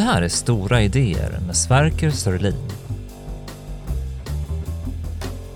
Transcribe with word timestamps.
Det 0.00 0.04
här 0.04 0.22
är 0.22 0.28
Stora 0.28 0.82
idéer 0.82 1.40
med 1.46 1.56
Sverker 1.56 2.10
Sörlin. 2.10 2.68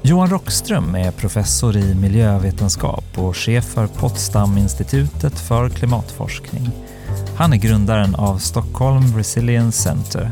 Johan 0.02 0.30
Rockström 0.30 0.94
är 0.94 1.10
professor 1.10 1.76
i 1.76 1.94
miljövetenskap 1.94 3.04
och 3.16 3.36
chef 3.36 3.64
för 3.64 3.86
Potsdaminstitutet 3.86 5.40
för 5.40 5.68
klimatforskning. 5.68 6.70
Han 7.36 7.52
är 7.52 7.56
grundaren 7.56 8.14
av 8.14 8.38
Stockholm 8.38 9.16
Resilience 9.16 9.82
Center. 9.82 10.30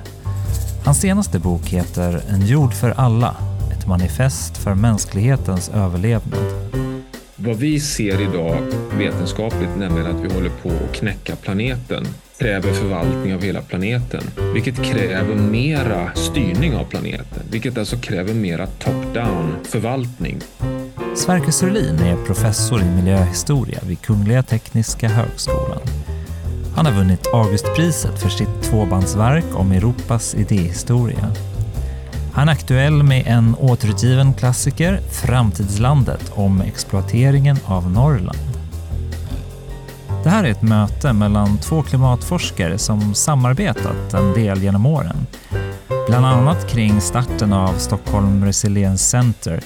Hans 0.84 1.00
senaste 1.00 1.38
bok 1.38 1.68
heter 1.68 2.22
En 2.28 2.46
jord 2.46 2.74
för 2.74 2.90
alla, 2.90 3.36
ett 3.72 3.86
manifest 3.86 4.56
för 4.56 4.74
mänsklighetens 4.74 5.68
överlevnad. 5.68 6.91
Vad 7.44 7.56
vi 7.56 7.80
ser 7.80 8.20
idag 8.20 8.62
vetenskapligt, 8.98 9.76
nämligen 9.78 10.06
att 10.16 10.24
vi 10.24 10.34
håller 10.34 10.50
på 10.50 10.68
att 10.68 10.92
knäcka 10.94 11.36
planeten, 11.36 12.06
kräver 12.38 12.72
förvaltning 12.72 13.34
av 13.34 13.42
hela 13.42 13.62
planeten, 13.62 14.22
vilket 14.54 14.84
kräver 14.84 15.34
mera 15.34 16.14
styrning 16.14 16.76
av 16.76 16.84
planeten, 16.84 17.42
vilket 17.50 17.78
alltså 17.78 17.96
kräver 17.96 18.34
mera 18.34 18.66
top-down 18.66 19.54
förvaltning. 19.64 20.40
Sverker 21.14 21.50
Sörlin 21.50 21.98
är 21.98 22.26
professor 22.26 22.82
i 22.82 22.84
miljöhistoria 22.84 23.78
vid 23.86 24.00
Kungliga 24.00 24.42
Tekniska 24.42 25.08
Högskolan. 25.08 25.82
Han 26.76 26.86
har 26.86 26.92
vunnit 26.92 27.26
Augustpriset 27.32 28.22
för 28.22 28.28
sitt 28.28 28.62
tvåbandsverk 28.62 29.44
om 29.54 29.72
Europas 29.72 30.34
idéhistoria. 30.34 31.32
Han 32.32 32.48
är 32.48 32.52
aktuell 32.52 33.02
med 33.02 33.26
en 33.26 33.56
återutgiven 33.58 34.34
klassiker, 34.34 35.00
Framtidslandet, 35.10 36.32
om 36.34 36.60
exploateringen 36.60 37.56
av 37.64 37.90
Norrland. 37.90 38.38
Det 40.24 40.30
här 40.30 40.44
är 40.44 40.50
ett 40.50 40.62
möte 40.62 41.12
mellan 41.12 41.58
två 41.58 41.82
klimatforskare 41.82 42.78
som 42.78 43.14
samarbetat 43.14 44.14
en 44.14 44.32
del 44.32 44.62
genom 44.62 44.86
åren. 44.86 45.26
Bland 46.08 46.26
annat 46.26 46.70
kring 46.70 47.00
starten 47.00 47.52
av 47.52 47.72
Stockholm 47.72 48.44
Resilience 48.44 49.04
Center 49.04 49.60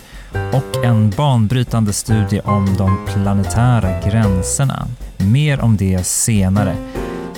och 0.53 0.85
en 0.85 1.11
banbrytande 1.11 1.93
studie 1.93 2.41
om 2.45 2.77
de 2.79 3.07
planetära 3.07 4.01
gränserna. 4.11 4.89
Mer 5.19 5.61
om 5.61 5.77
det 5.77 6.07
senare. 6.07 6.77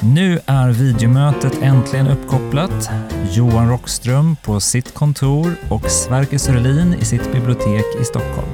Nu 0.02 0.38
är 0.46 0.72
videomötet 0.72 1.62
äntligen 1.62 2.06
uppkopplat. 2.06 2.90
Johan 3.36 3.68
Rockström 3.70 4.36
på 4.44 4.60
sitt 4.60 4.94
kontor 4.94 5.46
och 5.70 5.90
Sverker 5.90 6.38
Sörlin 6.38 6.94
i 7.00 7.04
sitt 7.04 7.32
bibliotek 7.32 7.84
i 8.00 8.04
Stockholm. 8.04 8.48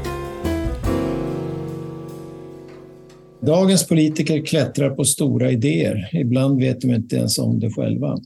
Dagens 3.41 3.89
politiker 3.89 4.47
klättrar 4.47 4.91
på 4.91 5.05
stora 5.05 5.51
idéer. 5.51 6.09
Ibland 6.12 6.61
vet 6.61 6.81
de 6.81 6.91
inte 6.91 7.17
ens 7.17 7.39
om 7.39 7.61
det 7.61 7.70
själva. 7.70 8.19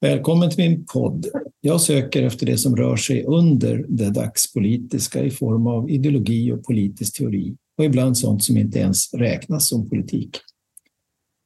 Välkommen 0.00 0.50
till 0.50 0.70
min 0.70 0.86
podd. 0.92 1.26
Jag 1.60 1.80
söker 1.80 2.22
efter 2.22 2.46
det 2.46 2.58
som 2.58 2.76
rör 2.76 2.96
sig 2.96 3.24
under 3.24 3.84
det 3.88 4.10
dagspolitiska 4.10 5.22
i 5.22 5.30
form 5.30 5.66
av 5.66 5.90
ideologi 5.90 6.52
och 6.52 6.64
politisk 6.64 7.18
teori 7.18 7.56
och 7.78 7.84
ibland 7.84 8.18
sånt 8.18 8.44
som 8.44 8.56
inte 8.56 8.78
ens 8.78 9.14
räknas 9.14 9.68
som 9.68 9.88
politik. 9.88 10.40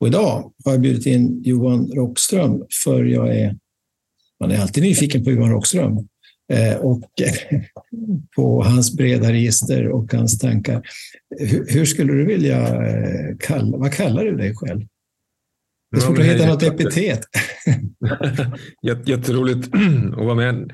Och 0.02 0.08
idag 0.08 0.52
har 0.64 0.72
jag 0.72 0.80
bjudit 0.80 1.06
in 1.06 1.42
Johan 1.44 1.90
Rockström 1.92 2.64
för 2.84 3.04
jag 3.04 3.36
är, 3.36 3.56
man 4.40 4.50
är 4.50 4.58
alltid 4.58 4.82
nyfiken 4.82 5.24
på 5.24 5.30
Johan 5.30 5.50
Rockström 5.50 6.08
eh, 6.52 6.76
och 6.76 7.02
på 8.36 8.62
hans 8.62 8.96
breda 8.96 9.32
register 9.32 9.88
och 9.88 10.12
hans 10.12 10.38
tankar. 10.38 10.82
Hur, 11.68 11.84
skulle 11.84 12.12
du 12.12 12.24
vilja 12.24 12.58
eh, 12.58 13.36
kalla, 13.38 13.76
vad 13.76 13.92
kallar 13.92 14.24
du 14.24 14.36
dig 14.36 14.54
själv? 14.54 14.80
Det 15.90 15.96
är 15.96 16.00
svårt 16.00 16.18
att 16.18 16.24
hitta 16.24 16.46
något 16.46 16.62
epitet. 16.62 17.20
Jätteroligt 19.06 19.68
att 20.12 20.24
vara 20.24 20.34
med. 20.34 20.72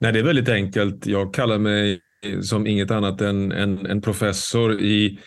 Nej, 0.00 0.12
det 0.12 0.18
är 0.18 0.24
väldigt 0.24 0.48
enkelt. 0.48 1.06
Jag 1.06 1.34
kallar 1.34 1.58
mig 1.58 2.00
som 2.42 2.66
inget 2.66 2.90
annat 2.90 3.20
än 3.20 3.52
en 3.52 4.00
professor 4.00 4.80
i 4.80 5.18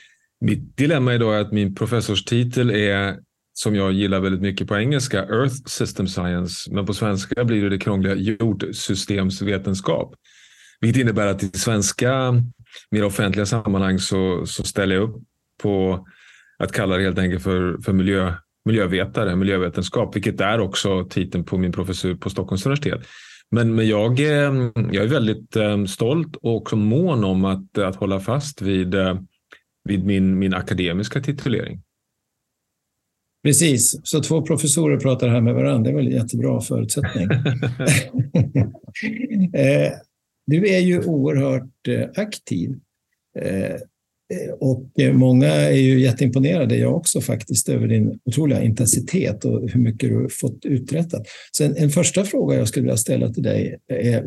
mitt 0.42 0.78
dilemma 0.78 1.14
idag 1.14 1.36
är 1.36 1.42
att 1.42 1.52
min 1.52 1.76
professorstitel 1.76 2.70
är 2.70 3.18
som 3.54 3.76
jag 3.76 3.94
gillar 3.94 4.20
väldigt 4.20 4.42
mycket 4.42 4.68
på 4.68 4.78
engelska, 4.78 5.20
Earth 5.20 5.56
System 5.66 6.08
Science, 6.08 6.74
men 6.74 6.86
på 6.86 6.94
svenska 6.94 7.44
blir 7.44 7.64
det 7.64 7.70
det 7.70 7.80
krångliga 7.80 8.16
jordsystemsvetenskap. 8.16 10.16
Vilket 10.82 11.02
innebär 11.02 11.28
att 11.28 11.44
i 11.44 11.48
svenska, 11.48 12.44
mer 12.92 13.06
offentliga 13.06 13.46
sammanhang 13.46 14.00
så, 14.00 14.46
så 14.46 14.64
ställer 14.64 14.96
jag 14.96 15.04
upp 15.04 15.16
på 15.64 16.06
att 16.60 16.72
kalla 16.72 16.98
det 16.98 17.04
helt 17.04 17.20
enkelt 17.20 17.44
för, 17.44 17.78
för 17.78 17.94
miljö, 17.94 18.34
miljövetare, 18.66 19.36
miljövetenskap, 19.36 20.16
vilket 20.16 20.42
är 20.42 20.60
också 20.60 21.06
titeln 21.06 21.44
på 21.44 21.58
min 21.58 21.72
professur 21.72 22.16
på 22.16 22.30
Stockholms 22.30 22.66
universitet. 22.66 23.08
Men, 23.52 23.76
men 23.76 23.88
jag, 23.88 24.20
eh, 24.20 24.54
jag 24.92 25.04
är 25.04 25.08
väldigt 25.08 25.56
eh, 25.56 25.86
stolt 25.86 26.36
och 26.36 26.56
också 26.56 26.76
mån 26.76 27.24
om 27.24 27.46
att, 27.46 27.78
att 27.78 27.96
hålla 27.96 28.20
fast 28.20 28.62
vid, 28.62 28.96
eh, 28.96 29.16
vid 29.84 30.06
min, 30.06 30.40
min 30.40 30.54
akademiska 30.54 31.22
titulering. 31.22 31.82
Precis, 33.44 34.00
så 34.04 34.22
två 34.22 34.42
professorer 34.42 34.98
pratar 34.98 35.28
här 35.28 35.42
med 35.42 35.54
varandra. 35.54 35.84
Det 35.84 35.90
är 35.90 35.96
väl 35.96 36.08
en 36.08 36.14
jättebra 36.14 36.62
förutsättning. 36.62 37.28
Eh, 39.54 39.92
du 40.46 40.68
är 40.68 40.80
ju 40.80 41.04
oerhört 41.04 41.88
eh, 41.88 42.10
aktiv. 42.16 42.76
Eh, 43.40 43.76
och 44.60 44.92
många 45.14 45.48
är 45.48 45.78
ju 45.78 46.00
jätteimponerade, 46.00 46.78
jag 46.78 46.96
också 46.96 47.22
faktiskt, 47.22 47.70
över 47.70 47.88
din 47.88 48.20
otroliga 48.26 48.64
intensitet 48.64 49.46
och 49.46 49.70
hur 49.70 49.80
mycket 49.80 50.10
du 50.10 50.16
har 50.16 50.30
fått 50.30 50.66
uträttat. 50.66 51.28
Så 51.52 51.64
en, 51.64 51.78
en 51.78 51.90
första 51.90 52.24
fråga 52.24 52.58
jag 52.58 52.68
skulle 52.68 52.84
vilja 52.84 52.98
ställa 52.98 53.30
till 53.30 53.44
dig 53.44 53.78
är 53.88 54.24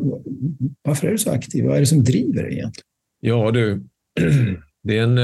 varför 0.81 1.07
är 1.07 1.11
du 1.11 1.17
så 1.17 1.31
aktiv? 1.31 1.65
Vad 1.65 1.75
är 1.75 1.79
det 1.79 1.85
som 1.85 2.03
driver 2.03 2.43
dig 2.43 2.53
egentligen? 2.53 2.85
Ja 3.19 3.51
du, 3.51 3.83
det 4.83 4.97
är 4.97 5.03
en, 5.03 5.15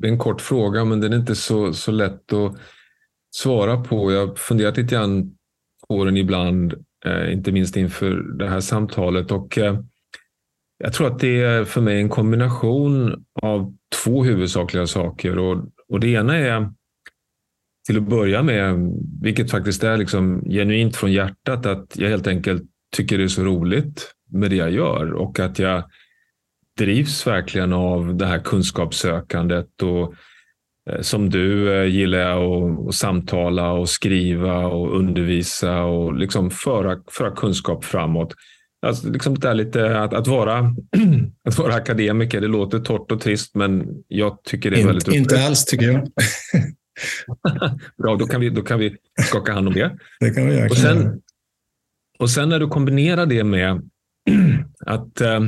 det 0.00 0.08
är 0.08 0.12
en 0.12 0.18
kort 0.18 0.40
fråga 0.40 0.84
men 0.84 1.00
den 1.00 1.12
är 1.12 1.16
inte 1.16 1.34
så, 1.34 1.72
så 1.72 1.90
lätt 1.90 2.32
att 2.32 2.56
svara 3.36 3.76
på. 3.76 4.12
Jag 4.12 4.26
har 4.26 4.34
funderat 4.34 4.76
lite 4.76 4.94
grann 4.94 5.36
på 5.88 6.04
den 6.04 6.16
ibland, 6.16 6.74
eh, 7.06 7.32
inte 7.32 7.52
minst 7.52 7.76
inför 7.76 8.38
det 8.38 8.48
här 8.48 8.60
samtalet. 8.60 9.30
Och, 9.30 9.58
eh, 9.58 9.80
jag 10.78 10.92
tror 10.92 11.06
att 11.06 11.18
det 11.18 11.42
är 11.42 11.64
för 11.64 11.80
mig 11.80 12.00
en 12.00 12.08
kombination 12.08 13.24
av 13.42 13.74
två 14.04 14.24
huvudsakliga 14.24 14.86
saker. 14.86 15.38
Och, 15.38 15.64
och 15.88 16.00
det 16.00 16.08
ena 16.08 16.36
är 16.36 16.70
till 17.86 17.96
att 17.96 18.08
börja 18.08 18.42
med, 18.42 18.92
vilket 19.22 19.50
faktiskt 19.50 19.84
är 19.84 19.96
liksom 19.96 20.44
genuint 20.50 20.96
från 20.96 21.12
hjärtat, 21.12 21.66
att 21.66 21.96
jag 21.96 22.08
helt 22.08 22.26
enkelt 22.26 22.62
tycker 22.96 23.18
det 23.18 23.24
är 23.24 23.28
så 23.28 23.44
roligt 23.44 24.12
med 24.30 24.50
det 24.50 24.56
jag 24.56 24.70
gör 24.70 25.12
och 25.12 25.40
att 25.40 25.58
jag 25.58 25.84
drivs 26.78 27.26
verkligen 27.26 27.72
av 27.72 28.16
det 28.16 28.26
här 28.26 28.38
kunskapssökandet 28.38 29.82
och 29.82 30.14
som 31.00 31.30
du 31.30 31.74
eh, 31.74 31.84
gillar 31.84 32.18
jag 32.18 32.88
att, 32.88 32.94
samtala 32.94 33.72
och 33.72 33.88
skriva 33.88 34.66
och 34.66 34.96
undervisa 34.96 35.82
och 35.82 36.14
liksom 36.14 36.50
föra, 36.50 36.98
föra 37.10 37.30
kunskap 37.30 37.84
framåt. 37.84 38.34
Alltså 38.86 39.08
liksom 39.10 39.38
det 39.38 39.54
lite, 39.54 40.00
att, 40.00 40.14
att, 40.14 40.26
vara, 40.26 40.58
att 41.48 41.58
vara 41.58 41.74
akademiker, 41.74 42.40
det 42.40 42.46
låter 42.46 42.78
torrt 42.78 43.12
och 43.12 43.20
trist, 43.20 43.54
men 43.54 43.86
jag 44.08 44.42
tycker 44.44 44.70
det 44.70 44.76
är 44.76 44.80
In, 44.80 44.86
väldigt 44.86 45.08
roligt. 45.08 45.20
Inte 45.20 45.46
alls 45.46 45.64
tycker 45.64 45.86
jag. 45.86 46.08
Bra, 48.02 48.16
då 48.16 48.26
kan, 48.26 48.40
vi, 48.40 48.50
då 48.50 48.62
kan 48.62 48.78
vi 48.78 48.96
skaka 49.16 49.52
hand 49.52 49.68
om 49.68 49.74
det. 49.74 49.98
Det 50.20 50.30
kan 50.30 50.46
vi 50.46 50.68
och 50.68 50.76
sen, 50.76 51.20
och 52.18 52.30
sen 52.30 52.48
när 52.48 52.60
du 52.60 52.68
kombinerar 52.68 53.26
det 53.26 53.44
med 53.44 53.90
att, 54.86 55.20
eh, 55.20 55.40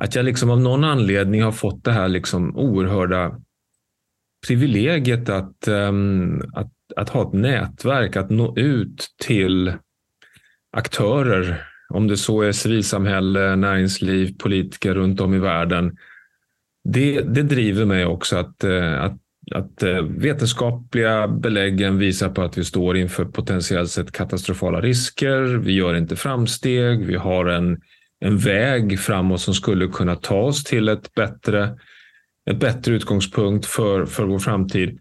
att 0.00 0.14
jag 0.14 0.24
liksom 0.24 0.50
av 0.50 0.60
någon 0.60 0.84
anledning 0.84 1.42
har 1.42 1.52
fått 1.52 1.84
det 1.84 1.92
här 1.92 2.08
liksom 2.08 2.56
oerhörda 2.56 3.40
privilegiet 4.48 5.28
att, 5.28 5.68
um, 5.68 6.42
att, 6.54 6.72
att 6.96 7.08
ha 7.08 7.28
ett 7.28 7.32
nätverk, 7.32 8.16
att 8.16 8.30
nå 8.30 8.56
ut 8.56 9.08
till 9.20 9.72
aktörer, 10.72 11.62
om 11.88 12.08
det 12.08 12.16
så 12.16 12.42
är 12.42 12.52
civilsamhälle, 12.52 13.56
näringsliv, 13.56 14.38
politiker 14.38 14.94
runt 14.94 15.20
om 15.20 15.34
i 15.34 15.38
världen. 15.38 15.96
Det, 16.84 17.20
det 17.20 17.42
driver 17.42 17.84
mig 17.84 18.06
också 18.06 18.36
att, 18.36 18.64
eh, 18.64 19.02
att, 19.02 19.16
att 19.54 19.82
eh, 19.82 20.02
vetenskapliga 20.02 21.28
beläggen 21.28 21.98
visar 21.98 22.28
på 22.28 22.42
att 22.42 22.58
vi 22.58 22.64
står 22.64 22.96
inför 22.96 23.24
potentiellt 23.24 23.90
sett 23.90 24.12
katastrofala 24.12 24.80
risker. 24.80 25.42
Vi 25.42 25.72
gör 25.72 25.94
inte 25.94 26.16
framsteg. 26.16 27.06
Vi 27.06 27.16
har 27.16 27.46
en, 27.46 27.80
en 28.20 28.38
väg 28.38 29.00
framåt 29.00 29.40
som 29.40 29.54
skulle 29.54 29.86
kunna 29.86 30.16
ta 30.16 30.40
oss 30.40 30.64
till 30.64 30.88
ett 30.88 31.14
bättre 31.14 31.78
ett 32.50 32.60
bättre 32.60 32.94
utgångspunkt 32.94 33.66
för, 33.66 34.06
för 34.06 34.24
vår 34.24 34.38
framtid. 34.38 34.98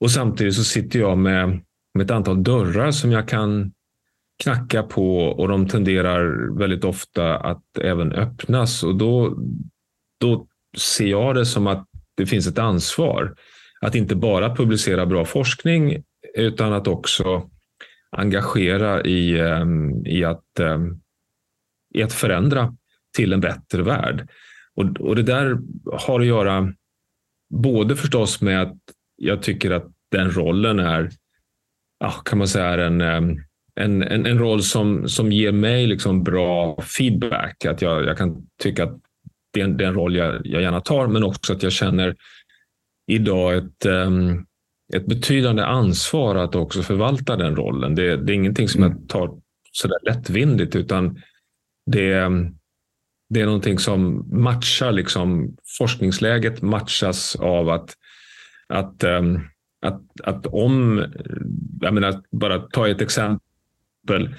Och 0.00 0.10
samtidigt 0.10 0.54
så 0.54 0.64
sitter 0.64 0.98
jag 0.98 1.18
med, 1.18 1.60
med 1.94 2.04
ett 2.04 2.10
antal 2.10 2.42
dörrar 2.42 2.90
som 2.90 3.12
jag 3.12 3.28
kan 3.28 3.72
knacka 4.42 4.82
på 4.82 5.18
och 5.18 5.48
de 5.48 5.68
tenderar 5.68 6.50
väldigt 6.58 6.84
ofta 6.84 7.36
att 7.36 7.78
även 7.80 8.12
öppnas. 8.12 8.82
Och 8.82 8.96
då, 8.96 9.38
då 10.20 10.46
ser 10.78 11.06
jag 11.06 11.34
det 11.34 11.46
som 11.46 11.66
att 11.66 11.88
det 12.16 12.26
finns 12.26 12.46
ett 12.46 12.58
ansvar 12.58 13.34
att 13.80 13.94
inte 13.94 14.16
bara 14.16 14.56
publicera 14.56 15.06
bra 15.06 15.24
forskning 15.24 16.02
utan 16.34 16.72
att 16.72 16.88
också 16.88 17.50
engagera 18.10 19.02
i, 19.02 19.38
eh, 19.38 19.66
i, 20.06 20.24
att, 20.24 20.60
eh, 20.60 20.78
i 21.94 22.02
att 22.02 22.12
förändra 22.12 22.76
till 23.16 23.32
en 23.32 23.40
bättre 23.40 23.82
värld. 23.82 24.28
Och, 24.76 25.00
och 25.00 25.16
det 25.16 25.22
där 25.22 25.58
har 25.92 26.20
att 26.20 26.26
göra 26.26 26.72
både 27.54 27.96
förstås 27.96 28.40
med 28.40 28.62
att 28.62 28.76
jag 29.16 29.42
tycker 29.42 29.70
att 29.70 29.86
den 30.10 30.30
rollen 30.30 30.78
är, 30.78 31.10
kan 32.24 32.38
man 32.38 32.48
säga, 32.48 32.86
en, 32.86 33.00
ehm, 33.00 33.40
en, 33.80 34.02
en, 34.02 34.26
en 34.26 34.38
roll 34.38 34.62
som, 34.62 35.08
som 35.08 35.32
ger 35.32 35.52
mig 35.52 35.86
liksom 35.86 36.24
bra 36.24 36.80
feedback. 36.82 37.64
Att 37.64 37.82
jag, 37.82 38.04
jag 38.04 38.18
kan 38.18 38.46
tycka 38.62 38.84
att 38.84 39.00
det 39.52 39.60
är 39.60 39.64
en, 39.64 39.76
det 39.76 39.84
är 39.84 39.88
en 39.88 39.94
roll 39.94 40.16
jag, 40.16 40.40
jag 40.44 40.62
gärna 40.62 40.80
tar, 40.80 41.06
men 41.06 41.24
också 41.24 41.52
att 41.52 41.62
jag 41.62 41.72
känner 41.72 42.16
idag 43.06 43.56
ett, 43.56 43.86
um, 43.86 44.46
ett 44.94 45.06
betydande 45.06 45.64
ansvar 45.64 46.36
att 46.36 46.54
också 46.54 46.82
förvalta 46.82 47.36
den 47.36 47.56
rollen. 47.56 47.94
Det, 47.94 48.16
det 48.16 48.32
är 48.32 48.34
ingenting 48.34 48.68
som 48.68 48.82
mm. 48.82 48.98
jag 48.98 49.08
tar 49.08 49.30
sådär 49.72 49.98
lättvindigt, 50.02 50.76
utan 50.76 51.22
det, 51.90 52.30
det 53.34 53.40
är 53.40 53.46
någonting 53.46 53.78
som 53.78 54.28
matchar 54.42 54.92
liksom 54.92 55.56
forskningsläget 55.78 56.62
matchas 56.62 57.36
av 57.36 57.68
att, 57.68 57.94
att, 58.68 59.04
ehm, 59.04 59.40
att, 59.86 60.02
att 60.22 60.46
om, 60.46 61.04
jag 61.80 61.94
menar, 61.94 62.22
bara 62.30 62.58
ta 62.58 62.88
ett 62.88 63.00
exempel. 63.00 64.34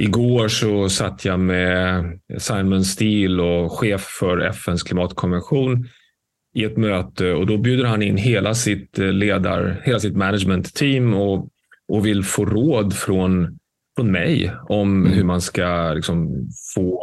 Igår 0.00 0.48
så 0.48 0.88
satt 0.88 1.24
jag 1.24 1.40
med 1.40 2.20
Simon 2.38 2.84
Steele 2.84 3.42
och 3.42 3.72
chef 3.72 4.02
för 4.02 4.38
FNs 4.38 4.82
klimatkonvention 4.82 5.88
i 6.54 6.64
ett 6.64 6.76
möte 6.76 7.32
och 7.32 7.46
då 7.46 7.58
bjuder 7.58 7.84
han 7.84 8.02
in 8.02 8.16
hela 8.16 8.54
sitt 8.54 8.98
eh, 8.98 9.12
ledar, 9.12 9.82
hela 9.84 10.00
sitt 10.00 10.16
management 10.16 10.74
team 10.74 11.14
och, 11.14 11.48
och 11.88 12.06
vill 12.06 12.24
få 12.24 12.44
råd 12.44 12.96
från, 12.96 13.58
från 13.98 14.10
mig 14.12 14.52
om 14.68 15.00
mm. 15.00 15.12
hur 15.12 15.24
man 15.24 15.40
ska 15.40 15.92
liksom 15.94 16.48
få 16.74 17.00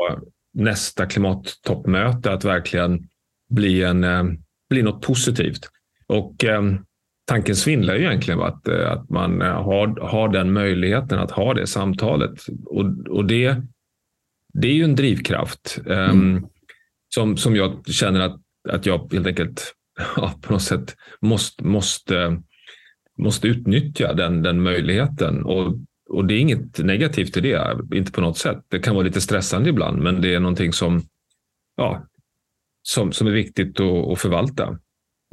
nästa 0.54 1.06
klimattoppmöte 1.06 2.32
att 2.32 2.46
verkligen 2.46 3.08
bli, 3.50 3.84
en, 3.84 4.04
eh, 4.04 4.24
bli 4.70 4.82
något 4.82 5.02
positivt. 5.02 5.70
Och 6.08 6.44
eh, 6.44 6.64
tanken 7.28 7.56
svindlar 7.56 7.96
ju 7.96 8.06
egentligen 8.06 8.42
att, 8.42 8.68
eh, 8.68 8.92
att 8.92 9.10
man 9.10 9.42
har, 9.42 10.02
har 10.10 10.30
den 10.30 10.54
möjligheten 10.54 11.20
att 11.20 11.32
ha 11.32 11.54
det 11.54 11.68
samtalet. 11.68 12.32
Och, 12.66 12.86
och 13.10 13.26
det, 13.26 13.56
det 14.54 14.68
är 14.68 14.74
ju 14.74 14.84
en 14.84 14.96
drivkraft 14.96 15.80
mm. 15.86 16.36
um, 16.36 16.48
som, 17.16 17.38
som 17.38 17.56
jag 17.56 17.88
känner 17.88 18.20
att 18.20 18.42
att 18.70 18.86
jag 18.86 19.14
helt 19.14 19.28
enkelt 19.28 19.76
ja, 20.16 20.34
på 20.42 20.54
något 20.54 20.62
sätt 20.62 20.96
måste, 21.22 21.64
måste, 21.64 22.42
måste 23.18 23.48
utnyttja 23.48 24.14
den, 24.14 24.42
den 24.42 24.64
möjligheten. 24.64 25.44
Och, 25.44 25.78
och 26.10 26.26
det 26.26 26.34
är 26.34 26.40
inget 26.40 26.80
negativt 26.80 27.38
i 27.38 27.42
det, 27.42 27.78
inte 27.94 28.12
på 28.12 28.22
något 28.22 28.38
sätt. 28.38 28.58
Det 28.68 28.80
kan 28.80 28.96
vara 28.96 29.06
lite 29.06 29.22
stressande 29.22 29.70
ibland, 29.70 30.02
men 30.02 30.22
det 30.22 30.36
är 30.36 30.40
någonting 30.40 30.74
som, 30.74 31.04
ja, 31.78 32.08
som, 32.84 33.12
som 33.12 33.28
är 33.28 33.32
viktigt 33.32 33.80
att, 33.80 34.12
att 34.12 34.20
förvalta. 34.20 34.78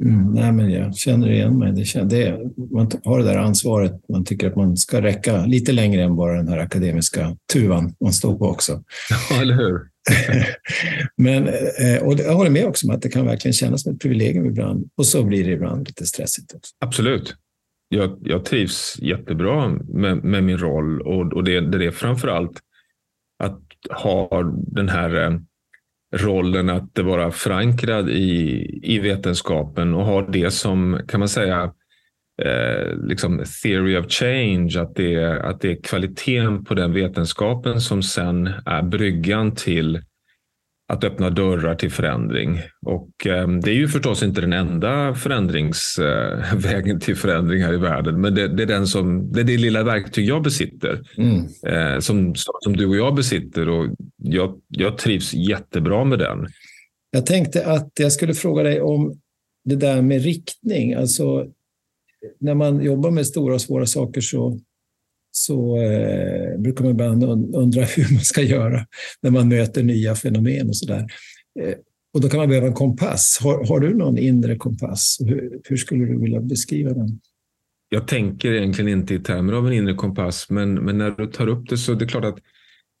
Mm, 0.03 0.33
nej, 0.33 0.51
men 0.51 0.71
jag 0.71 0.95
känner 0.95 1.31
igen 1.31 1.59
mig. 1.59 1.71
Det, 1.71 1.85
känner, 1.85 2.09
det, 2.09 2.39
man 2.71 2.91
har 3.03 3.19
det 3.19 3.25
där 3.25 3.37
ansvaret. 3.37 3.91
Man 4.09 4.25
tycker 4.25 4.47
att 4.47 4.55
man 4.55 4.77
ska 4.77 5.01
räcka 5.01 5.45
lite 5.45 5.71
längre 5.71 6.03
än 6.03 6.15
bara 6.15 6.37
den 6.37 6.47
här 6.47 6.57
akademiska 6.57 7.37
tuvan 7.53 7.95
man 7.99 8.13
står 8.13 8.37
på 8.37 8.45
också. 8.45 8.83
Ja, 9.29 9.41
eller 9.41 9.55
hur? 9.55 9.81
Men, 11.17 11.47
eh, 11.47 12.03
och 12.03 12.19
jag 12.19 12.35
håller 12.35 12.49
med 12.49 12.65
också 12.65 12.87
om 12.87 12.95
att 12.95 13.01
det 13.01 13.09
kan 13.09 13.25
verkligen 13.25 13.53
kännas 13.53 13.83
som 13.83 13.93
ett 13.93 14.01
privilegium 14.01 14.45
ibland. 14.45 14.89
Och 14.97 15.05
så 15.05 15.23
blir 15.23 15.43
det 15.43 15.51
ibland 15.51 15.87
lite 15.87 16.05
stressigt. 16.05 16.53
Också. 16.55 16.75
Absolut. 16.79 17.35
Jag, 17.93 18.17
jag 18.21 18.45
trivs 18.45 18.99
jättebra 19.01 19.69
med, 19.87 20.23
med 20.23 20.43
min 20.43 20.57
roll 20.57 21.01
och, 21.01 21.33
och 21.33 21.43
det, 21.43 21.59
det 21.59 21.85
är 21.85 21.91
framför 21.91 22.27
allt 22.27 22.59
att 23.43 23.59
ha 23.89 24.43
den 24.67 24.89
här 24.89 25.15
eh, 25.15 25.39
rollen 26.15 26.69
att 26.69 26.99
vara 26.99 27.31
förankrad 27.31 28.09
i, 28.09 28.69
i 28.83 28.99
vetenskapen 28.99 29.93
och 29.93 30.05
ha 30.05 30.21
det 30.21 30.51
som, 30.51 30.99
kan 31.07 31.19
man 31.19 31.29
säga, 31.29 31.73
eh, 32.41 32.97
liksom 32.97 33.43
theory 33.63 33.97
of 33.97 34.05
change, 34.09 34.81
att 34.81 34.95
det, 34.95 35.15
är, 35.15 35.35
att 35.35 35.61
det 35.61 35.71
är 35.71 35.81
kvaliteten 35.83 36.65
på 36.65 36.73
den 36.73 36.93
vetenskapen 36.93 37.81
som 37.81 38.03
sen 38.03 38.47
är 38.65 38.81
bryggan 38.81 39.55
till 39.55 40.01
att 40.87 41.03
öppna 41.03 41.29
dörrar 41.29 41.75
till 41.75 41.91
förändring. 41.91 42.59
Och 42.85 43.27
eh, 43.27 43.47
det 43.47 43.71
är 43.71 43.75
ju 43.75 43.87
förstås 43.87 44.23
inte 44.23 44.41
den 44.41 44.53
enda 44.53 45.15
förändringsvägen 45.15 46.95
eh, 46.95 46.99
till 47.01 47.15
förändring 47.15 47.61
här 47.63 47.73
i 47.73 47.77
världen, 47.77 48.21
men 48.21 48.35
det, 48.35 48.47
det, 48.47 48.63
är 48.63 48.67
den 48.67 48.87
som, 48.87 49.31
det 49.31 49.39
är 49.39 49.43
det 49.43 49.57
lilla 49.57 49.83
verktyg 49.83 50.25
jag 50.25 50.43
besitter, 50.43 51.01
mm. 51.17 51.45
eh, 51.67 51.99
som, 51.99 52.33
som 52.35 52.77
du 52.77 52.85
och 52.85 52.95
jag 52.97 53.15
besitter 53.15 53.69
och 53.69 53.95
jag, 54.17 54.61
jag 54.67 54.97
trivs 54.97 55.33
jättebra 55.33 56.03
med 56.03 56.19
den. 56.19 56.47
Jag 57.11 57.25
tänkte 57.25 57.65
att 57.65 57.91
jag 57.99 58.11
skulle 58.11 58.33
fråga 58.33 58.63
dig 58.63 58.81
om 58.81 59.13
det 59.65 59.75
där 59.75 60.01
med 60.01 60.23
riktning. 60.23 60.93
Alltså, 60.93 61.47
när 62.39 62.55
man 62.55 62.83
jobbar 62.83 63.11
med 63.11 63.27
stora 63.27 63.53
och 63.53 63.61
svåra 63.61 63.85
saker 63.85 64.21
så, 64.21 64.59
så 65.35 65.81
eh, 65.81 66.59
brukar 66.59 66.83
man 66.83 66.91
ibland 66.91 67.23
undra 67.55 67.81
hur 67.95 68.13
man 68.13 68.23
ska 68.23 68.41
göra 68.41 68.85
när 69.21 69.31
man 69.31 69.47
möter 69.47 69.83
nya 69.83 70.15
fenomen 70.15 70.69
och 70.69 70.77
sådär. 70.77 71.05
Eh, 71.59 71.75
och 72.13 72.21
då 72.21 72.29
kan 72.29 72.39
man 72.39 72.49
behöva 72.49 72.67
en 72.67 72.73
kompass. 72.73 73.39
Har, 73.41 73.67
har 73.67 73.79
du 73.79 73.93
någon 73.93 74.17
inre 74.17 74.55
kompass? 74.55 75.17
Hur, 75.25 75.61
hur, 75.63 75.77
skulle 75.77 76.05
du 76.05 76.19
vilja 76.19 76.39
beskriva 76.41 76.93
den? 76.93 77.19
Jag 77.89 78.07
tänker 78.07 78.53
egentligen 78.53 78.99
inte 78.99 79.13
i 79.13 79.19
termer 79.19 79.53
av 79.53 79.67
en 79.67 79.73
inre 79.73 79.93
kompass, 79.93 80.49
men, 80.49 80.73
men 80.73 80.97
när 80.97 81.11
du 81.11 81.27
tar 81.27 81.47
upp 81.47 81.69
det 81.69 81.77
så 81.77 81.91
är 81.91 81.95
det 81.95 82.05
klart 82.05 82.25
att 82.25 82.39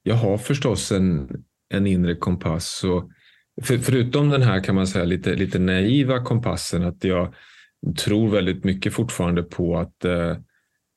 jag 0.03 0.15
har 0.15 0.37
förstås 0.37 0.91
en, 0.91 1.29
en 1.73 1.87
inre 1.87 2.15
kompass. 2.15 2.67
Så 2.67 3.11
för, 3.61 3.77
förutom 3.77 4.29
den 4.29 4.41
här 4.41 4.63
kan 4.63 4.75
man 4.75 4.87
säga 4.87 5.05
lite, 5.05 5.35
lite 5.35 5.59
naiva 5.59 6.23
kompassen, 6.23 6.83
att 6.83 7.03
jag 7.03 7.33
tror 7.97 8.29
väldigt 8.29 8.63
mycket 8.63 8.93
fortfarande 8.93 9.43
på 9.43 9.77
att 9.77 10.05
eh, 10.05 10.37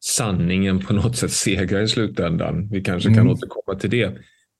sanningen 0.07 0.79
på 0.79 0.93
något 0.93 1.17
sätt 1.17 1.33
segrar 1.33 1.83
i 1.83 1.89
slutändan. 1.89 2.69
Vi 2.69 2.85
kanske 2.85 3.09
kan 3.09 3.19
mm. 3.19 3.33
återkomma 3.33 3.79
till 3.79 3.91
det. 3.91 4.19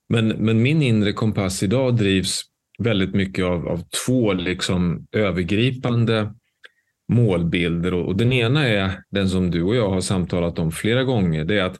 Men, 0.09 0.27
men 0.27 0.61
min 0.61 0.81
inre 0.81 1.13
kompass 1.13 1.63
idag 1.63 1.97
drivs 1.97 2.41
väldigt 2.79 3.15
mycket 3.15 3.45
av, 3.45 3.67
av 3.67 3.81
två 4.05 4.33
liksom 4.33 5.07
övergripande 5.11 6.33
målbilder. 7.13 7.93
Och, 7.93 8.07
och 8.07 8.15
den 8.15 8.33
ena 8.33 8.67
är 8.67 9.03
den 9.09 9.29
som 9.29 9.51
du 9.51 9.63
och 9.63 9.75
jag 9.75 9.89
har 9.89 10.01
samtalat 10.01 10.59
om 10.59 10.71
flera 10.71 11.03
gånger. 11.03 11.45
Det 11.45 11.59
är 11.59 11.63
att, 11.63 11.79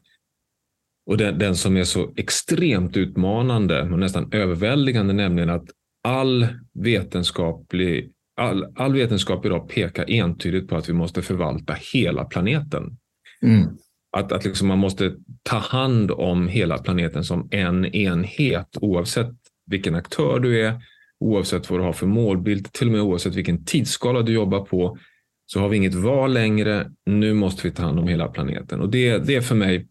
och 1.06 1.16
den, 1.16 1.38
den 1.38 1.56
som 1.56 1.76
är 1.76 1.84
så 1.84 2.12
extremt 2.16 2.96
utmanande 2.96 3.82
och 3.82 3.98
nästan 3.98 4.32
överväldigande, 4.32 5.12
nämligen 5.12 5.50
att 5.50 5.66
all 6.04 6.46
vetenskaplig 6.74 8.12
all, 8.38 8.72
all 8.76 8.92
vetenskap 8.92 9.46
idag 9.46 9.68
pekar 9.68 10.10
entydigt 10.10 10.68
på 10.68 10.76
att 10.76 10.88
vi 10.88 10.92
måste 10.92 11.22
förvalta 11.22 11.76
hela 11.92 12.24
planeten. 12.24 12.96
Mm. 13.42 13.68
Att, 14.16 14.32
att 14.32 14.44
liksom 14.44 14.68
man 14.68 14.78
måste 14.78 15.14
ta 15.42 15.56
hand 15.58 16.10
om 16.10 16.48
hela 16.48 16.78
planeten 16.78 17.24
som 17.24 17.48
en 17.50 17.84
enhet 17.86 18.76
oavsett 18.80 19.34
vilken 19.66 19.94
aktör 19.94 20.38
du 20.40 20.66
är, 20.66 20.80
oavsett 21.20 21.70
vad 21.70 21.80
du 21.80 21.84
har 21.84 21.92
för 21.92 22.06
målbild, 22.06 22.72
till 22.72 22.86
och 22.86 22.92
med 22.92 23.02
oavsett 23.02 23.34
vilken 23.34 23.64
tidsskala 23.64 24.22
du 24.22 24.32
jobbar 24.32 24.60
på, 24.60 24.98
så 25.46 25.60
har 25.60 25.68
vi 25.68 25.76
inget 25.76 25.94
val 25.94 26.32
längre. 26.32 26.90
Nu 27.06 27.34
måste 27.34 27.68
vi 27.68 27.74
ta 27.74 27.82
hand 27.82 27.98
om 27.98 28.08
hela 28.08 28.28
planeten. 28.28 28.80
Och 28.80 28.88
det, 28.88 29.18
det 29.18 29.34
är 29.34 29.40
för 29.40 29.54
mig, 29.54 29.88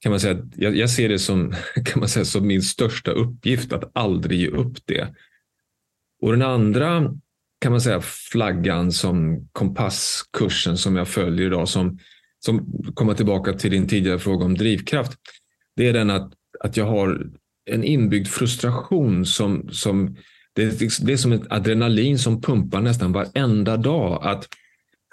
kan 0.00 0.10
man 0.10 0.20
säga, 0.20 0.38
jag, 0.56 0.76
jag 0.76 0.90
ser 0.90 1.08
det 1.08 1.18
som, 1.18 1.54
kan 1.84 2.00
man 2.00 2.08
säga, 2.08 2.24
som 2.24 2.46
min 2.46 2.62
största 2.62 3.10
uppgift 3.10 3.72
att 3.72 3.90
aldrig 3.94 4.40
ge 4.40 4.48
upp 4.48 4.76
det. 4.84 5.14
Och 6.22 6.32
den 6.32 6.42
andra 6.42 7.14
kan 7.60 7.72
man 7.72 7.80
säga 7.80 8.00
flaggan 8.00 8.92
som 8.92 9.48
kompasskursen 9.52 10.78
som 10.78 10.96
jag 10.96 11.08
följer 11.08 11.46
idag 11.46 11.68
som, 11.68 11.98
som 12.46 12.82
kommer 12.94 13.14
tillbaka 13.14 13.52
till 13.52 13.70
din 13.70 13.88
tidigare 13.88 14.18
fråga 14.18 14.44
om 14.44 14.54
drivkraft. 14.54 15.12
Det 15.76 15.88
är 15.88 15.92
den 15.92 16.10
att, 16.10 16.32
att 16.60 16.76
jag 16.76 16.86
har 16.86 17.26
en 17.70 17.84
inbyggd 17.84 18.28
frustration 18.28 19.26
som, 19.26 19.68
som 19.72 20.16
det, 20.52 20.62
är, 20.62 21.06
det 21.06 21.12
är 21.12 21.16
som 21.16 21.32
ett 21.32 21.52
adrenalin 21.52 22.18
som 22.18 22.40
pumpar 22.40 22.80
nästan 22.80 23.12
varenda 23.12 23.76
dag. 23.76 24.26
Att 24.26 24.48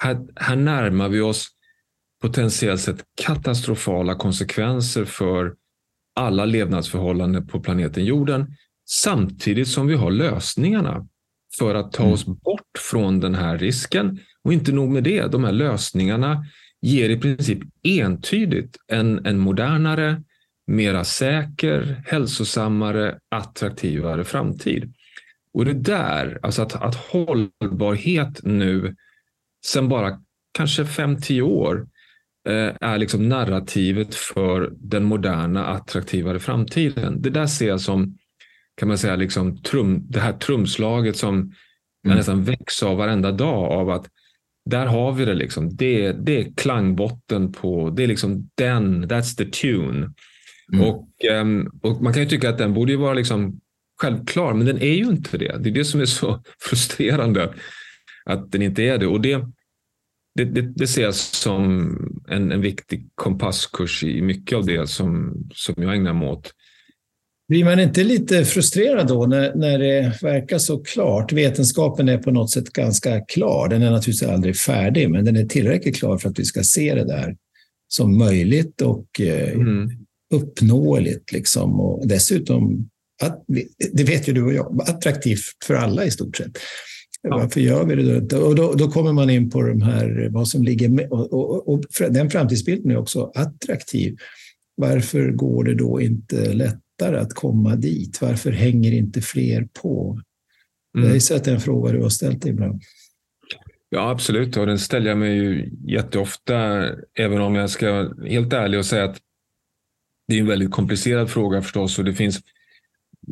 här, 0.01 0.19
här 0.35 0.55
närmar 0.55 1.09
vi 1.09 1.21
oss 1.21 1.47
potentiellt 2.21 2.81
sett 2.81 3.03
katastrofala 3.21 4.15
konsekvenser 4.15 5.05
för 5.05 5.53
alla 6.15 6.45
levnadsförhållanden 6.45 7.47
på 7.47 7.59
planeten 7.59 8.05
jorden 8.05 8.55
samtidigt 8.89 9.67
som 9.67 9.87
vi 9.87 9.95
har 9.95 10.11
lösningarna 10.11 11.07
för 11.59 11.75
att 11.75 11.91
ta 11.91 12.03
mm. 12.03 12.13
oss 12.13 12.25
bort 12.25 12.77
från 12.91 13.19
den 13.19 13.35
här 13.35 13.57
risken. 13.57 14.19
Och 14.43 14.53
inte 14.53 14.71
nog 14.71 14.89
med 14.89 15.03
det, 15.03 15.31
de 15.31 15.43
här 15.43 15.51
lösningarna 15.51 16.45
ger 16.83 17.09
i 17.09 17.17
princip 17.17 17.59
entydigt 17.83 18.77
en, 18.87 19.25
en 19.25 19.39
modernare, 19.39 20.23
mera 20.67 21.03
säker, 21.03 22.03
hälsosammare, 22.05 23.19
attraktivare 23.29 24.23
framtid. 24.23 24.93
Och 25.53 25.65
det 25.65 25.73
där, 25.73 26.39
alltså 26.43 26.61
att, 26.61 26.75
att 26.75 26.95
hållbarhet 26.95 28.43
nu, 28.43 28.95
sen 29.65 29.89
bara 29.89 30.19
kanske 30.53 30.85
fem 30.85 31.21
tio 31.21 31.41
år, 31.41 31.87
eh, 32.49 32.71
är 32.81 32.97
liksom 32.97 33.29
narrativet 33.29 34.15
för 34.15 34.73
den 34.75 35.03
moderna, 35.03 35.65
attraktivare 35.65 36.39
framtiden. 36.39 37.21
Det 37.21 37.29
där 37.29 37.47
ser 37.47 37.67
jag 37.67 37.81
som, 37.81 38.17
kan 38.77 38.87
man 38.87 38.97
säga, 38.97 39.15
liksom 39.15 39.61
trum, 39.61 40.05
det 40.09 40.19
här 40.19 40.33
trumslaget 40.33 41.17
som 41.17 41.35
mm. 41.35 41.53
jag 42.01 42.15
nästan 42.15 42.43
väcks 42.43 42.83
av 42.83 42.97
varenda 42.97 43.31
dag 43.31 43.71
av 43.71 43.89
att 43.89 44.07
där 44.65 44.86
har 44.86 45.12
vi 45.12 45.25
det. 45.25 45.34
Liksom. 45.34 45.75
Det, 45.75 46.12
det 46.12 46.41
är 46.41 46.53
klangbotten 46.55 47.51
på, 47.51 47.89
det 47.89 48.03
är 48.03 48.08
liksom 48.08 48.50
den, 48.55 49.05
that's 49.05 49.38
the 49.38 49.46
tune. 49.46 50.13
Mm. 50.74 50.86
Och, 50.86 51.10
um, 51.32 51.79
och 51.82 52.01
Man 52.01 52.13
kan 52.13 52.24
ju 52.24 52.29
tycka 52.29 52.50
att 52.50 52.58
den 52.58 52.74
borde 52.74 52.98
vara 52.98 53.13
liksom 53.13 53.60
självklar, 54.01 54.53
men 54.53 54.67
den 54.67 54.82
är 54.82 54.93
ju 54.93 55.05
inte 55.05 55.38
det. 55.38 55.58
Det 55.60 55.70
är 55.70 55.74
det 55.74 55.86
som 55.86 56.01
är 56.01 56.05
så 56.05 56.43
frustrerande, 56.62 57.53
att 58.25 58.51
den 58.51 58.62
inte 58.62 58.84
är 58.84 58.98
det. 58.98 59.08
Och 59.08 59.22
det, 59.22 59.46
det, 60.36 60.46
det, 60.46 60.62
det 60.62 60.88
ser 60.88 61.03
jag 61.03 61.15
som 61.15 61.98
en, 62.27 62.51
en 62.51 62.62
viktig 62.62 63.10
kompasskurs 63.15 64.03
i 64.03 64.22
mycket 64.22 64.58
av 64.58 64.65
det 64.65 64.89
som, 64.89 65.34
som 65.53 65.75
jag 65.77 65.96
ägnar 65.96 66.13
mig 66.13 66.27
åt. 66.27 66.53
Blir 67.47 67.63
man 67.63 67.79
inte 67.79 68.03
lite 68.03 68.45
frustrerad 68.45 69.07
då 69.07 69.25
när, 69.25 69.55
när 69.55 69.79
det 69.79 70.17
verkar 70.21 70.57
så 70.57 70.79
klart? 70.79 71.31
Vetenskapen 71.31 72.09
är 72.09 72.17
på 72.17 72.31
något 72.31 72.51
sätt 72.51 72.69
ganska 72.69 73.21
klar. 73.21 73.69
Den 73.69 73.81
är 73.81 73.91
naturligtvis 73.91 74.29
aldrig 74.29 74.57
färdig, 74.57 75.09
men 75.09 75.25
den 75.25 75.35
är 75.35 75.45
tillräckligt 75.45 75.95
klar 75.95 76.17
för 76.17 76.29
att 76.29 76.39
vi 76.39 76.45
ska 76.45 76.63
se 76.63 76.95
det 76.95 77.05
där 77.05 77.35
som 77.88 78.17
möjligt 78.17 78.81
och 78.81 79.05
eh, 79.19 79.53
mm. 79.53 79.89
uppnåeligt. 80.33 81.31
Liksom. 81.31 81.79
Och 81.79 82.07
dessutom, 82.07 82.89
att, 83.21 83.43
det 83.91 84.03
vet 84.03 84.27
ju 84.27 84.33
du 84.33 84.43
och 84.43 84.53
jag, 84.53 84.81
attraktivt 84.81 85.63
för 85.65 85.73
alla 85.73 86.05
i 86.05 86.12
stort 86.12 86.38
sett. 86.38 86.57
Ja. 87.21 87.38
Varför 87.38 87.62
gör 87.62 87.85
vi 87.85 87.95
det 87.95 88.19
då 88.19 88.38
Och 88.38 88.55
då, 88.55 88.73
då, 88.73 88.91
kommer 88.91 89.13
man 89.13 89.29
in 89.29 89.50
på 89.50 89.62
de 89.62 89.81
här, 89.81 90.27
vad 90.31 90.47
som 90.47 90.63
ligger 90.63 90.89
med. 90.89 91.09
Och, 91.12 91.33
och, 91.33 91.73
och, 91.73 91.81
den 92.09 92.29
framtidsbilden 92.29 92.91
är 92.91 92.97
också 92.97 93.31
attraktiv. 93.35 94.15
Varför 94.75 95.31
går 95.31 95.63
det 95.63 95.75
då 95.75 96.01
inte 96.01 96.53
lättare 96.93 97.17
att 97.17 97.33
komma 97.33 97.75
dit? 97.75 98.21
Varför 98.21 98.51
hänger 98.51 98.91
inte 98.91 99.21
fler 99.21 99.67
på? 99.81 100.21
Mm. 100.97 101.07
Jag 101.07 101.15
gissar 101.15 101.35
att 101.35 101.43
det 101.43 101.51
är 101.51 101.55
en 101.55 101.62
fråga 101.62 101.91
du 101.91 102.01
har 102.01 102.09
ställt 102.09 102.41
dig 102.41 102.51
ibland. 102.51 102.81
Ja, 103.89 104.09
absolut. 104.09 104.57
Och 104.57 104.65
den 104.65 104.79
ställer 104.79 105.09
jag 105.09 105.17
mig 105.17 105.38
ju 105.38 105.71
jätteofta, 105.88 106.89
även 107.19 107.41
om 107.41 107.55
jag 107.55 107.69
ska 107.69 107.91
vara 107.91 108.27
helt 108.27 108.53
ärlig 108.53 108.79
och 108.79 108.85
säga 108.85 109.03
att 109.03 109.17
det 110.27 110.35
är 110.35 110.39
en 110.39 110.47
väldigt 110.47 110.71
komplicerad 110.71 111.29
fråga 111.29 111.62
förstås 111.62 112.00
och 112.00 112.05
det 112.05 112.13
finns 112.13 112.41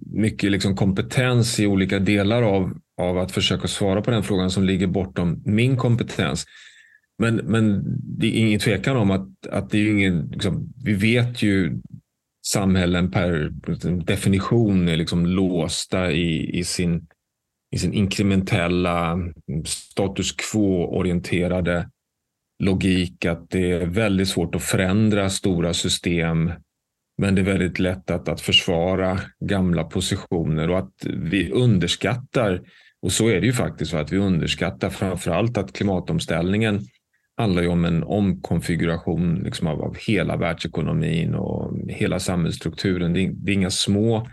mycket 0.06 0.52
liksom 0.52 0.76
kompetens 0.76 1.60
i 1.60 1.68
olika 1.68 2.00
delar 2.00 2.42
av, 2.42 2.78
av 2.98 3.18
att 3.18 3.32
försöka 3.32 3.68
svara 3.68 4.02
på 4.02 4.12
den 4.12 4.24
frågan 4.24 4.52
som 4.52 4.64
ligger 4.64 4.88
bortom 4.88 5.42
min 5.46 5.78
kompetens. 5.78 6.46
Men, 7.18 7.36
men 7.36 7.84
det 8.20 8.28
är 8.28 8.32
ingen 8.32 8.60
tvekan 8.60 8.98
om 8.98 9.12
att, 9.12 9.48
att 9.48 9.70
det 9.70 9.78
är 9.78 9.92
ingen, 9.92 10.28
liksom, 10.28 10.74
vi 10.84 10.94
vet 10.94 11.44
ju 11.44 11.82
samhällen 12.52 13.12
per 13.12 13.50
definition 14.06 14.90
är 14.90 14.98
liksom 14.98 15.26
låsta 15.26 16.12
i, 16.12 16.60
i, 16.60 16.64
sin, 16.64 17.08
i 17.76 17.78
sin 17.78 17.94
inkrementella 17.94 19.12
mm, 19.12 19.34
status 19.66 20.32
quo-orienterade 20.32 21.90
logik. 22.64 23.26
Att 23.26 23.50
det 23.50 23.72
är 23.72 23.86
väldigt 23.86 24.28
svårt 24.28 24.56
att 24.56 24.64
förändra 24.64 25.30
stora 25.30 25.74
system 25.74 26.52
men 27.22 27.36
det 27.36 27.42
är 27.42 27.46
väldigt 27.46 27.80
lätt 27.80 28.12
att, 28.12 28.28
att 28.28 28.42
försvara 28.42 29.20
gamla 29.40 29.84
positioner 29.84 30.70
och 30.70 30.80
att 30.80 30.94
vi 31.06 31.52
underskattar, 31.52 32.62
och 33.02 33.12
så 33.12 33.28
är 33.28 33.42
det 33.42 33.48
ju 33.48 33.54
faktiskt, 33.54 33.94
att 33.94 34.12
vi 34.12 34.18
underskattar 34.18 34.90
framför 34.90 35.32
allt 35.32 35.58
att 35.58 35.74
klimatomställningen 35.74 36.82
handlar 37.38 37.62
ju 37.62 37.68
om 37.68 37.86
en 37.86 38.04
omkonfiguration 38.04 39.36
liksom 39.36 39.68
av, 39.68 39.82
av 39.82 39.96
hela 40.08 40.38
världsekonomin 40.38 41.36
och 41.36 41.90
hela 41.90 42.20
samhällsstrukturen. 42.20 43.14
Det 43.14 43.22
är, 43.22 43.32
det 43.34 43.52
är 43.52 43.54
inga 43.54 43.70
små 43.70 44.28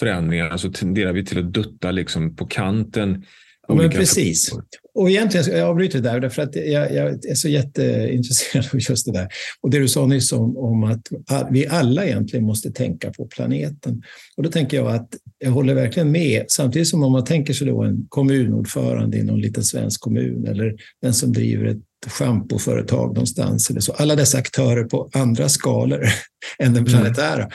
förändringar, 0.00 0.46
så 0.46 0.52
alltså 0.52 0.72
tenderar 0.72 1.12
vi 1.12 1.24
till 1.24 1.38
att 1.38 1.52
dutta 1.52 1.90
liksom 1.90 2.36
på 2.36 2.46
kanten 2.46 3.24
Ja, 3.68 3.74
men 3.74 3.90
precis. 3.90 4.52
Och 4.94 5.10
egentligen, 5.10 5.58
jag 5.58 5.68
avbryter 5.68 6.00
där, 6.00 6.20
därför 6.20 6.42
att 6.42 6.56
jag, 6.56 6.94
jag, 6.94 7.24
är 7.24 7.34
så 7.34 7.48
jätteintresserad 7.48 8.66
av 8.72 8.80
just 8.88 9.06
det 9.06 9.12
där. 9.12 9.28
Och 9.60 9.70
det 9.70 9.78
du 9.78 9.88
sa 9.88 10.06
nyss 10.06 10.32
om, 10.32 10.56
om 10.56 10.84
att 10.84 11.08
vi 11.50 11.66
alla 11.66 12.06
egentligen 12.06 12.44
måste 12.44 12.70
tänka 12.70 13.10
på 13.10 13.26
planeten. 13.26 14.02
Och 14.36 14.42
då 14.42 14.50
tänker 14.50 14.76
jag 14.76 14.86
att 14.86 15.08
jag 15.38 15.50
håller 15.50 15.74
verkligen 15.74 16.10
med. 16.10 16.44
Samtidigt 16.48 16.88
som 16.88 17.02
om 17.02 17.12
man 17.12 17.24
tänker 17.24 17.54
sig 17.54 17.66
då 17.66 17.82
en 17.82 18.06
kommunordförande 18.08 19.16
i 19.16 19.22
någon 19.22 19.40
liten 19.40 19.64
svensk 19.64 20.00
kommun 20.00 20.46
eller 20.46 20.74
den 21.02 21.14
som 21.14 21.32
driver 21.32 21.64
ett 21.64 21.82
schampoföretag 22.10 23.08
någonstans. 23.08 23.70
Eller 23.70 23.80
så. 23.80 23.92
Alla 23.92 24.16
dessa 24.16 24.38
aktörer 24.38 24.84
på 24.84 25.10
andra 25.12 25.48
skalor 25.48 26.04
än 26.58 26.74
den 26.74 26.86
mm. 26.86 26.92
planetära. 26.92 27.42
Mm. 27.42 27.50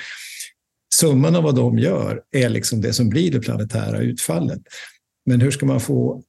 Summan 0.96 1.36
av 1.36 1.44
vad 1.44 1.56
de 1.56 1.80
gör 1.80 2.22
är 2.32 2.50
liksom 2.50 2.82
det 2.82 2.94
som 2.94 3.10
blir 3.10 3.32
det 3.32 3.40
planetära 3.40 4.00
utfallet. 4.00 4.62
Men 5.26 5.42
hur 5.42 5.52
ska 5.52 5.66
man 5.66 5.80
få 5.80 6.24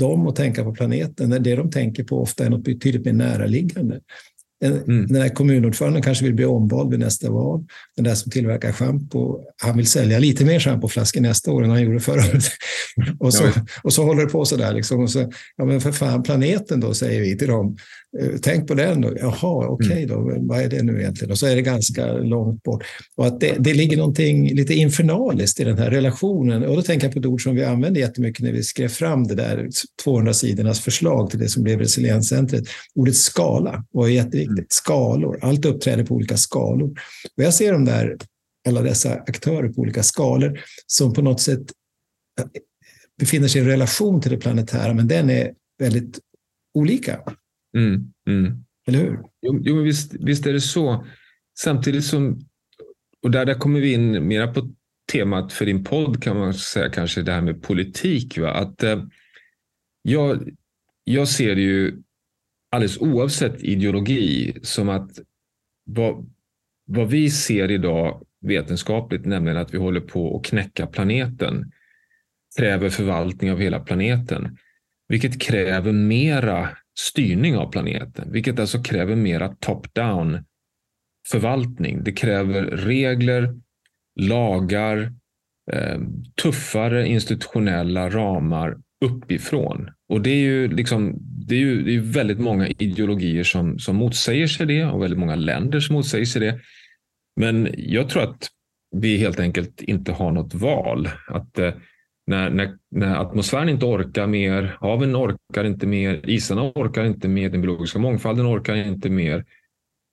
dem 0.00 0.26
att 0.26 0.36
tänka 0.36 0.64
på 0.64 0.74
planeten 0.74 1.30
när 1.30 1.38
det 1.38 1.56
de 1.56 1.70
tänker 1.70 2.04
på 2.04 2.22
ofta 2.22 2.44
är 2.46 2.50
något 2.50 2.64
betydligt 2.64 3.04
mer 3.04 3.12
näraliggande? 3.12 4.00
Mm. 4.62 5.06
Den 5.06 5.22
här 5.22 5.28
kommunordföranden 5.28 6.02
kanske 6.02 6.24
vill 6.24 6.34
bli 6.34 6.44
omvald 6.44 6.90
vid 6.90 7.00
nästa 7.00 7.30
val. 7.30 7.64
Den 7.96 8.04
där 8.04 8.14
som 8.14 8.30
tillverkar 8.30 8.72
schampo, 8.72 9.38
han 9.62 9.76
vill 9.76 9.86
sälja 9.86 10.18
lite 10.18 10.44
mer 10.44 10.60
schampoflaskor 10.60 11.20
nästa 11.20 11.52
år 11.52 11.64
än 11.64 11.70
han 11.70 11.82
gjorde 11.82 12.00
förra 12.00 12.20
året. 12.20 12.44
och, 13.18 13.34
så, 13.34 13.44
och 13.82 13.92
så 13.92 14.04
håller 14.04 14.22
det 14.24 14.28
på 14.28 14.44
så 14.44 14.56
där. 14.56 14.74
Liksom. 14.74 15.00
Och 15.00 15.10
så, 15.10 15.32
ja, 15.56 15.64
men 15.64 15.80
för 15.80 15.92
fan, 15.92 16.22
planeten 16.22 16.80
då, 16.80 16.94
säger 16.94 17.20
vi 17.20 17.38
till 17.38 17.48
dem. 17.48 17.76
Eh, 18.20 18.30
tänk 18.42 18.68
på 18.68 18.74
den 18.74 19.00
då. 19.00 19.12
Jaha, 19.16 19.66
okej 19.66 19.88
okay 19.88 20.06
då. 20.06 20.30
Mm. 20.30 20.46
Vad 20.46 20.60
är 20.60 20.68
det 20.68 20.82
nu 20.82 21.00
egentligen? 21.00 21.30
Och 21.30 21.38
så 21.38 21.46
är 21.46 21.56
det 21.56 21.62
ganska 21.62 22.12
långt 22.12 22.62
bort. 22.62 22.84
Och 23.16 23.26
att 23.26 23.40
det, 23.40 23.56
det 23.58 23.74
ligger 23.74 23.96
någonting 23.96 24.54
lite 24.54 24.74
infernaliskt 24.74 25.60
i 25.60 25.64
den 25.64 25.78
här 25.78 25.90
relationen. 25.90 26.62
Och 26.64 26.76
då 26.76 26.82
tänker 26.82 27.06
jag 27.06 27.12
på 27.12 27.18
ett 27.18 27.26
ord 27.26 27.42
som 27.42 27.54
vi 27.54 27.64
använde 27.64 28.00
jättemycket 28.00 28.44
när 28.44 28.52
vi 28.52 28.62
skrev 28.62 28.88
fram 28.88 29.26
det 29.26 29.34
där 29.34 29.68
200 30.04 30.34
sidornas 30.34 30.80
förslag 30.80 31.30
till 31.30 31.38
det 31.38 31.48
som 31.48 31.62
blev 31.62 31.78
resilienscentret. 31.78 32.64
Ordet 32.94 33.16
skala 33.16 33.84
var 33.90 34.08
jätteviktigt. 34.08 34.58
Mm. 34.58 34.66
Skalor. 34.68 35.38
Allt 35.42 35.64
uppträder 35.64 36.04
på 36.04 36.14
olika 36.14 36.36
skalor. 36.36 36.90
Och 37.36 37.42
jag 37.42 37.54
ser 37.54 37.72
de 37.72 37.84
där, 37.84 38.16
alla 38.68 38.82
dessa 38.82 39.14
aktörer 39.14 39.68
på 39.68 39.80
olika 39.80 40.02
skalor 40.02 40.60
som 40.86 41.12
på 41.12 41.22
något 41.22 41.40
sätt 41.40 41.62
eh, 42.40 42.46
befinner 43.18 43.48
sig 43.48 43.62
i 43.62 43.64
relation 43.64 44.20
till 44.20 44.30
det 44.30 44.36
planetära, 44.36 44.94
men 44.94 45.08
den 45.08 45.30
är 45.30 45.52
väldigt 45.78 46.18
olika. 46.74 47.20
Mm, 47.76 48.12
mm. 48.28 48.64
Eller 48.86 48.98
hur? 48.98 49.18
Jo, 49.42 49.60
jo 49.62 49.74
men 49.74 49.84
visst, 49.84 50.14
visst, 50.14 50.46
är 50.46 50.52
det 50.52 50.60
så. 50.60 51.06
Samtidigt 51.58 52.04
som, 52.04 52.40
och 53.22 53.30
där, 53.30 53.46
där 53.46 53.54
kommer 53.54 53.80
vi 53.80 53.92
in 53.92 54.28
mera 54.28 54.52
på 54.52 54.74
temat 55.12 55.52
för 55.52 55.66
din 55.66 55.84
podd 55.84 56.22
kan 56.22 56.38
man 56.38 56.54
säga 56.54 56.90
kanske 56.90 57.22
det 57.22 57.32
här 57.32 57.40
med 57.40 57.62
politik. 57.62 58.38
Va? 58.38 58.50
Att, 58.50 58.82
eh, 58.82 59.04
jag, 60.02 60.50
jag 61.04 61.28
ser 61.28 61.54
det 61.54 61.60
ju 61.60 62.02
alldeles 62.70 62.98
oavsett 62.98 63.62
ideologi 63.62 64.58
som 64.62 64.88
att 64.88 65.10
vad, 65.84 66.30
vad 66.84 67.08
vi 67.08 67.30
ser 67.30 67.70
idag 67.70 68.26
vetenskapligt, 68.40 69.26
nämligen 69.26 69.56
att 69.56 69.74
vi 69.74 69.78
håller 69.78 70.00
på 70.00 70.36
att 70.36 70.44
knäcka 70.44 70.86
planeten, 70.86 71.72
kräver 72.58 72.90
förvaltning 72.90 73.52
av 73.52 73.58
hela 73.58 73.80
planeten. 73.80 74.58
Vilket 75.08 75.40
kräver 75.40 75.92
mera 75.92 76.68
styrning 77.00 77.56
av 77.56 77.70
planeten, 77.70 78.32
vilket 78.32 78.58
alltså 78.58 78.82
kräver 78.82 79.16
mera 79.16 79.48
top-down 79.48 80.44
förvaltning. 81.30 82.04
Det 82.04 82.12
kräver 82.12 82.62
regler, 82.62 83.54
lagar, 84.20 85.12
eh, 85.72 86.00
tuffare 86.42 87.06
institutionella 87.06 88.10
ramar 88.10 88.76
uppifrån. 89.04 89.90
Och 90.08 90.20
det 90.20 90.30
är 90.30 90.40
ju, 90.40 90.68
liksom, 90.68 91.14
det 91.20 91.54
är 91.54 91.58
ju 91.58 91.82
det 91.82 91.94
är 91.94 92.00
väldigt 92.00 92.38
många 92.38 92.68
ideologier 92.68 93.44
som, 93.44 93.78
som 93.78 93.96
motsäger 93.96 94.46
sig 94.46 94.66
det 94.66 94.84
och 94.84 95.02
väldigt 95.02 95.18
många 95.18 95.34
länder 95.34 95.80
som 95.80 95.94
motsäger 95.94 96.24
sig 96.24 96.40
det. 96.40 96.60
Men 97.40 97.68
jag 97.76 98.08
tror 98.08 98.22
att 98.22 98.48
vi 98.96 99.16
helt 99.16 99.40
enkelt 99.40 99.82
inte 99.82 100.12
har 100.12 100.32
något 100.32 100.54
val. 100.54 101.08
Att 101.28 101.58
eh, 101.58 101.74
när, 102.26 102.50
när, 102.50 102.78
när 102.90 103.16
atmosfären 103.16 103.68
inte 103.68 103.86
orkar 103.86 104.26
mer, 104.26 104.76
haven 104.80 105.16
orkar 105.16 105.64
inte 105.64 105.86
mer, 105.86 106.30
isarna 106.30 106.62
orkar 106.62 107.04
inte 107.04 107.28
mer, 107.28 107.50
den 107.50 107.60
biologiska 107.60 107.98
mångfalden 107.98 108.46
orkar 108.46 108.74
inte 108.74 109.10
mer, 109.10 109.44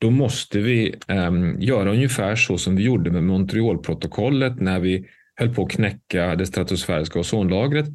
då 0.01 0.11
måste 0.11 0.59
vi 0.59 0.95
eh, 1.07 1.31
göra 1.59 1.91
ungefär 1.91 2.35
så 2.35 2.57
som 2.57 2.75
vi 2.75 2.83
gjorde 2.83 3.11
med 3.11 3.23
Montrealprotokollet 3.23 4.61
när 4.61 4.79
vi 4.79 5.05
höll 5.35 5.53
på 5.53 5.63
att 5.63 5.71
knäcka 5.71 6.35
det 6.35 6.45
stratosfäriska 6.45 7.19
ozonlagret. 7.19 7.85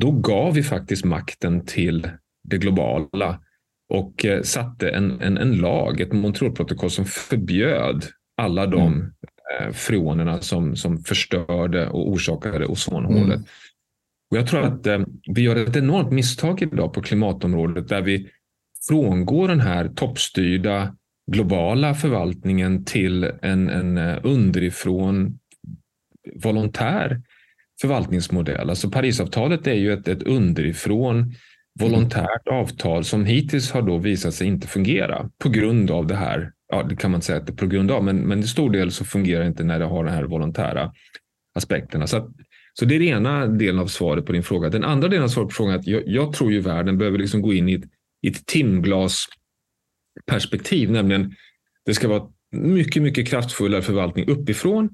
Då 0.00 0.10
gav 0.10 0.54
vi 0.54 0.62
faktiskt 0.62 1.04
makten 1.04 1.66
till 1.66 2.08
det 2.48 2.58
globala 2.58 3.40
och 3.88 4.24
eh, 4.24 4.42
satte 4.42 4.90
en, 4.90 5.20
en, 5.20 5.38
en 5.38 5.56
lag, 5.56 6.00
ett 6.00 6.12
Montrealprotokoll 6.12 6.90
som 6.90 7.04
förbjöd 7.04 8.04
alla 8.36 8.66
de 8.66 8.92
mm. 8.92 9.12
Eh, 9.58 9.72
freonerna 9.72 10.40
som, 10.40 10.76
som 10.76 10.98
förstörde 10.98 11.88
och 11.88 12.08
orsakade 12.08 12.66
ozonhålet. 12.66 13.36
Mm. 13.36 13.44
Och 14.30 14.36
jag 14.36 14.46
tror 14.46 14.62
att 14.62 14.86
eh, 14.86 15.00
vi 15.34 15.42
gör 15.42 15.56
ett 15.56 15.76
enormt 15.76 16.12
misstag 16.12 16.62
idag 16.62 16.92
på 16.92 17.02
klimatområdet 17.02 17.88
där 17.88 18.02
vi 18.02 18.30
frångår 18.88 19.48
den 19.48 19.60
här 19.60 19.88
toppstyrda 19.88 20.96
globala 21.32 21.94
förvaltningen 21.94 22.84
till 22.84 23.24
en, 23.42 23.68
en 23.68 23.98
eh, 23.98 24.18
underifrån 24.22 25.38
volontär 26.42 27.22
förvaltningsmodell. 27.80 28.70
Alltså 28.70 28.90
Parisavtalet 28.90 29.66
är 29.66 29.74
ju 29.74 29.92
ett, 29.92 30.08
ett 30.08 30.22
underifrån 30.22 31.34
volontärt 31.80 32.48
avtal 32.50 33.04
som 33.04 33.24
hittills 33.24 33.70
har 33.70 33.82
då 33.82 33.98
visat 33.98 34.34
sig 34.34 34.46
inte 34.46 34.66
fungera 34.66 35.30
på 35.38 35.48
grund 35.48 35.90
av 35.90 36.06
det 36.06 36.16
här. 36.16 36.52
Ja, 36.70 36.82
det 36.82 36.96
kan 36.96 37.10
man 37.10 37.22
säga 37.22 37.38
att 37.38 37.46
det 37.46 37.52
är 37.52 37.56
på 37.56 37.66
grund 37.66 37.90
av, 37.90 38.04
men, 38.04 38.16
men 38.16 38.40
i 38.40 38.46
stor 38.46 38.70
del 38.70 38.92
så 38.92 39.04
fungerar 39.04 39.40
det 39.40 39.46
inte 39.46 39.64
när 39.64 39.78
det 39.78 39.84
har 39.84 40.04
de 40.04 40.10
här 40.10 40.24
volontära 40.24 40.92
aspekterna. 41.54 42.06
Så, 42.06 42.16
att, 42.16 42.28
så 42.74 42.84
det 42.84 42.94
är 42.94 42.98
den 42.98 43.08
ena 43.08 43.46
delen 43.46 43.80
av 43.80 43.86
svaret 43.86 44.26
på 44.26 44.32
din 44.32 44.42
fråga. 44.42 44.68
Den 44.68 44.84
andra 44.84 45.08
delen 45.08 45.24
av 45.24 45.28
svaret 45.28 45.48
på 45.48 45.54
frågan 45.54 45.74
är 45.74 45.78
att 45.78 45.86
jag, 45.86 46.02
jag 46.06 46.32
tror 46.32 46.52
ju 46.52 46.60
världen 46.60 46.98
behöver 46.98 47.18
liksom 47.18 47.42
gå 47.42 47.52
in 47.52 47.68
i 47.68 47.74
ett, 47.74 47.84
i 48.22 48.28
ett 48.28 48.46
timglasperspektiv, 48.46 50.90
nämligen 50.90 51.34
det 51.86 51.94
ska 51.94 52.08
vara 52.08 52.28
mycket, 52.52 53.02
mycket 53.02 53.28
kraftfullare 53.28 53.82
förvaltning 53.82 54.28
uppifrån. 54.28 54.90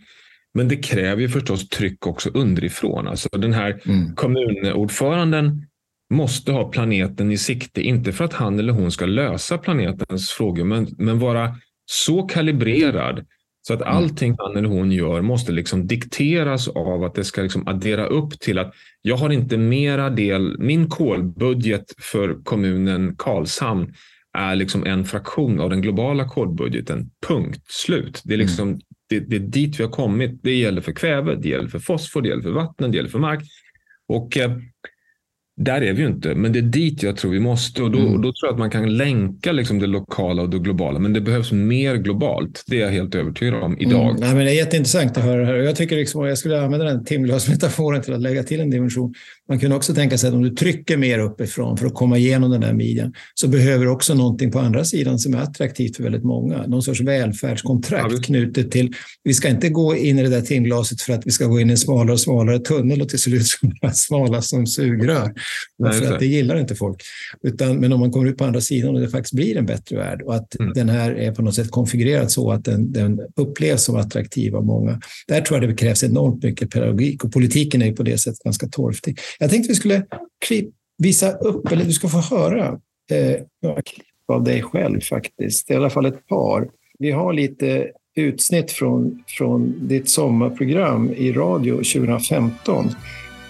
Men 0.54 0.68
det 0.68 0.76
kräver 0.76 1.22
ju 1.22 1.28
förstås 1.28 1.68
tryck 1.68 2.06
också 2.06 2.30
underifrån. 2.30 3.08
Alltså 3.08 3.28
den 3.28 3.52
här 3.52 3.82
mm. 3.86 4.14
kommunordföranden 4.14 5.66
måste 6.14 6.52
ha 6.52 6.68
planeten 6.68 7.32
i 7.32 7.38
sikte, 7.38 7.82
inte 7.82 8.12
för 8.12 8.24
att 8.24 8.32
han 8.32 8.58
eller 8.58 8.72
hon 8.72 8.92
ska 8.92 9.06
lösa 9.06 9.58
planetens 9.58 10.30
frågor, 10.30 10.64
men, 10.64 10.94
men 10.98 11.18
vara 11.18 11.56
så 11.86 12.22
kalibrerad 12.22 13.26
så 13.66 13.74
att 13.74 13.80
mm. 13.80 13.96
allting 13.96 14.34
han 14.38 14.56
eller 14.56 14.68
hon 14.68 14.92
gör 14.92 15.22
måste 15.22 15.52
liksom 15.52 15.86
dikteras 15.86 16.68
av 16.68 17.04
att 17.04 17.14
det 17.14 17.24
ska 17.24 17.42
liksom 17.42 17.68
addera 17.68 18.06
upp 18.06 18.40
till 18.40 18.58
att 18.58 18.74
jag 19.02 19.16
har 19.16 19.30
inte 19.30 19.56
mera 19.56 20.10
del, 20.10 20.58
min 20.58 20.88
kolbudget 20.88 21.84
för 21.98 22.44
kommunen 22.44 23.14
Karlshamn 23.18 23.94
är 24.38 24.56
liksom 24.56 24.86
en 24.86 25.04
fraktion 25.04 25.60
av 25.60 25.70
den 25.70 25.82
globala 25.82 26.28
kolbudgeten. 26.28 27.10
Punkt 27.26 27.64
slut. 27.68 28.22
Det 28.24 28.34
är, 28.34 28.38
liksom, 28.38 28.68
mm. 28.68 28.80
det, 29.08 29.20
det, 29.20 29.36
är 29.36 29.40
dit 29.40 29.80
vi 29.80 29.84
har 29.84 29.90
kommit. 29.90 30.40
Det 30.42 30.54
gäller 30.54 30.80
för 30.80 30.92
kväve, 30.92 31.34
det 31.34 31.48
gäller 31.48 31.68
för 31.68 31.78
fosfor, 31.78 32.22
det 32.22 32.28
gäller 32.28 32.42
för 32.42 32.50
vatten, 32.50 32.90
det 32.90 32.96
gäller 32.96 33.10
för 33.10 33.18
mark. 33.18 33.42
Och 34.08 34.36
eh, 34.36 34.50
där 35.58 35.82
är 35.82 35.92
vi 35.92 36.02
ju 36.02 36.08
inte, 36.08 36.34
men 36.34 36.52
det 36.52 36.58
är 36.58 36.62
dit 36.62 37.02
jag 37.02 37.16
tror 37.16 37.30
vi 37.30 37.40
måste. 37.40 37.82
Och 37.82 37.90
då, 37.90 37.98
mm. 37.98 38.12
då 38.12 38.32
tror 38.32 38.34
jag 38.42 38.52
att 38.52 38.58
man 38.58 38.70
kan 38.70 38.96
länka 38.96 39.52
liksom 39.52 39.78
det 39.78 39.86
lokala 39.86 40.42
och 40.42 40.50
det 40.50 40.58
globala. 40.58 40.98
Men 40.98 41.12
det 41.12 41.20
behövs 41.20 41.52
mer 41.52 41.96
globalt. 41.96 42.64
Det 42.66 42.76
är 42.76 42.80
jag 42.80 42.90
helt 42.90 43.14
övertygad 43.14 43.62
om 43.62 43.78
idag. 43.78 44.10
Mm. 44.10 44.16
Nej, 44.20 44.34
men 44.34 44.44
det 44.44 44.50
är 44.50 44.54
jätteintressant 44.54 45.16
att 45.16 45.24
höra 45.24 45.40
det 45.40 45.46
här. 45.46 45.54
Jag, 45.54 45.76
tycker 45.76 45.96
liksom, 45.96 46.24
jag 46.24 46.38
skulle 46.38 46.62
använda 46.62 46.86
den 46.86 47.04
timglasmetaforen 47.04 48.02
till 48.02 48.14
att 48.14 48.20
lägga 48.20 48.42
till 48.42 48.60
en 48.60 48.70
dimension. 48.70 49.14
Man 49.48 49.58
kunde 49.58 49.76
också 49.76 49.94
tänka 49.94 50.18
sig 50.18 50.28
att 50.28 50.34
om 50.34 50.42
du 50.42 50.50
trycker 50.50 50.96
mer 50.96 51.18
uppifrån 51.18 51.76
för 51.76 51.86
att 51.86 51.94
komma 51.94 52.18
igenom 52.18 52.50
den 52.50 52.60
där 52.60 52.72
midjan 52.72 53.12
så 53.34 53.48
behöver 53.48 53.84
du 53.84 53.90
också 53.90 54.14
någonting 54.14 54.50
på 54.50 54.58
andra 54.58 54.84
sidan 54.84 55.18
som 55.18 55.34
är 55.34 55.38
attraktivt 55.38 55.96
för 55.96 56.02
väldigt 56.02 56.24
många. 56.24 56.66
Någon 56.66 56.82
sorts 56.82 57.00
välfärdskontrakt 57.00 58.12
ja, 58.12 58.18
knutet 58.22 58.70
till, 58.70 58.92
vi 59.24 59.34
ska 59.34 59.48
inte 59.48 59.68
gå 59.68 59.96
in 59.96 60.18
i 60.18 60.22
det 60.22 60.28
där 60.28 60.40
timglaset 60.40 61.00
för 61.00 61.12
att 61.12 61.26
vi 61.26 61.30
ska 61.30 61.46
gå 61.46 61.60
in 61.60 61.68
i 61.68 61.70
en 61.70 61.78
smalare 61.78 62.12
och 62.12 62.20
smalare 62.20 62.58
tunnel 62.58 63.02
och 63.02 63.08
till 63.08 63.18
slut 63.18 63.46
smala 63.92 64.42
som 64.42 64.66
sugrör. 64.66 65.32
Nej, 65.78 65.92
för 65.92 66.12
att 66.12 66.20
det 66.20 66.26
gillar 66.26 66.60
inte 66.60 66.74
folk. 66.74 67.02
Utan, 67.42 67.76
men 67.76 67.92
om 67.92 68.00
man 68.00 68.10
kommer 68.10 68.28
ut 68.28 68.38
på 68.38 68.44
andra 68.44 68.60
sidan 68.60 68.94
och 68.94 69.00
det 69.00 69.08
faktiskt 69.08 69.34
blir 69.34 69.56
en 69.56 69.66
bättre 69.66 69.96
värld 69.96 70.22
och 70.22 70.34
att 70.34 70.60
mm. 70.60 70.72
den 70.72 70.88
här 70.88 71.10
är 71.10 71.32
på 71.32 71.42
något 71.42 71.54
sätt 71.54 71.70
konfigurerad 71.70 72.30
så 72.30 72.50
att 72.50 72.64
den, 72.64 72.92
den 72.92 73.20
upplevs 73.36 73.84
som 73.84 73.96
attraktiv 73.96 74.56
av 74.56 74.64
många. 74.64 75.00
Där 75.28 75.40
tror 75.40 75.60
jag 75.60 75.70
det 75.70 75.76
krävs 75.76 76.04
enormt 76.04 76.42
mycket 76.42 76.70
pedagogik 76.70 77.24
och 77.24 77.32
politiken 77.32 77.82
är 77.82 77.92
på 77.92 78.02
det 78.02 78.18
sättet 78.18 78.42
ganska 78.44 78.68
torftig. 78.68 79.18
Jag 79.38 79.50
tänkte 79.50 79.68
vi 79.68 79.74
skulle 79.74 80.06
visa 80.98 81.32
upp, 81.32 81.72
eller 81.72 81.84
du 81.84 81.92
ska 81.92 82.08
få 82.08 82.18
höra 82.18 82.68
eh, 83.10 83.40
några 83.62 83.82
klipp 83.82 84.06
av 84.32 84.44
dig 84.44 84.62
själv 84.62 85.00
faktiskt. 85.00 85.70
I 85.70 85.74
alla 85.74 85.90
fall 85.90 86.06
ett 86.06 86.26
par. 86.26 86.68
Vi 86.98 87.10
har 87.10 87.32
lite 87.32 87.90
utsnitt 88.16 88.70
från, 88.70 89.24
från 89.26 89.88
ditt 89.88 90.08
sommarprogram 90.08 91.12
i 91.12 91.32
radio 91.32 91.74
2015 91.74 92.90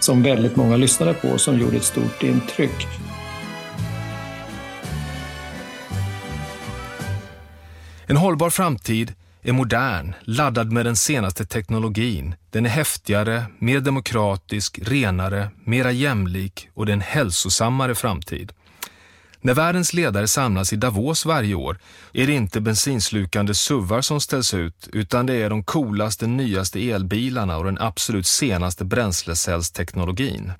som 0.07 0.23
väldigt 0.23 0.57
många 0.57 0.77
lyssnade 0.77 1.15
på 1.15 1.29
och 1.29 1.41
som 1.41 1.59
gjorde 1.59 1.77
ett 1.77 1.85
stort 1.85 2.23
intryck. 2.23 2.87
En 8.07 8.17
hållbar 8.17 8.51
framtid 8.51 9.15
är 9.43 9.53
modern, 9.53 10.15
laddad 10.21 10.73
med 10.73 10.87
den 10.87 10.97
senaste 10.97 11.47
teknologin. 11.47 12.35
Den 12.51 12.67
är 12.67 12.71
häftigare, 12.71 13.45
mer 13.59 13.81
demokratisk, 13.81 14.79
renare, 14.83 15.51
mera 15.65 15.93
jämlik 15.93 16.69
och 16.75 16.87
det 16.87 16.93
är 16.93 16.95
en 16.95 17.01
hälsosammare 17.01 17.95
framtid. 17.95 18.53
När 19.47 19.55
världens 19.55 19.93
ledare 19.93 20.29
samlas 20.29 20.73
i 20.73 20.77
Davos 20.77 21.27
varje 21.27 21.55
år 21.55 21.79
är 22.13 22.27
det 22.27 22.33
inte 22.33 22.61
bensinslukande 22.61 23.55
suvar 23.55 24.01
som 24.01 24.21
ställs 24.21 24.55
ut 24.55 24.89
utan 24.93 25.27
det 25.27 25.35
är 25.35 25.51
de 25.51 25.65
coolaste, 25.65 26.27
nyaste 26.27 26.91
elbilarna 26.91 27.57
och 27.57 27.65
den 27.65 27.79
absolut 27.79 28.27
senaste 28.27 28.85
bränslecellsteknologin. 28.85 30.53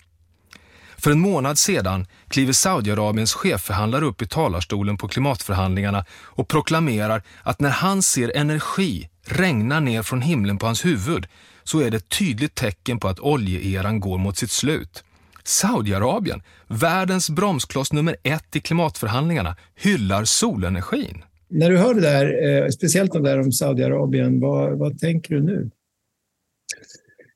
För 0.97 1.11
en 1.11 1.21
månad 1.21 1.59
sedan 1.59 2.07
kliver 2.29 2.53
Saudiarabiens 2.53 3.35
chefförhandlare 3.35 4.05
upp 4.05 4.23
i 4.23 4.27
talarstolen 4.27 4.97
på 4.97 5.09
klimatförhandlingarna 5.09 6.05
och 6.11 6.49
proklamerar 6.49 7.23
att 7.43 7.61
när 7.61 7.71
han 7.71 8.03
ser 8.03 8.37
energi 8.37 9.09
regna 9.25 9.81
ner 9.81 10.03
från 10.03 10.23
himlen 10.23 10.59
på 10.59 10.67
hans 10.67 10.85
huvud 10.85 11.27
så 11.65 11.81
är 11.81 11.91
det 11.91 11.97
ett 11.97 12.09
tydligt 12.09 12.55
tecken 12.55 13.01
på 13.01 13.09
att 13.09 13.21
oljeeran 13.21 14.01
går 14.01 14.19
mot 14.19 14.39
sitt 14.39 14.51
slut. 14.51 15.05
Saudiarabien, 15.47 16.43
världens 16.69 17.31
bromskloss 17.31 17.93
nummer 17.93 18.17
ett 18.23 18.57
i 18.57 18.61
klimatförhandlingarna, 18.61 19.57
hyllar 19.75 20.25
solenergin. 20.25 21.23
När 21.49 21.71
du 21.71 21.79
hör 21.79 21.95
det 21.95 22.01
där, 22.01 22.49
eh, 22.49 22.69
speciellt 22.69 23.13
det 23.13 23.23
där 23.23 23.41
om 23.41 23.53
Saudiarabien, 23.53 24.41
vad, 24.41 24.79
vad 24.79 24.99
tänker 24.99 25.35
du 25.35 25.43
nu? 25.43 25.71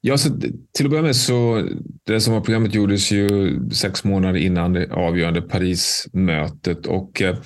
Ja, 0.00 0.18
så 0.18 0.30
till 0.72 0.86
att 0.86 0.90
börja 0.90 1.02
med 1.02 1.16
så 1.16 1.68
det 2.06 2.20
som 2.20 2.34
var 2.34 2.40
programmet 2.40 2.74
gjordes 2.74 3.12
ju 3.12 3.60
sex 3.70 4.04
månader 4.04 4.38
innan 4.38 4.72
det 4.72 4.92
avgörande 4.92 5.42
Parismötet 5.42 6.86
och 6.86 7.22
eh, 7.22 7.36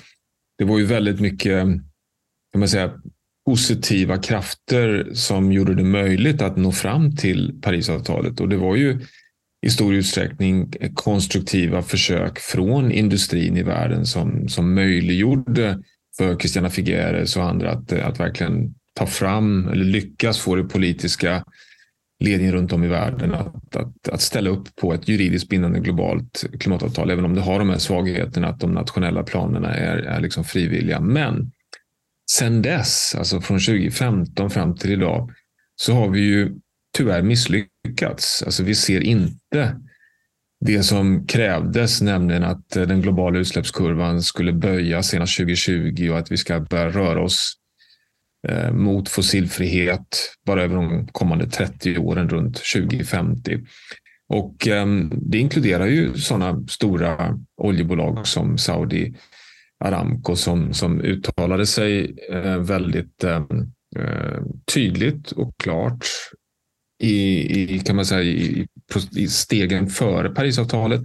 det 0.57 0.63
var 0.63 0.79
ju 0.79 0.85
väldigt 0.85 1.19
mycket 1.19 1.65
kan 2.51 2.59
man 2.59 2.69
säga, 2.69 2.93
positiva 3.45 4.17
krafter 4.17 5.09
som 5.13 5.51
gjorde 5.51 5.75
det 5.75 5.83
möjligt 5.83 6.41
att 6.41 6.57
nå 6.57 6.71
fram 6.71 7.15
till 7.15 7.61
Parisavtalet 7.61 8.39
och 8.39 8.49
det 8.49 8.57
var 8.57 8.75
ju 8.75 8.99
i 9.65 9.69
stor 9.69 9.93
utsträckning 9.93 10.73
konstruktiva 10.93 11.81
försök 11.81 12.39
från 12.39 12.91
industrin 12.91 13.57
i 13.57 13.63
världen 13.63 14.05
som, 14.05 14.49
som 14.49 14.73
möjliggjorde 14.73 15.79
för 16.17 16.35
Christiana 16.35 16.69
Figueres 16.69 17.37
och 17.37 17.43
andra 17.43 17.71
att, 17.71 17.91
att 17.91 18.19
verkligen 18.19 18.75
ta 18.93 19.05
fram 19.05 19.67
eller 19.67 19.85
lyckas 19.85 20.39
få 20.39 20.55
det 20.55 20.63
politiska 20.63 21.43
ledningen 22.23 22.53
runt 22.53 22.73
om 22.73 22.83
i 22.83 22.87
världen 22.87 23.33
att, 23.33 23.75
att, 23.75 24.09
att 24.09 24.21
ställa 24.21 24.49
upp 24.49 24.75
på 24.75 24.93
ett 24.93 25.07
juridiskt 25.07 25.49
bindande 25.49 25.79
globalt 25.79 26.45
klimatavtal, 26.59 27.09
även 27.09 27.25
om 27.25 27.35
det 27.35 27.41
har 27.41 27.59
de 27.59 27.69
här 27.69 27.77
svagheterna 27.77 28.47
att 28.47 28.59
de 28.59 28.71
nationella 28.71 29.23
planerna 29.23 29.73
är, 29.73 29.97
är 29.97 30.19
liksom 30.19 30.43
frivilliga. 30.43 30.99
Men 30.99 31.51
sen 32.31 32.61
dess, 32.61 33.15
alltså 33.17 33.41
från 33.41 33.59
2015 33.59 34.49
fram 34.49 34.75
till 34.75 34.91
idag, 34.91 35.31
så 35.75 35.93
har 35.93 36.09
vi 36.09 36.19
ju 36.19 36.55
tyvärr 36.97 37.21
misslyckats. 37.21 37.74
Alltså 38.45 38.63
vi 38.63 38.75
ser 38.75 39.01
inte 39.01 39.75
det 40.65 40.83
som 40.83 41.27
krävdes, 41.27 42.01
nämligen 42.01 42.43
att 42.43 42.75
eh, 42.75 42.83
den 42.83 43.01
globala 43.01 43.39
utsläppskurvan 43.39 44.21
skulle 44.21 44.53
böja 44.53 45.03
senast 45.03 45.37
2020 45.37 46.09
och 46.11 46.17
att 46.17 46.31
vi 46.31 46.37
ska 46.37 46.59
börja 46.59 46.89
röra 46.89 47.23
oss 47.23 47.53
eh, 48.47 48.71
mot 48.71 49.09
fossilfrihet 49.09 50.35
bara 50.45 50.63
över 50.63 50.75
de 50.75 51.07
kommande 51.07 51.47
30 51.47 51.97
åren 51.97 52.29
runt 52.29 52.61
2050. 52.73 53.59
Och 54.27 54.67
ehm, 54.67 55.11
det 55.15 55.37
inkluderar 55.37 55.85
ju 55.85 56.13
sådana 56.13 56.67
stora 56.67 57.39
oljebolag 57.61 58.27
som 58.27 58.57
Saudi 58.57 59.15
Aramco 59.83 60.35
som, 60.35 60.73
som 60.73 61.01
uttalade 61.01 61.65
sig 61.65 62.15
eh, 62.31 62.57
väldigt 62.57 63.23
ehm, 63.23 63.71
tydligt 64.73 65.31
och 65.31 65.53
klart 65.57 66.05
i, 66.99 67.75
i, 67.75 67.79
kan 67.79 67.95
man 67.95 68.05
säga, 68.05 68.23
i, 68.23 68.67
i 69.15 69.27
stegen 69.27 69.87
före 69.87 70.29
Parisavtalet. 70.29 71.01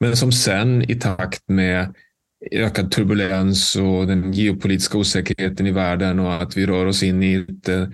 Men 0.00 0.16
som 0.16 0.32
sen 0.32 0.90
i 0.90 0.94
takt 0.94 1.42
med 1.48 1.94
ökad 2.50 2.90
turbulens 2.90 3.76
och 3.76 4.06
den 4.06 4.32
geopolitiska 4.32 4.98
osäkerheten 4.98 5.66
i 5.66 5.70
världen 5.70 6.20
och 6.20 6.42
att 6.42 6.56
vi 6.56 6.66
rör 6.66 6.86
oss 6.86 7.02
in 7.02 7.22
i 7.22 7.34
ett 7.34 7.68
eh, 7.68 7.86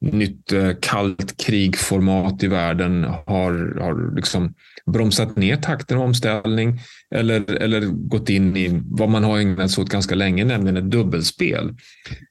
nytt 0.00 0.52
eh, 0.52 0.70
kallt 0.80 1.36
krigformat 1.36 2.42
i 2.42 2.46
världen 2.46 3.04
har, 3.04 3.80
har 3.80 4.16
liksom 4.16 4.54
bromsat 4.92 5.36
ner 5.36 5.56
takten 5.56 5.98
av 5.98 6.04
omställning 6.04 6.80
eller, 7.14 7.54
eller 7.54 7.80
gått 7.86 8.28
in 8.28 8.56
i 8.56 8.80
vad 8.84 9.08
man 9.08 9.24
har 9.24 9.38
ägnat 9.38 9.70
sig 9.70 9.82
åt 9.82 9.90
ganska 9.90 10.14
länge, 10.14 10.44
nämligen 10.44 10.76
ett 10.76 10.90
dubbelspel. 10.90 11.76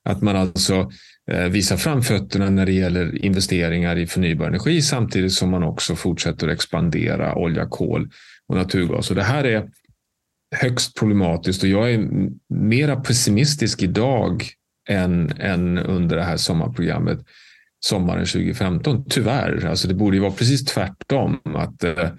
Att 0.04 0.22
man 0.22 0.36
alltså 0.36 0.74
Eh, 0.74 0.88
Eh, 1.34 1.50
visa 1.50 1.78
framfötterna 1.78 2.50
när 2.50 2.66
det 2.66 2.72
gäller 2.72 3.26
investeringar 3.26 3.98
i 3.98 4.08
förnybar 4.08 4.48
energi 4.48 4.82
samtidigt 4.82 5.34
som 5.34 5.50
man 5.50 5.64
också 5.64 5.96
fortsätter 5.96 6.48
att 6.48 6.54
expandera 6.54 7.36
olja, 7.36 7.66
kol 7.66 8.10
och 8.48 8.56
naturgas. 8.56 9.10
Och 9.10 9.16
det 9.16 9.24
här 9.24 9.44
är 9.44 9.70
högst 10.56 10.98
problematiskt 10.98 11.64
och 11.64 11.70
jag 11.70 11.92
är 11.92 12.10
mera 12.50 12.96
pessimistisk 12.96 13.84
idag 13.84 14.44
än, 14.90 15.32
än 15.40 15.78
under 15.78 16.16
det 16.16 16.24
här 16.24 16.38
sommarprogrammet 16.38 17.20
sommaren 17.80 18.26
2015. 18.26 19.06
Tyvärr, 19.10 19.66
alltså 19.66 19.88
det 19.88 19.94
borde 19.94 20.18
ju 20.18 20.22
vara 20.22 20.32
precis 20.32 20.66
tvärtom. 20.66 21.40
Att, 21.44 21.84
eh, 21.84 22.10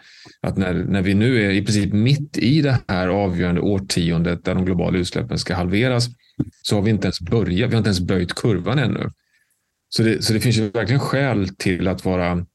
att 0.41 0.57
när, 0.57 0.75
när 0.75 1.03
vi 1.03 1.15
nu 1.15 1.43
är 1.43 1.51
i 1.51 1.65
princip 1.65 1.93
mitt 1.93 2.39
i 2.39 2.63
det 2.63 2.79
här 2.89 3.09
avgörande 3.09 3.61
årtiondet 3.61 4.45
där 4.45 4.55
de 4.55 4.65
globala 4.65 4.99
utsläppen 4.99 5.39
ska 5.39 5.55
halveras 5.55 6.09
så 6.63 6.75
har 6.75 6.83
vi 6.83 6.91
inte 6.91 7.07
ens 7.07 7.21
börjat. 7.21 7.71
Vi 7.71 7.75
har 7.75 7.79
inte 7.79 7.89
ens 7.89 8.01
böjt 8.01 8.35
kurvan 8.35 8.79
ännu. 8.79 9.11
Så 9.89 10.03
det, 10.03 10.25
så 10.25 10.33
det 10.33 10.41
finns 10.41 10.59
ju 10.59 10.69
verkligen 10.69 11.01
skäl 11.01 11.49
till 11.49 11.89
att 11.89 12.05
vara 12.05 12.47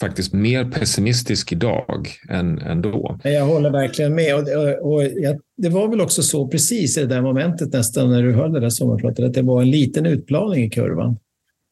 faktiskt 0.00 0.32
mer 0.32 0.64
pessimistisk 0.64 1.52
idag 1.52 2.08
än, 2.28 2.58
än 2.58 2.82
då. 2.82 3.18
Jag 3.24 3.46
håller 3.46 3.70
verkligen 3.70 4.14
med. 4.14 4.34
Och, 4.34 4.40
och, 4.40 4.92
och 4.92 5.04
jag, 5.04 5.40
det 5.56 5.68
var 5.68 5.88
väl 5.88 6.00
också 6.00 6.22
så 6.22 6.48
precis 6.48 6.98
i 6.98 7.00
det 7.00 7.06
där 7.06 7.22
momentet 7.22 7.72
nästan 7.72 8.10
när 8.10 8.22
du 8.22 8.32
höll 8.32 8.52
det 8.52 8.60
där 8.60 8.70
sommarpratet 8.70 9.24
att 9.24 9.34
det 9.34 9.42
var 9.42 9.62
en 9.62 9.70
liten 9.70 10.06
utplaning 10.06 10.64
i 10.64 10.70
kurvan. 10.70 11.16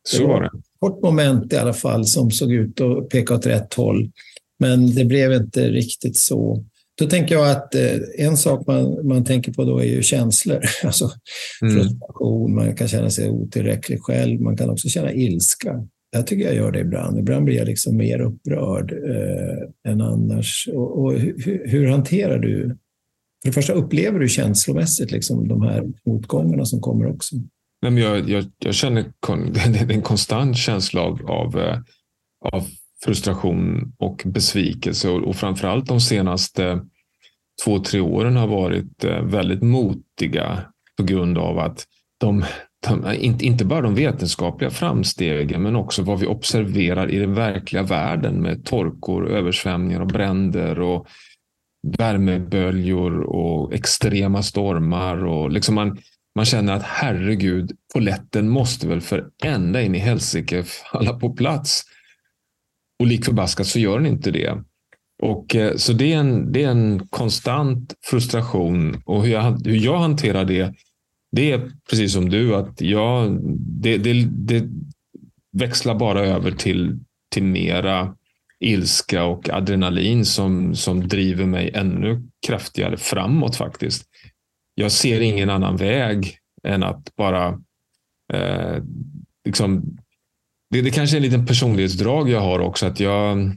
Så 0.09 0.26
var 0.26 0.42
det. 0.42 0.50
Kort 0.79 1.02
moment 1.02 1.52
i 1.52 1.57
alla 1.57 1.72
fall 1.72 2.07
som 2.07 2.31
såg 2.31 2.52
ut 2.52 2.81
att 2.81 3.09
peka 3.09 3.35
åt 3.35 3.46
rätt 3.46 3.74
håll. 3.74 4.11
Men 4.59 4.94
det 4.94 5.05
blev 5.05 5.33
inte 5.33 5.68
riktigt 5.68 6.16
så. 6.16 6.64
Då 6.98 7.06
tänker 7.06 7.35
jag 7.35 7.50
att 7.50 7.74
eh, 7.74 7.96
en 8.18 8.37
sak 8.37 8.66
man, 8.66 9.06
man 9.09 9.24
tänker 9.24 9.52
på 9.52 9.64
då 9.64 9.78
är 9.78 9.85
ju 9.85 10.02
känslor. 10.02 10.61
Alltså 10.85 11.11
mm. 11.62 11.74
frustration, 11.74 12.54
man 12.54 12.76
kan 12.76 12.88
känna 12.88 13.11
sig 13.11 13.30
otillräcklig 13.30 14.02
själv, 14.02 14.40
man 14.40 14.56
kan 14.56 14.70
också 14.70 14.88
känna 14.88 15.12
ilska. 15.12 15.87
Jag 16.11 16.26
tycker 16.26 16.44
jag 16.44 16.54
gör 16.54 16.72
det 16.72 16.80
ibland. 16.80 17.18
Ibland 17.18 17.44
blir 17.44 17.56
jag 17.56 17.66
liksom 17.66 17.96
mer 17.96 18.20
upprörd 18.20 18.92
eh, 18.92 19.92
än 19.92 20.00
annars. 20.00 20.68
Och, 20.72 21.02
och 21.02 21.12
hur, 21.12 21.68
hur, 21.68 21.87
hanterar 21.87 22.38
du? 22.38 22.76
För 23.42 23.48
det 23.48 23.52
första, 23.52 23.72
upplever 23.72 24.18
du 24.18 24.28
känslomässigt 24.28 25.11
liksom 25.11 25.48
de 25.48 25.62
här 25.62 25.85
motgångarna 26.06 26.64
som 26.64 26.80
kommer 26.80 27.06
också? 27.06 27.37
Nej, 27.82 27.90
men 27.92 27.96
jag, 27.96 28.30
jag, 28.30 28.44
jag 28.59 28.74
känner 28.74 29.04
en 29.90 30.02
konstant 30.02 30.56
känsla 30.56 31.00
av, 31.00 31.30
av, 31.30 31.59
eh, 31.59 31.78
av 32.52 32.66
frustration 33.04 33.92
och 33.98 34.22
besvikelse 34.24 35.09
och, 35.09 35.22
och 35.22 35.37
framförallt 35.37 35.87
de 35.87 36.00
senaste 36.00 36.80
två, 37.64 37.78
tre 37.78 38.00
åren 38.00 38.37
har 38.37 38.46
varit 38.46 39.04
eh, 39.04 39.22
väldigt 39.22 39.62
motiga 39.62 40.62
på 40.96 41.02
grund 41.02 41.38
av 41.38 41.59
att 41.59 41.87
de, 42.20 42.44
de, 42.88 43.14
inte 43.40 43.64
bara 43.64 43.80
de 43.80 43.94
vetenskapliga 43.94 44.70
framstegen, 44.70 45.62
men 45.62 45.76
också 45.76 46.02
vad 46.02 46.20
vi 46.20 46.26
observerar 46.26 47.11
i 47.11 47.18
den 47.18 47.35
verkliga 47.35 47.82
världen 47.82 48.42
med 48.42 48.64
torkor, 48.64 49.28
översvämningar 49.28 50.00
och 50.00 50.06
bränder 50.06 50.80
och 50.80 51.06
värmeböljor 51.98 53.20
och 53.20 53.74
extrema 53.74 54.42
stormar. 54.42 55.24
Och 55.24 55.50
liksom 55.50 55.74
man, 55.74 55.98
man 56.35 56.44
känner 56.44 56.72
att 56.72 56.82
herregud, 56.82 57.72
poletten 57.94 58.48
måste 58.48 58.88
väl 58.88 59.00
för 59.00 59.26
ända 59.44 59.82
in 59.82 59.94
i 59.94 59.98
helsike 59.98 60.62
falla 60.62 61.12
på 61.12 61.32
plats. 61.32 61.85
Och 63.00 63.06
lik 63.06 63.24
förbaskat 63.24 63.66
så 63.66 63.78
gör 63.78 63.98
den 63.98 64.06
inte 64.06 64.30
det. 64.30 64.62
Och, 65.22 65.56
eh, 65.56 65.76
så 65.76 65.92
det 65.92 66.12
är, 66.12 66.18
en, 66.18 66.52
det 66.52 66.62
är 66.62 66.70
en 66.70 67.09
konstant 67.09 67.94
frustration 68.11 69.02
och 69.04 69.22
hur 69.22 69.32
jag, 69.32 69.66
hur 69.66 69.85
jag 69.85 69.98
hanterar 69.98 70.44
det, 70.44 70.74
det 71.32 71.52
är 71.52 71.70
precis 71.90 72.12
som 72.12 72.28
du, 72.28 72.54
att 72.54 72.80
jag, 72.80 73.38
det, 73.59 73.98
det, 73.98 74.24
det 74.24 74.68
växlar 75.52 75.94
bara 75.94 76.20
över 76.26 76.50
till, 76.50 76.98
till 77.32 77.42
mera 77.42 78.14
ilska 78.61 79.24
och 79.24 79.50
adrenalin 79.50 80.24
som, 80.24 80.74
som 80.74 81.09
driver 81.09 81.44
mig 81.44 81.70
ännu 81.74 82.22
kraftigare 82.46 82.96
framåt 82.96 83.56
faktiskt. 83.56 84.04
Jag 84.74 84.92
ser 84.92 85.20
ingen 85.20 85.50
annan 85.50 85.76
väg 85.76 86.38
än 86.62 86.82
att 86.82 87.16
bara 87.16 87.48
eh, 88.32 88.82
liksom, 89.44 89.98
det, 90.70 90.83
det 90.83 90.90
kanske 90.90 91.16
är 91.16 91.18
en 91.18 91.22
liten 91.22 91.46
personlighetsdrag 91.46 92.31
jag 92.31 92.40
har 92.40 92.59
också, 92.59 92.87
att 92.87 93.00
jag 93.00 93.57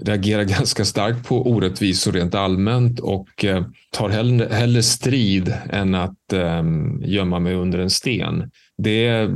reagerar 0.00 0.44
ganska 0.44 0.84
starkt 0.84 1.28
på 1.28 1.50
orättvisor 1.50 2.12
rent 2.12 2.34
allmänt 2.34 3.00
och 3.00 3.44
eh, 3.44 3.66
tar 3.90 4.08
hellre, 4.08 4.54
hellre 4.54 4.82
strid 4.82 5.54
än 5.70 5.94
att 5.94 6.32
eh, 6.32 6.62
gömma 7.00 7.38
mig 7.38 7.54
under 7.54 7.78
en 7.78 7.90
sten. 7.90 8.50
Det 8.82 9.06
är, 9.06 9.28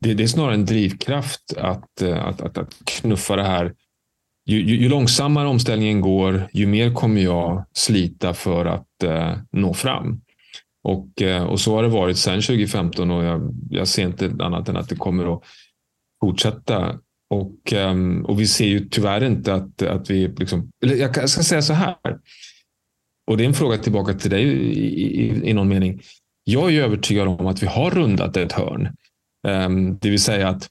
det, 0.00 0.14
det 0.14 0.22
är 0.22 0.26
snarare 0.26 0.54
en 0.54 0.66
drivkraft 0.66 1.56
att, 1.56 2.02
eh, 2.02 2.24
att, 2.24 2.40
att, 2.40 2.58
att 2.58 2.74
knuffa 2.84 3.36
det 3.36 3.44
här. 3.44 3.74
Ju, 4.46 4.62
ju, 4.62 4.76
ju, 4.76 4.88
långsammare 4.88 5.48
omställningen 5.48 6.00
går, 6.00 6.48
ju 6.52 6.66
mer 6.66 6.94
kommer 6.94 7.20
jag 7.20 7.64
slita 7.72 8.34
för 8.34 8.66
att 8.66 9.02
eh, 9.04 9.36
nå 9.52 9.74
fram. 9.74 10.20
Och, 10.82 11.22
eh, 11.22 11.44
och 11.44 11.60
så 11.60 11.74
har 11.74 11.82
det 11.82 11.88
varit 11.88 12.18
sedan 12.18 12.42
2015 12.42 13.10
och 13.10 13.24
jag, 13.24 13.54
jag 13.70 13.88
ser 13.88 14.06
inte 14.06 14.30
annat 14.40 14.68
än 14.68 14.76
att 14.76 14.88
det 14.88 14.96
kommer 14.96 15.34
att 15.34 15.42
fortsätta 16.20 16.98
och, 17.30 17.72
ehm, 17.72 18.24
och 18.24 18.40
vi 18.40 18.46
ser 18.46 18.66
ju 18.66 18.88
tyvärr 18.88 19.24
inte 19.24 19.54
att, 19.54 19.82
att 19.82 20.10
vi... 20.10 20.28
Liksom, 20.28 20.70
eller 20.84 20.96
jag 20.96 21.30
ska 21.30 21.42
säga 21.42 21.62
så 21.62 21.72
här. 21.72 21.96
Och 23.30 23.36
det 23.36 23.44
är 23.44 23.48
en 23.48 23.54
fråga 23.54 23.78
tillbaka 23.78 24.14
till 24.14 24.30
dig 24.30 24.42
i, 24.42 25.22
i, 25.22 25.50
i 25.50 25.52
någon 25.52 25.68
mening. 25.68 26.00
Jag 26.44 26.74
är 26.74 26.82
övertygad 26.82 27.28
om 27.28 27.46
att 27.46 27.62
vi 27.62 27.66
har 27.66 27.90
rundat 27.90 28.36
ett 28.36 28.52
hörn. 28.52 28.88
Ehm, 29.48 29.98
det 29.98 30.10
vill 30.10 30.22
säga 30.22 30.48
att, 30.48 30.68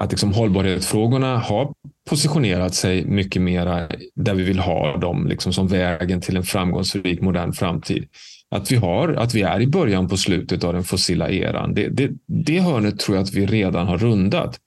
att 0.00 0.10
liksom 0.10 0.32
hållbarhetsfrågorna 0.32 1.38
har 1.38 1.72
positionerat 2.10 2.74
sig 2.74 3.04
mycket 3.04 3.42
mera 3.42 3.88
där 4.14 4.34
vi 4.34 4.42
vill 4.42 4.58
ha 4.58 4.96
dem 4.96 5.26
liksom 5.28 5.52
som 5.52 5.68
vägen 5.68 6.20
till 6.20 6.36
en 6.36 6.42
framgångsrik 6.42 7.20
modern 7.20 7.52
framtid. 7.52 8.08
Att 8.50 8.72
vi, 8.72 8.76
har, 8.76 9.08
att 9.08 9.34
vi 9.34 9.42
är 9.42 9.60
i 9.60 9.66
början 9.66 10.08
på 10.08 10.16
slutet 10.16 10.64
av 10.64 10.72
den 10.72 10.84
fossila 10.84 11.30
eran. 11.30 11.74
Det, 11.74 11.88
det, 11.88 12.10
det 12.26 12.60
hörnet 12.60 12.98
tror 12.98 13.16
jag 13.16 13.22
att 13.22 13.34
vi 13.34 13.46
redan 13.46 13.86
har 13.86 13.98
rundat. 13.98 14.60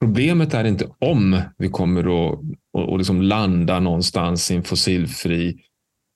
Problemet 0.00 0.54
är 0.54 0.64
inte 0.64 0.90
om 0.98 1.42
vi 1.58 1.68
kommer 1.68 2.00
att 2.00 2.40
och, 2.72 2.98
liksom 2.98 3.22
landa 3.22 3.80
någonstans 3.80 4.50
i 4.50 4.54
en 4.54 4.62
fossilfri, 4.62 5.56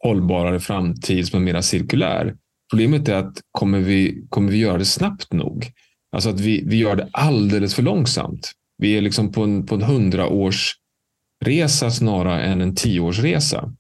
hållbarare 0.05 0.61
framtid 0.61 1.29
som 1.29 1.41
är 1.41 1.45
mer 1.53 1.61
cirkulär. 1.61 2.37
Problemet 2.71 3.09
är 3.09 3.15
att 3.15 3.41
kommer 3.51 3.81
vi, 3.81 4.27
kommer 4.29 4.53
vi 4.53 4.59
göra 4.59 4.79
det 4.79 4.85
snabbt 4.85 5.33
nog? 5.33 5.71
Alltså 6.13 6.31
att 6.31 6.41
vi, 6.41 6.65
vi 6.67 6.77
gör 6.77 6.97
det 6.97 7.09
alldeles 7.13 7.75
för 7.75 7.83
långsamt. 7.83 8.53
Vi 8.79 8.97
är 8.97 9.01
liksom 9.01 9.33
på 9.33 9.43
en, 9.43 9.67
på 9.67 9.75
en 9.75 9.83
hundraårsresa 9.83 11.91
snarare 11.91 12.43
än 12.43 12.61
en 12.61 12.75
tioårsresa. 12.75 13.73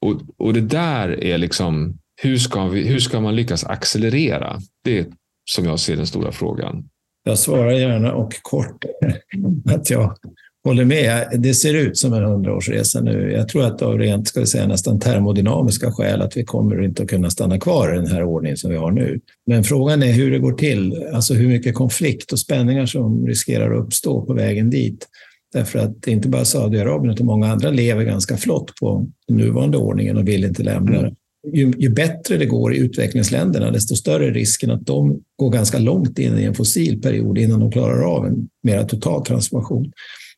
Och, 0.00 0.22
och 0.36 0.54
det 0.54 0.60
där 0.60 1.24
är 1.24 1.38
liksom, 1.38 1.98
hur 2.22 2.38
ska, 2.38 2.68
vi, 2.68 2.88
hur 2.88 2.98
ska 2.98 3.20
man 3.20 3.36
lyckas 3.36 3.64
accelerera? 3.64 4.58
Det 4.84 4.98
är 4.98 5.06
som 5.50 5.64
jag 5.64 5.80
ser 5.80 5.96
den 5.96 6.06
stora 6.06 6.32
frågan. 6.32 6.88
Jag 7.28 7.38
svarar 7.38 7.70
gärna 7.70 8.14
och 8.14 8.42
kort 8.42 8.84
att 9.74 9.90
jag 9.90 10.16
håller 10.64 10.84
med. 10.84 11.28
Det 11.38 11.54
ser 11.54 11.74
ut 11.74 11.98
som 11.98 12.12
en 12.12 12.22
hundraårsresa 12.22 13.00
nu. 13.00 13.32
Jag 13.32 13.48
tror 13.48 13.64
att 13.64 13.82
av 13.82 13.98
rent, 13.98 14.28
ska 14.28 14.40
vi 14.40 14.46
säga, 14.46 14.66
nästan 14.66 15.00
termodynamiska 15.00 15.92
skäl 15.92 16.22
att 16.22 16.36
vi 16.36 16.44
kommer 16.44 16.82
inte 16.82 17.02
att 17.02 17.08
kunna 17.08 17.30
stanna 17.30 17.58
kvar 17.58 17.94
i 17.94 17.96
den 17.96 18.06
här 18.06 18.24
ordningen 18.24 18.56
som 18.56 18.70
vi 18.70 18.76
har 18.76 18.90
nu. 18.90 19.20
Men 19.46 19.64
frågan 19.64 20.02
är 20.02 20.12
hur 20.12 20.30
det 20.30 20.38
går 20.38 20.52
till, 20.52 21.06
alltså 21.12 21.34
hur 21.34 21.48
mycket 21.48 21.74
konflikt 21.74 22.32
och 22.32 22.38
spänningar 22.38 22.86
som 22.86 23.26
riskerar 23.26 23.74
att 23.74 23.84
uppstå 23.84 24.26
på 24.26 24.34
vägen 24.34 24.70
dit. 24.70 25.08
Därför 25.52 25.78
att 25.78 26.06
inte 26.06 26.28
bara 26.28 26.44
Saudiarabien 26.44 27.14
utan 27.14 27.26
många 27.26 27.52
andra 27.52 27.70
lever 27.70 28.04
ganska 28.04 28.36
flott 28.36 28.74
på 28.80 29.06
den 29.28 29.36
nuvarande 29.36 29.78
ordningen 29.78 30.16
och 30.16 30.28
vill 30.28 30.44
inte 30.44 30.62
lämna 30.62 31.02
den 31.02 31.14
ju, 31.52 31.72
ju, 31.78 31.88
bättre 31.88 32.36
det 32.36 32.46
går 32.46 32.74
i 32.74 32.78
utvecklingsländerna, 32.78 33.70
desto 33.70 33.96
större 33.96 34.26
är 34.26 34.32
risken 34.32 34.70
att 34.70 34.86
de 34.86 35.20
går 35.36 35.50
ganska 35.50 35.78
långt 35.78 36.18
in 36.18 36.38
i 36.38 36.44
en 36.44 36.54
fossil 36.54 37.02
period 37.02 37.38
innan 37.38 37.60
de 37.60 37.72
klarar 37.72 38.02
av 38.02 38.26
en 38.26 38.48
mer 38.62 38.84
total 38.84 39.24
transformation. 39.24 39.92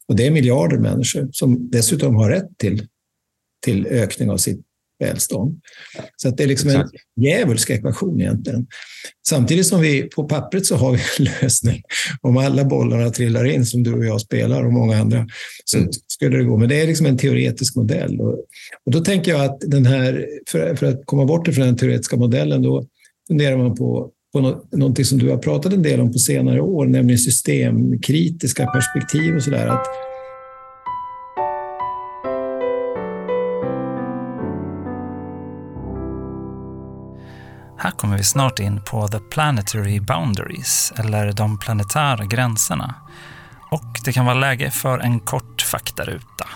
Och 0.09 0.17
det 0.17 0.27
är 0.27 0.31
miljarder 0.31 0.79
människor 0.79 1.29
som 1.33 1.71
dessutom 1.71 2.15
har 2.15 2.31
rätt 2.31 2.59
till, 2.59 2.87
till 3.65 3.87
ökning 3.87 4.31
av 4.31 4.37
sitt 4.37 4.61
välstånd. 4.99 5.61
Så 6.17 6.29
att 6.29 6.37
det 6.37 6.43
är 6.43 6.49
liksom 6.49 6.71
en 6.71 6.89
djävulsk 7.21 7.71
ekvation 7.71 8.21
egentligen. 8.21 8.67
Samtidigt 9.29 9.67
som 9.67 9.81
vi 9.81 10.03
på 10.03 10.25
pappret 10.25 10.67
så 10.67 10.77
har 10.77 10.93
vi 10.93 10.99
en 11.19 11.25
lösning. 11.43 11.83
Om 12.21 12.37
alla 12.37 12.65
bollarna 12.65 13.11
trillar 13.11 13.45
in 13.45 13.67
som 13.67 13.83
du 13.83 13.95
och 13.95 14.05
jag 14.05 14.21
spelar 14.21 14.65
och 14.65 14.73
många 14.73 14.97
andra 14.97 15.27
så 15.65 15.79
mm. 15.79 15.91
skulle 16.07 16.37
det 16.37 16.45
gå. 16.45 16.57
Men 16.57 16.69
det 16.69 16.81
är 16.81 16.87
liksom 16.87 17.07
en 17.07 17.19
teoretisk 17.19 17.77
modell. 17.77 18.21
Och, 18.21 18.33
och 18.87 18.93
då 18.93 19.01
tänker 19.01 19.31
jag 19.31 19.45
att 19.45 19.61
den 19.61 19.87
här, 19.87 20.27
för, 20.49 20.75
för, 20.75 20.87
att 20.87 21.01
komma 21.05 21.25
bort 21.25 21.55
från 21.55 21.67
den 21.67 21.77
teoretiska 21.77 22.17
modellen, 22.17 22.63
då 22.63 22.87
funderar 23.29 23.57
man 23.57 23.75
på 23.75 24.13
på 24.33 24.41
något, 24.41 24.73
någonting 24.73 25.05
som 25.05 25.19
du 25.19 25.31
har 25.31 25.39
pratat 25.39 25.73
en 25.73 25.83
del 25.83 26.01
om 26.01 26.13
på 26.13 26.19
senare 26.19 26.61
år, 26.61 26.87
nämligen 26.87 27.19
systemkritiska 27.19 28.67
perspektiv 28.67 29.37
och 29.37 29.43
sådär. 29.43 29.79
Här 37.81 37.91
kommer 37.91 38.17
vi 38.17 38.25
snart 38.25 38.59
in 38.59 38.81
på 38.85 39.09
the 39.09 39.19
planetary 39.19 40.01
boundaries, 40.01 40.93
eller 40.97 41.33
de 41.33 41.59
planetära 41.59 42.25
gränserna. 42.25 42.95
Och 43.71 44.01
det 44.05 44.13
kan 44.13 44.25
vara 44.27 44.35
läge 44.35 44.71
för 44.71 44.99
en 44.99 45.21
kort 45.21 45.63
faktaruta. 45.63 46.47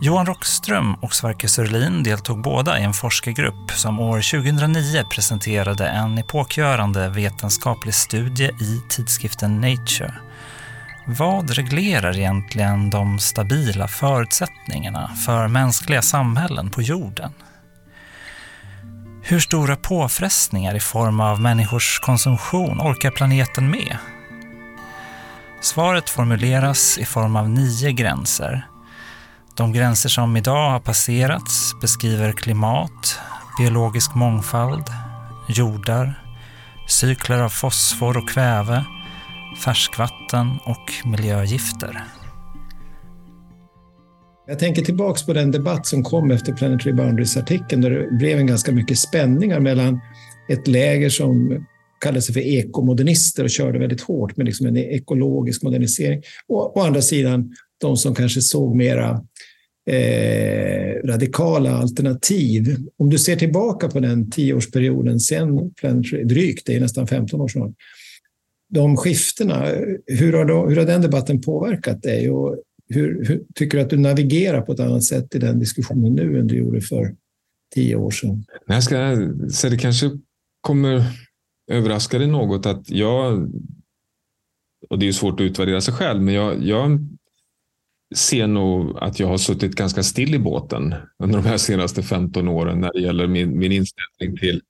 Johan 0.00 0.26
Rockström 0.26 0.94
och 0.94 1.14
Sverker 1.14 1.48
Sörlin 1.48 2.02
deltog 2.02 2.42
båda 2.42 2.78
i 2.78 2.82
en 2.82 2.92
forskargrupp 2.92 3.70
som 3.70 4.00
år 4.00 4.40
2009 4.42 5.04
presenterade 5.10 5.86
en 5.88 6.18
epokgörande 6.18 7.08
vetenskaplig 7.08 7.94
studie 7.94 8.50
i 8.60 8.82
tidskriften 8.88 9.60
Nature. 9.60 10.14
Vad 11.06 11.50
reglerar 11.50 12.18
egentligen 12.18 12.90
de 12.90 13.18
stabila 13.18 13.88
förutsättningarna 13.88 15.08
för 15.26 15.48
mänskliga 15.48 16.02
samhällen 16.02 16.70
på 16.70 16.82
jorden? 16.82 17.32
Hur 19.26 19.40
stora 19.40 19.76
påfrestningar 19.76 20.76
i 20.76 20.80
form 20.80 21.20
av 21.20 21.40
människors 21.40 21.98
konsumtion 21.98 22.80
orkar 22.80 23.10
planeten 23.10 23.70
med? 23.70 23.96
Svaret 25.60 26.10
formuleras 26.10 26.98
i 26.98 27.04
form 27.04 27.36
av 27.36 27.50
nio 27.50 27.92
gränser. 27.92 28.66
De 29.54 29.72
gränser 29.72 30.08
som 30.08 30.36
idag 30.36 30.70
har 30.70 30.80
passerats 30.80 31.74
beskriver 31.80 32.32
klimat, 32.32 33.20
biologisk 33.58 34.14
mångfald, 34.14 34.84
jordar, 35.48 36.22
cykler 36.88 37.38
av 37.38 37.48
fosfor 37.48 38.16
och 38.16 38.28
kväve, 38.28 38.84
färskvatten 39.64 40.58
och 40.64 40.92
miljögifter. 41.04 42.04
Jag 44.46 44.58
tänker 44.58 44.82
tillbaka 44.82 45.20
på 45.26 45.32
den 45.32 45.50
debatt 45.50 45.86
som 45.86 46.02
kom 46.02 46.30
efter 46.30 46.52
Planetary 46.52 46.92
Boundaries-artikeln 46.92 47.82
där 47.82 47.90
det 47.90 48.10
blev 48.10 48.38
en 48.38 48.46
ganska 48.46 48.72
mycket 48.72 48.98
spänningar 48.98 49.60
mellan 49.60 50.00
ett 50.48 50.68
läger 50.68 51.08
som 51.08 51.64
kallade 52.00 52.22
sig 52.22 52.34
för 52.34 52.40
ekomodernister 52.40 53.44
och 53.44 53.50
körde 53.50 53.78
väldigt 53.78 54.00
hårt 54.00 54.36
med 54.36 54.46
liksom 54.46 54.66
en 54.66 54.76
ekologisk 54.76 55.62
modernisering. 55.62 56.22
Och 56.48 56.76
å 56.76 56.80
andra 56.80 57.02
sidan 57.02 57.54
de 57.80 57.96
som 57.96 58.14
kanske 58.14 58.40
såg 58.40 58.76
mera 58.76 59.24
eh, 59.90 61.08
radikala 61.08 61.76
alternativ. 61.76 62.76
Om 62.98 63.10
du 63.10 63.18
ser 63.18 63.36
tillbaka 63.36 63.88
på 63.88 64.00
den 64.00 64.30
tioårsperioden 64.30 65.20
sen 65.20 65.70
Planetary, 65.80 66.24
drygt, 66.24 66.66
det 66.66 66.76
är 66.76 66.80
nästan 66.80 67.06
15 67.06 67.40
år 67.40 67.48
sedan. 67.48 67.74
de 68.68 68.96
skiftena, 68.96 69.66
hur 70.06 70.32
har, 70.32 70.44
då, 70.44 70.68
hur 70.68 70.76
har 70.76 70.84
den 70.84 71.02
debatten 71.02 71.40
påverkat 71.40 72.02
dig? 72.02 72.30
Och 72.30 72.58
hur, 72.88 73.24
hur, 73.24 73.42
tycker 73.54 73.78
du 73.78 73.84
att 73.84 73.90
du 73.90 73.98
navigerar 73.98 74.60
på 74.60 74.72
ett 74.72 74.80
annat 74.80 75.04
sätt 75.04 75.34
i 75.34 75.38
den 75.38 75.58
diskussionen 75.58 76.14
nu 76.14 76.38
än 76.38 76.46
du 76.46 76.56
gjorde 76.56 76.80
för 76.80 77.16
tio 77.74 77.96
år 77.96 78.10
sedan? 78.10 78.44
Jag 78.66 78.82
ska 78.82 78.94
säga 79.52 79.70
det 79.70 79.78
kanske 79.78 80.10
kommer 80.60 81.02
överraska 81.70 82.18
dig 82.18 82.26
något 82.26 82.66
att 82.66 82.90
jag, 82.90 83.50
och 84.90 84.98
det 84.98 85.08
är 85.08 85.12
svårt 85.12 85.40
att 85.40 85.44
utvärdera 85.44 85.80
sig 85.80 85.94
själv, 85.94 86.22
men 86.22 86.34
jag, 86.34 86.62
jag 86.62 87.08
ser 88.14 88.46
nog 88.46 88.98
att 88.98 89.20
jag 89.20 89.26
har 89.26 89.38
suttit 89.38 89.74
ganska 89.74 90.02
still 90.02 90.34
i 90.34 90.38
båten 90.38 90.94
under 91.18 91.36
de 91.42 91.48
här 91.48 91.56
senaste 91.56 92.02
15 92.02 92.48
åren 92.48 92.80
när 92.80 92.92
det 92.92 93.00
gäller 93.00 93.26
min, 93.26 93.58
min 93.58 93.72
inställning 93.72 94.38
till, 94.38 94.60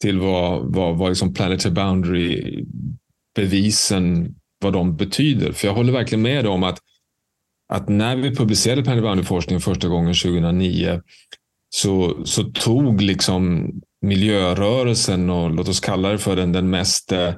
till 0.00 0.18
vad, 0.18 0.74
vad, 0.74 0.98
vad 0.98 1.08
liksom 1.08 1.34
Planetary 1.34 1.74
Boundary 1.74 2.64
bevisen, 3.34 4.34
vad 4.60 4.72
de 4.72 4.96
betyder. 4.96 5.52
För 5.52 5.66
jag 5.66 5.74
håller 5.74 5.92
verkligen 5.92 6.22
med 6.22 6.46
om 6.46 6.62
att 6.62 6.78
att 7.70 7.88
när 7.88 8.16
vi 8.16 8.36
publicerade 8.36 8.82
Penny 8.82 9.22
första 9.60 9.88
gången 9.88 10.14
2009 10.14 11.00
så, 11.70 12.24
så 12.24 12.44
tog 12.44 13.02
liksom 13.02 13.70
miljörörelsen 14.02 15.30
och 15.30 15.50
låt 15.50 15.68
oss 15.68 15.80
kalla 15.80 16.08
det 16.08 16.18
för 16.18 16.36
den, 16.36 16.52
den 16.52 16.70
mest 16.70 17.12
eh, 17.12 17.34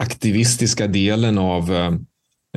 aktivistiska 0.00 0.86
delen 0.86 1.38
av 1.38 1.74
eh, 1.74 1.92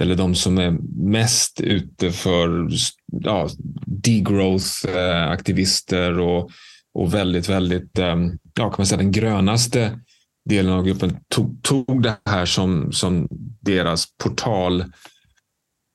eller 0.01 0.15
de 0.15 0.35
som 0.35 0.57
är 0.57 0.77
mest 1.09 1.61
ute 1.61 2.11
för 2.11 2.69
ja, 3.07 3.49
degrowth-aktivister 3.85 6.11
eh, 6.11 6.27
och, 6.27 6.51
och 6.93 7.13
väldigt, 7.13 7.49
väldigt, 7.49 7.97
ja, 7.97 8.29
kan 8.55 8.73
man 8.77 8.85
säga 8.85 8.97
den 8.97 9.11
grönaste 9.11 9.99
delen 10.49 10.73
av 10.73 10.85
gruppen 10.85 11.17
tog, 11.27 11.63
tog 11.63 12.03
det 12.03 12.15
här 12.25 12.45
som, 12.45 12.91
som 12.91 13.27
deras 13.61 14.05
portal 14.23 14.83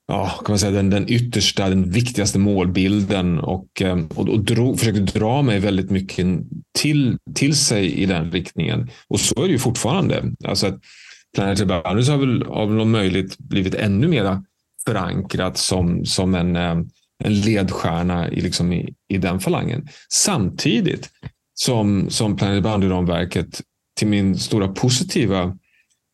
ja, 0.06 0.28
kan 0.28 0.52
man 0.52 0.58
säga, 0.58 0.72
den, 0.72 0.90
den 0.90 1.08
yttersta, 1.08 1.68
den 1.68 1.90
viktigaste 1.90 2.38
målbilden 2.38 3.38
och, 3.38 3.66
ehm, 3.80 4.06
och, 4.06 4.28
och 4.28 4.44
drog, 4.44 4.78
försökte 4.78 5.18
dra 5.18 5.42
mig 5.42 5.60
väldigt 5.60 5.90
mycket 5.90 6.26
till, 6.78 7.18
till 7.34 7.56
sig 7.56 7.92
i 7.92 8.06
den 8.06 8.32
riktningen. 8.32 8.90
Och 9.08 9.20
så 9.20 9.42
är 9.42 9.46
det 9.46 9.52
ju 9.52 9.58
fortfarande. 9.58 10.24
Alltså 10.44 10.66
att 10.66 10.80
Planet 11.34 11.68
Boundaries 11.68 12.08
har 12.08 12.18
väl 12.18 12.42
av 12.42 12.72
någon 12.72 12.90
möjlighet 12.90 13.38
blivit 13.38 13.74
ännu 13.74 14.08
mer 14.08 14.42
förankrat 14.86 15.58
som, 15.58 16.04
som 16.04 16.34
en, 16.34 16.56
ehm, 16.56 16.88
en 17.24 17.40
ledstjärna 17.40 18.30
i, 18.30 18.40
liksom 18.40 18.72
i, 18.72 18.94
i 19.08 19.18
den 19.18 19.40
falangen. 19.40 19.88
Samtidigt 20.12 21.10
som, 21.54 22.10
som 22.10 22.36
Planet 22.36 22.62
Boundary-ramverket 22.62 23.60
till 23.98 24.08
min 24.08 24.38
stora 24.38 24.68
positiva 24.68 25.58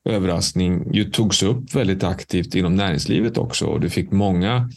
överraskning 0.08 0.94
ju 0.94 1.04
togs 1.04 1.42
upp 1.42 1.74
väldigt 1.74 2.04
aktivt 2.04 2.54
inom 2.54 2.76
näringslivet 2.76 3.38
också. 3.38 3.66
Och 3.66 3.80
du 3.80 3.90
fick 3.90 4.10
många 4.10 4.70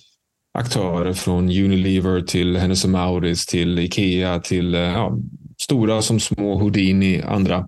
aktörer 0.54 1.14
från 1.14 1.44
Unilever 1.44 2.22
till 2.22 2.58
Hennes 2.58 2.86
Mauritz 2.86 3.46
till 3.46 3.80
Ikea 3.80 4.40
till 4.40 4.76
eh, 4.76 4.82
ja, 4.82 5.18
stora 5.62 6.02
som 6.02 6.20
små 6.20 6.60
Houdini 6.60 7.22
andra 7.22 7.68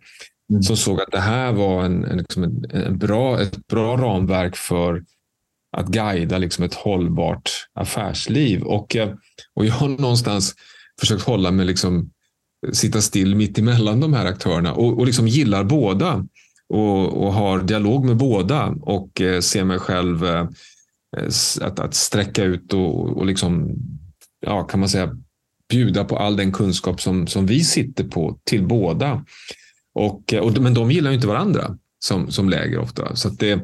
mm. 0.49 0.63
som 0.63 0.77
såg 0.77 1.01
att 1.01 1.11
det 1.11 1.19
här 1.19 1.51
var 1.51 1.83
en, 1.83 2.03
en, 2.03 2.17
liksom 2.17 2.43
en, 2.43 2.65
en, 2.71 2.97
bra, 2.97 3.41
ett 3.41 3.67
bra 3.67 3.97
ramverk 3.97 4.55
för 4.55 5.03
att 5.77 5.87
guida 5.87 6.37
liksom 6.37 6.63
ett 6.63 6.73
hållbart 6.73 7.51
affärsliv. 7.73 8.61
Och, 8.61 8.95
eh, 8.95 9.13
och 9.53 9.65
jag 9.65 9.73
har 9.73 9.87
någonstans 9.87 10.55
försökt 10.99 11.23
hålla 11.23 11.51
mig, 11.51 11.65
liksom, 11.65 12.11
sitta 12.73 13.01
still 13.01 13.35
mitt 13.35 13.57
emellan 13.57 13.99
de 13.99 14.13
här 14.13 14.25
aktörerna 14.25 14.73
och, 14.73 14.99
och 14.99 15.05
liksom 15.05 15.27
gillar 15.27 15.63
båda 15.63 16.27
och, 16.69 17.23
och 17.23 17.33
har 17.33 17.63
dialog 17.63 18.05
med 18.05 18.17
båda 18.17 18.75
och 18.81 19.21
eh, 19.21 19.39
ser 19.39 19.63
mig 19.63 19.79
själv 19.79 20.25
eh, 20.25 20.47
att, 21.61 21.79
att 21.79 21.93
sträcka 21.93 22.43
ut 22.43 22.73
och, 22.73 23.17
och 23.17 23.25
liksom, 23.25 23.75
ja, 24.39 24.63
kan 24.63 24.79
man 24.79 24.89
säga, 24.89 25.17
bjuda 25.69 26.03
på 26.03 26.17
all 26.17 26.35
den 26.35 26.51
kunskap 26.51 27.01
som, 27.01 27.27
som 27.27 27.45
vi 27.45 27.63
sitter 27.63 28.03
på 28.03 28.39
till 28.43 28.67
båda. 28.67 29.25
Och, 29.93 30.33
eh, 30.33 30.39
och, 30.39 30.61
men 30.61 30.73
de 30.73 30.91
gillar 30.91 31.11
ju 31.11 31.15
inte 31.15 31.27
varandra 31.27 31.77
som, 31.99 32.31
som 32.31 32.49
läger 32.49 32.79
ofta. 32.79 33.15
Så 33.15 33.29
det, 33.29 33.61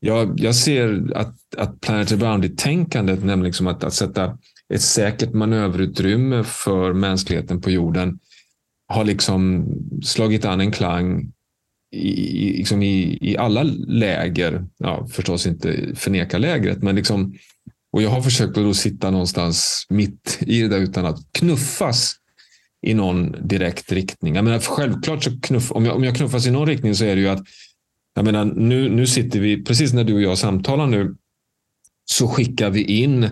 jag, 0.00 0.40
jag 0.40 0.54
ser 0.54 1.12
att, 1.14 1.34
att 1.56 1.80
Planetary 1.80 2.18
Boundary-tänkandet, 2.18 3.18
nämligen 3.18 3.42
liksom 3.42 3.66
att, 3.66 3.84
att 3.84 3.94
sätta 3.94 4.38
ett 4.74 4.82
säkert 4.82 5.32
manöverutrymme 5.32 6.44
för 6.44 6.92
mänskligheten 6.92 7.60
på 7.60 7.70
jorden, 7.70 8.18
har 8.88 9.04
liksom 9.04 9.66
slagit 10.02 10.44
an 10.44 10.60
en 10.60 10.72
klang 10.72 11.32
i, 11.92 12.58
liksom 12.58 12.82
i, 12.82 13.18
i 13.20 13.36
alla 13.36 13.62
läger, 13.86 14.66
ja, 14.76 15.06
förstås 15.06 15.46
inte 15.46 15.92
förneka 15.94 16.38
lägret, 16.38 16.82
men 16.82 16.96
liksom, 16.96 17.34
och 17.92 18.02
jag 18.02 18.10
har 18.10 18.22
försökt 18.22 18.58
att 18.58 18.64
då 18.64 18.74
sitta 18.74 19.10
någonstans 19.10 19.86
mitt 19.88 20.38
i 20.40 20.60
det 20.60 20.68
där 20.68 20.78
utan 20.78 21.06
att 21.06 21.18
knuffas 21.32 22.14
i 22.86 22.94
någon 22.94 23.48
direkt 23.48 23.92
riktning. 23.92 24.34
Jag 24.34 24.44
menar, 24.44 24.58
självklart 24.58 25.24
så 25.24 25.40
knuff, 25.40 25.72
om, 25.72 25.84
jag, 25.84 25.96
om 25.96 26.04
jag 26.04 26.16
knuffas 26.16 26.46
i 26.46 26.50
någon 26.50 26.66
riktning 26.66 26.94
så 26.94 27.04
är 27.04 27.16
det 27.16 27.20
ju 27.20 27.28
att 27.28 27.46
jag 28.14 28.24
menar, 28.24 28.44
nu, 28.44 28.88
nu 28.88 29.06
sitter 29.06 29.40
vi, 29.40 29.64
precis 29.64 29.92
när 29.92 30.04
du 30.04 30.14
och 30.14 30.22
jag 30.22 30.38
samtalar 30.38 30.86
nu, 30.86 31.16
så 32.04 32.28
skickar 32.28 32.70
vi 32.70 32.82
in 32.82 33.28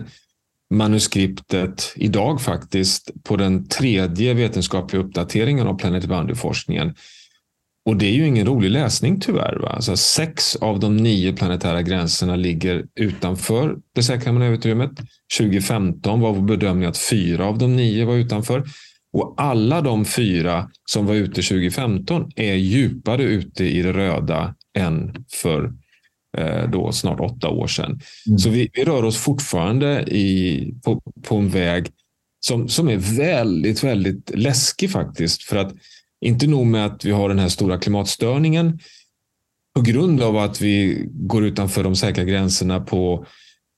manuskriptet 0.69 1.93
idag 1.95 2.41
faktiskt 2.41 3.11
på 3.23 3.35
den 3.35 3.67
tredje 3.67 4.33
vetenskapliga 4.33 5.03
uppdateringen 5.03 5.67
av 5.67 5.77
Planet 5.77 6.05
Boundary-forskningen. 6.05 6.95
Och 7.85 7.97
det 7.97 8.05
är 8.05 8.11
ju 8.11 8.27
ingen 8.27 8.47
rolig 8.47 8.71
läsning 8.71 9.19
tyvärr. 9.19 9.59
Va? 9.61 9.69
Alltså 9.69 9.97
sex 9.97 10.55
av 10.55 10.79
de 10.79 10.97
nio 10.97 11.33
planetära 11.33 11.81
gränserna 11.81 12.35
ligger 12.35 12.85
utanför 12.95 13.77
det 13.95 14.03
säkra 14.03 14.31
manöverutrymmet. 14.31 14.91
2015 15.37 16.19
var 16.19 16.33
vår 16.33 16.41
bedömning 16.41 16.85
att 16.85 16.97
fyra 16.97 17.45
av 17.45 17.57
de 17.57 17.75
nio 17.75 18.05
var 18.05 18.15
utanför. 18.15 18.63
Och 19.13 19.33
alla 19.37 19.81
de 19.81 20.05
fyra 20.05 20.69
som 20.85 21.05
var 21.05 21.15
ute 21.15 21.41
2015 21.41 22.31
är 22.35 22.53
djupare 22.53 23.23
ute 23.23 23.65
i 23.65 23.81
det 23.81 23.93
röda 23.93 24.55
än 24.77 25.25
för 25.41 25.73
eh, 26.37 26.69
då 26.69 26.91
snart 26.91 27.19
åtta 27.19 27.49
år 27.49 27.67
sedan. 27.67 27.99
Mm. 28.27 28.37
Så 28.37 28.49
vi, 28.49 28.69
vi, 28.73 28.83
rör 28.83 29.03
oss 29.03 29.17
fortfarande 29.17 30.01
i, 30.01 30.73
på, 30.83 31.01
på 31.23 31.35
en 31.35 31.49
väg 31.49 31.87
som, 32.39 32.67
som 32.67 32.89
är 32.89 33.17
väldigt, 33.17 33.83
väldigt 33.83 34.31
läskig 34.35 34.91
faktiskt. 34.91 35.43
För 35.43 35.57
att 35.57 35.73
inte 36.25 36.47
nog 36.47 36.65
med 36.65 36.85
att 36.85 37.05
vi 37.05 37.11
har 37.11 37.29
den 37.29 37.39
här 37.39 37.49
stora 37.49 37.77
klimatstörningen 37.77 38.79
på 39.75 39.81
grund 39.81 40.21
av 40.21 40.37
att 40.37 40.61
vi 40.61 41.05
går 41.11 41.45
utanför 41.45 41.83
de 41.83 41.95
säkra 41.95 42.23
gränserna 42.23 42.79
på 42.79 43.25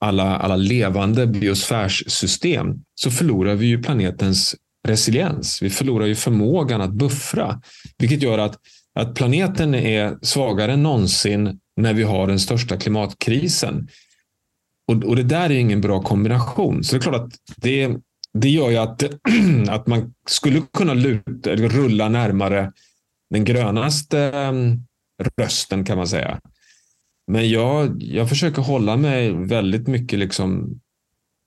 alla, 0.06 0.38
alla 0.38 0.56
levande 0.56 1.28
biosfärssystem 1.28 2.67
så 2.95 3.12
förlorar 3.12 3.56
vi 3.56 3.65
ju 3.65 3.84
planetens 3.84 4.56
resiliens. 4.88 5.62
Vi 5.62 5.69
förlorar 5.69 6.06
ju 6.06 6.15
förmågan 6.15 6.82
att 6.82 6.93
buffra, 6.93 7.62
vilket 7.97 8.21
gör 8.21 8.38
att, 8.38 8.56
att 9.00 9.15
planeten 9.15 9.76
är 9.76 10.17
svagare 10.21 10.73
än 10.73 10.84
någonsin 10.84 11.60
när 11.78 11.93
vi 11.93 12.04
har 12.04 12.28
den 12.28 12.39
största 12.39 12.78
klimatkrisen. 12.78 13.88
Och, 14.91 15.04
och 15.04 15.15
det 15.15 15.23
där 15.23 15.50
är 15.50 15.60
ingen 15.60 15.82
bra 15.82 16.02
kombination. 16.02 16.84
Så 16.84 16.95
det 16.95 17.00
är 17.00 17.02
klart 17.02 17.21
att 17.21 17.34
det, 17.56 17.95
det 18.41 18.50
gör 18.50 18.69
ju 18.69 18.78
att, 18.78 19.04
att 19.69 19.88
man 19.88 20.13
skulle 20.30 20.62
kunna 20.73 20.93
luta, 20.93 21.56
rulla 21.56 22.10
närmare 22.10 22.71
den 23.30 23.45
grönaste 23.45 24.19
ehm, 24.19 24.78
rösten 25.38 25.86
kan 25.86 25.97
man 25.97 26.08
säga. 26.08 26.39
Men 27.32 27.50
jag, 27.50 28.04
jag 28.04 28.30
försöker 28.30 28.62
hålla 28.62 28.97
mig 28.97 29.32
väldigt 29.32 29.88
mycket 29.88 30.19
liksom 30.19 30.80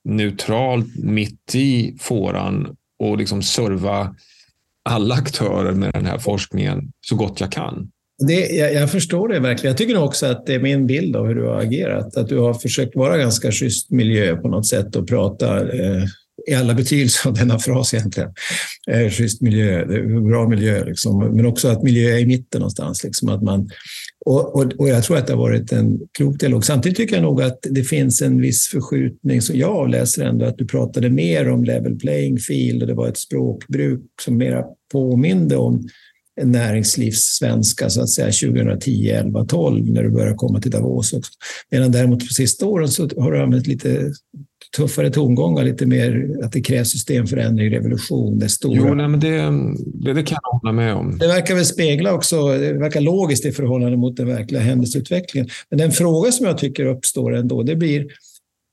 neutralt 0.08 0.96
mitt 0.96 1.54
i 1.54 1.96
fåran 2.00 2.76
och 2.98 3.18
liksom 3.18 3.42
serva 3.42 4.14
alla 4.88 5.14
aktörer 5.14 5.72
med 5.72 5.92
den 5.92 6.06
här 6.06 6.18
forskningen 6.18 6.92
så 7.00 7.16
gott 7.16 7.40
jag 7.40 7.52
kan. 7.52 7.90
Det, 8.26 8.46
jag, 8.46 8.74
jag, 8.74 8.90
förstår 8.90 9.28
det 9.28 9.40
verkligen. 9.40 9.70
Jag 9.70 9.78
tycker 9.78 10.02
också 10.02 10.26
att 10.26 10.46
det 10.46 10.54
är 10.54 10.60
min 10.60 10.86
bild 10.86 11.16
av 11.16 11.26
hur 11.26 11.34
du 11.34 11.46
har 11.46 11.60
agerat. 11.60 12.16
Att 12.16 12.28
du 12.28 12.38
har 12.38 12.54
försökt 12.54 12.96
vara 12.96 13.18
ganska 13.18 13.52
schysst 13.52 13.90
miljö 13.90 14.36
på 14.36 14.48
något 14.48 14.66
sätt 14.66 14.96
och 14.96 15.08
prata 15.08 15.60
eh, 15.60 16.04
i 16.46 16.54
alla 16.54 16.74
betydelser 16.74 17.28
av 17.28 17.34
denna 17.34 17.58
fras 17.58 17.94
egentligen. 17.94 18.30
Eh, 18.90 19.10
schysst 19.10 19.40
miljö, 19.40 19.84
bra 20.20 20.48
miljö, 20.48 20.84
liksom. 20.84 21.18
men 21.18 21.46
också 21.46 21.68
att 21.68 21.82
miljö 21.82 22.14
är 22.14 22.18
i 22.18 22.26
mitten 22.26 22.58
någonstans. 22.58 23.04
Liksom, 23.04 23.28
att 23.28 23.42
man, 23.42 23.70
och, 24.26 24.56
och, 24.56 24.72
och, 24.78 24.88
jag 24.88 25.04
tror 25.04 25.16
att 25.16 25.26
det 25.26 25.32
har 25.32 25.40
varit 25.40 25.72
en 25.72 26.00
klok 26.18 26.40
dialog. 26.40 26.64
Samtidigt 26.64 26.96
tycker 26.96 27.16
jag 27.16 27.22
nog 27.22 27.42
att 27.42 27.58
det 27.62 27.84
finns 27.84 28.22
en 28.22 28.40
viss 28.40 28.68
förskjutning, 28.68 29.42
Så 29.42 29.56
jag 29.56 29.70
avläser 29.70 30.24
ändå, 30.24 30.46
att 30.46 30.58
du 30.58 30.66
pratade 30.66 31.10
mer 31.10 31.48
om 31.48 31.64
level 31.64 31.98
playing 31.98 32.38
field 32.38 32.82
och 32.82 32.88
det 32.88 32.94
var 32.94 33.08
ett 33.08 33.18
språkbruk 33.18 34.00
som 34.24 34.36
mera 34.36 34.64
påminde 34.92 35.56
om 35.56 35.88
näringslivssvenska 36.42 37.90
så 37.90 38.02
att 38.02 38.10
säga 38.10 38.52
2010, 38.52 39.10
11, 39.10 39.44
12 39.44 39.90
när 39.90 40.02
du 40.02 40.10
börjar 40.10 40.34
komma 40.34 40.60
till 40.60 40.70
Davos 40.70 41.12
också. 41.12 41.32
Medan 41.70 41.92
däremot 41.92 42.28
på 42.28 42.34
sista 42.34 42.66
åren 42.66 42.88
så 42.88 43.08
har 43.16 43.32
du 43.32 43.42
använt 43.42 43.66
lite 43.66 44.12
tuffare 44.76 45.10
tongångar, 45.10 45.64
lite 45.64 45.86
mer 45.86 46.36
att 46.44 46.52
det 46.52 46.60
krävs 46.60 46.90
systemförändring, 46.90 47.70
revolution. 47.70 48.38
Det 48.38 48.48
stora. 48.48 48.76
Jo, 48.76 48.94
nej, 48.94 49.08
men 49.08 49.20
det, 49.20 49.50
det, 50.04 50.12
det 50.12 50.22
kan 50.22 50.38
jag 50.42 50.58
hålla 50.58 50.72
med 50.72 50.94
om. 50.94 51.18
Det 51.18 51.26
verkar 51.26 51.54
väl 51.54 51.64
spegla 51.64 52.14
också, 52.14 52.48
det 52.48 52.72
verkar 52.72 53.00
logiskt 53.00 53.46
i 53.46 53.52
förhållande 53.52 53.96
mot 53.96 54.16
den 54.16 54.26
verkliga 54.26 54.62
händelseutvecklingen. 54.62 55.48
Men 55.70 55.78
den 55.78 55.92
fråga 55.92 56.32
som 56.32 56.46
jag 56.46 56.58
tycker 56.58 56.86
uppstår 56.86 57.34
ändå, 57.34 57.62
det 57.62 57.76
blir 57.76 58.06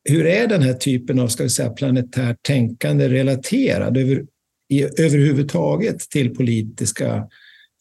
hur 0.10 0.26
är 0.26 0.48
den 0.48 0.62
här 0.62 0.74
typen 0.74 1.20
av 1.20 1.28
ska 1.28 1.44
vi 1.44 1.50
säga, 1.50 1.70
planetärt 1.70 2.38
tänkande 2.42 3.10
relaterad 3.10 3.98
över, 3.98 4.26
i, 4.70 4.84
överhuvudtaget 4.84 6.00
till 6.00 6.36
politiska 6.36 7.28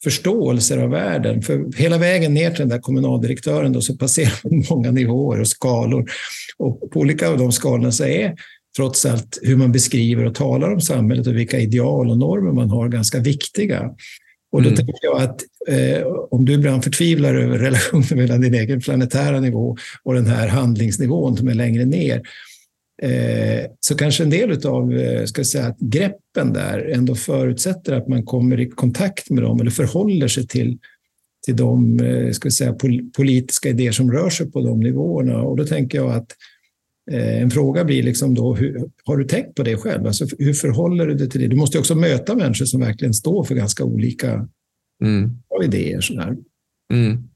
förståelser 0.03 0.77
av 0.77 0.89
världen. 0.89 1.41
För 1.41 1.77
hela 1.77 1.97
vägen 1.97 2.33
ner 2.33 2.49
till 2.49 2.59
den 2.59 2.69
där 2.69 2.79
kommunaldirektören 2.79 3.73
då, 3.73 3.81
så 3.81 3.97
passerar 3.97 4.33
man 4.43 4.63
många 4.69 4.91
nivåer 4.91 5.39
och 5.39 5.47
skalor. 5.47 6.09
Och 6.57 6.91
på 6.91 6.99
olika 6.99 7.29
av 7.29 7.37
de 7.37 7.51
skalorna 7.51 7.91
så 7.91 8.05
är 8.05 8.35
trots 8.77 9.05
allt 9.05 9.39
hur 9.41 9.55
man 9.55 9.71
beskriver 9.71 10.25
och 10.25 10.35
talar 10.35 10.73
om 10.73 10.81
samhället 10.81 11.27
och 11.27 11.37
vilka 11.37 11.59
ideal 11.59 12.09
och 12.09 12.17
normer 12.17 12.51
man 12.51 12.69
har 12.69 12.89
ganska 12.89 13.19
viktiga. 13.19 13.91
Och 14.51 14.61
då 14.61 14.69
mm. 14.69 14.75
tänker 14.75 14.99
jag 15.01 15.21
att 15.21 15.41
eh, 15.67 16.07
om 16.31 16.45
du 16.45 16.53
ibland 16.53 16.83
förtvivlar 16.83 17.35
över 17.35 17.57
relationen 17.59 18.19
mellan 18.19 18.41
din 18.41 18.53
egen 18.53 18.81
planetära 18.81 19.39
nivå 19.39 19.77
och 20.03 20.13
den 20.13 20.27
här 20.27 20.47
handlingsnivån 20.47 21.37
som 21.37 21.47
är 21.47 21.53
längre 21.53 21.85
ner, 21.85 22.21
så 23.79 23.95
kanske 23.95 24.23
en 24.23 24.29
del 24.29 24.67
av 24.67 24.93
eh, 24.93 25.25
ska 25.25 25.43
säga, 25.43 25.75
greppen 25.79 26.53
där 26.53 26.91
ändå 26.93 27.15
förutsätter 27.15 27.93
att 27.93 28.07
man 28.07 28.25
kommer 28.25 28.59
i 28.59 28.69
kontakt 28.69 29.29
med 29.29 29.43
dem 29.43 29.61
eller 29.61 29.71
förhåller 29.71 30.27
sig 30.27 30.47
till, 30.47 30.77
till 31.45 31.55
de 31.55 31.99
eh, 31.99 32.31
ska 32.31 32.51
säga, 32.51 32.75
politiska 33.15 33.69
idéer 33.69 33.91
som 33.91 34.11
rör 34.11 34.29
sig 34.29 34.51
på 34.51 34.61
de 34.61 34.79
nivåerna. 34.79 35.41
Och 35.41 35.57
då 35.57 35.65
tänker 35.65 35.97
jag 35.97 36.11
att 36.11 36.31
en 37.11 37.51
fråga 37.51 37.85
blir 37.85 38.03
liksom 38.03 38.35
då, 38.35 38.55
hur, 38.55 38.89
har 39.03 39.17
du 39.17 39.25
tänkt 39.25 39.55
på 39.55 39.63
det 39.63 39.77
själv? 39.77 40.07
Alltså, 40.07 40.25
hur 40.39 40.53
förhåller 40.53 41.07
du 41.07 41.13
dig 41.13 41.29
till 41.29 41.41
det? 41.41 41.47
Du 41.47 41.55
måste 41.55 41.79
också 41.79 41.95
möta 41.95 42.35
människor 42.35 42.65
som 42.65 42.79
verkligen 42.79 43.13
står 43.13 43.43
för 43.43 43.55
ganska 43.55 43.83
olika 43.83 44.47
mm. 45.03 45.37
idéer. 45.63 46.01
Sådär. 46.01 46.37
Mm. 46.93 47.29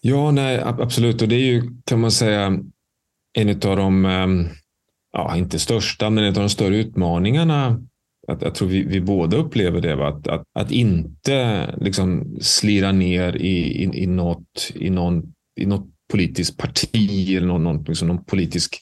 Ja, 0.00 0.30
nej, 0.30 0.60
absolut. 0.64 1.22
Och 1.22 1.28
det 1.28 1.34
är 1.34 1.52
ju, 1.52 1.62
kan 1.84 2.00
man 2.00 2.10
säga, 2.10 2.58
en 3.38 3.48
av 3.48 3.76
de, 3.76 4.04
ehm, 4.04 4.48
ja, 5.12 5.36
inte 5.36 5.58
största, 5.58 6.10
men 6.10 6.24
en 6.24 6.28
av 6.28 6.40
de 6.40 6.48
större 6.48 6.76
utmaningarna. 6.76 7.80
Att 8.28 8.42
jag 8.42 8.54
tror 8.54 8.68
vi, 8.68 8.82
vi 8.82 9.00
båda 9.00 9.36
upplever 9.36 9.80
det, 9.80 10.06
att, 10.06 10.26
att, 10.26 10.42
att 10.54 10.70
inte 10.70 11.66
liksom 11.80 12.36
slira 12.40 12.92
ner 12.92 13.36
i, 13.36 13.82
i, 13.84 14.02
i, 14.02 14.06
något, 14.06 14.72
i, 14.74 14.90
någon, 14.90 15.22
i 15.60 15.66
något 15.66 15.86
politiskt 16.12 16.58
parti 16.58 17.36
eller 17.36 17.46
någon, 17.46 17.64
någon, 17.64 17.84
liksom 17.84 18.08
någon 18.08 18.24
politisk 18.24 18.78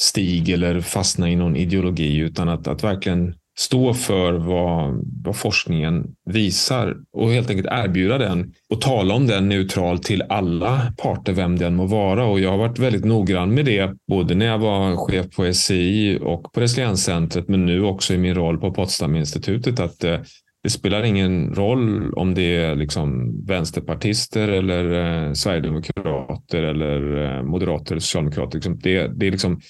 stig 0.00 0.48
eller 0.48 0.80
fastna 0.80 1.30
i 1.30 1.36
någon 1.36 1.56
ideologi, 1.56 2.16
utan 2.16 2.48
att, 2.48 2.68
att 2.68 2.84
verkligen 2.84 3.34
stå 3.58 3.94
för 3.94 4.32
vad, 4.32 5.04
vad 5.24 5.36
forskningen 5.36 6.06
visar 6.30 6.96
och 7.12 7.30
helt 7.30 7.50
enkelt 7.50 7.68
erbjuda 7.70 8.18
den 8.18 8.52
och 8.70 8.80
tala 8.80 9.14
om 9.14 9.26
den 9.26 9.48
neutralt 9.48 10.02
till 10.02 10.22
alla 10.22 10.92
parter, 10.96 11.32
vem 11.32 11.58
den 11.58 11.76
må 11.76 11.86
vara. 11.86 12.24
Och 12.24 12.40
jag 12.40 12.50
har 12.50 12.58
varit 12.58 12.78
väldigt 12.78 13.04
noggrann 13.04 13.54
med 13.54 13.64
det, 13.64 13.94
både 14.08 14.34
när 14.34 14.46
jag 14.46 14.58
var 14.58 14.96
chef 14.96 15.26
på 15.36 15.44
SCI 15.44 16.18
och 16.22 16.52
på 16.52 16.60
Resilienscentret, 16.60 17.48
men 17.48 17.66
nu 17.66 17.84
också 17.84 18.14
i 18.14 18.18
min 18.18 18.34
roll 18.34 18.58
på 18.58 18.74
Potsdaminstitutet, 18.74 19.80
att 19.80 20.04
eh, 20.04 20.18
det 20.62 20.70
spelar 20.70 21.02
ingen 21.02 21.54
roll 21.54 22.14
om 22.14 22.34
det 22.34 22.56
är 22.56 22.74
liksom 22.74 23.34
vänsterpartister 23.46 24.48
eller 24.48 24.92
eh, 25.26 25.32
sverigedemokrater 25.32 26.62
eller 26.62 27.24
eh, 27.24 27.42
moderater 27.42 27.92
eller 27.92 28.00
socialdemokrater. 28.00 28.56
Liksom 28.56 28.78
det, 28.78 29.06
det 29.06 29.26
är 29.26 29.30
liksom 29.30 29.60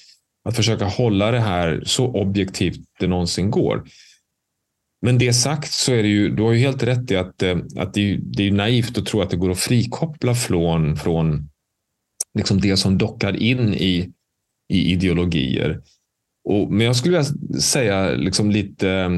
att 0.45 0.55
försöka 0.55 0.85
hålla 0.85 1.31
det 1.31 1.39
här 1.39 1.83
så 1.85 2.07
objektivt 2.07 2.79
det 2.99 3.07
någonsin 3.07 3.51
går. 3.51 3.83
Men 5.01 5.17
det 5.17 5.33
sagt 5.33 5.71
så 5.71 5.93
är 5.93 6.03
det 6.03 6.09
ju, 6.09 6.29
du 6.29 6.43
har 6.43 6.51
ju 6.51 6.59
helt 6.59 6.83
rätt 6.83 7.11
i 7.11 7.15
att, 7.15 7.43
eh, 7.43 7.57
att 7.75 7.93
det, 7.93 8.11
är, 8.11 8.19
det 8.21 8.47
är 8.47 8.51
naivt 8.51 8.97
att 8.97 9.05
tro 9.05 9.21
att 9.21 9.29
det 9.29 9.37
går 9.37 9.51
att 9.51 9.59
frikoppla 9.59 10.35
från, 10.35 10.97
från 10.97 11.49
liksom 12.37 12.61
det 12.61 12.77
som 12.77 12.97
dockar 12.97 13.37
in 13.37 13.73
i, 13.73 14.11
i 14.73 14.91
ideologier. 14.91 15.81
Och, 16.49 16.71
men 16.71 16.85
jag 16.85 16.95
skulle 16.95 17.17
vilja 17.17 17.61
säga 17.61 18.09
liksom 18.09 18.51
lite, 18.51 19.09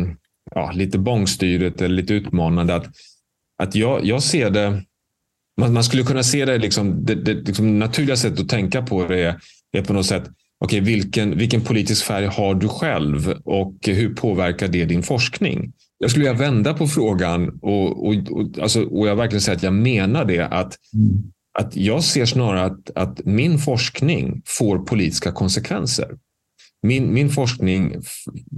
ja, 0.55 0.71
lite 0.71 0.99
bångstyret 0.99 1.81
eller 1.81 1.95
lite 1.95 2.13
utmanande 2.13 2.75
att, 2.75 2.87
att 3.63 3.75
jag, 3.75 4.05
jag 4.05 4.23
ser 4.23 4.49
det 4.49 4.83
man, 5.57 5.73
man 5.73 5.83
skulle 5.83 6.03
kunna 6.03 6.23
se 6.23 6.45
det, 6.45 6.57
liksom, 6.57 7.05
det, 7.05 7.15
det 7.15 7.33
liksom 7.33 7.79
naturliga 7.79 8.15
sättet 8.15 8.39
att 8.39 8.49
tänka 8.49 8.81
på 8.81 9.07
det 9.07 9.23
är, 9.23 9.39
är 9.71 9.81
på 9.81 9.93
något 9.93 10.05
sätt 10.05 10.29
okay, 10.65 10.79
vilken, 10.79 11.37
vilken 11.37 11.61
politisk 11.61 12.05
färg 12.05 12.25
har 12.25 12.55
du 12.55 12.67
själv 12.67 13.33
och 13.45 13.75
hur 13.85 14.15
påverkar 14.15 14.67
det 14.67 14.85
din 14.85 15.03
forskning? 15.03 15.73
Jag 15.99 16.11
skulle 16.11 16.25
vilja 16.25 16.39
vända 16.39 16.73
på 16.73 16.87
frågan 16.87 17.59
och, 17.61 18.07
och, 18.07 18.13
och, 18.13 18.59
alltså, 18.61 18.83
och 18.83 19.07
jag 19.07 19.15
verkligen 19.15 19.41
säga 19.41 19.57
att 19.57 19.63
jag 19.63 19.73
menar 19.73 20.25
det. 20.25 20.47
Att, 20.47 20.75
mm. 20.93 21.23
att 21.59 21.75
jag 21.75 22.03
ser 22.03 22.25
snarare 22.25 22.63
att, 22.65 22.91
att 22.95 23.25
min 23.25 23.57
forskning 23.57 24.41
får 24.45 24.79
politiska 24.79 25.31
konsekvenser. 25.31 26.07
Min, 26.83 27.13
min 27.13 27.29
forskning, 27.29 27.95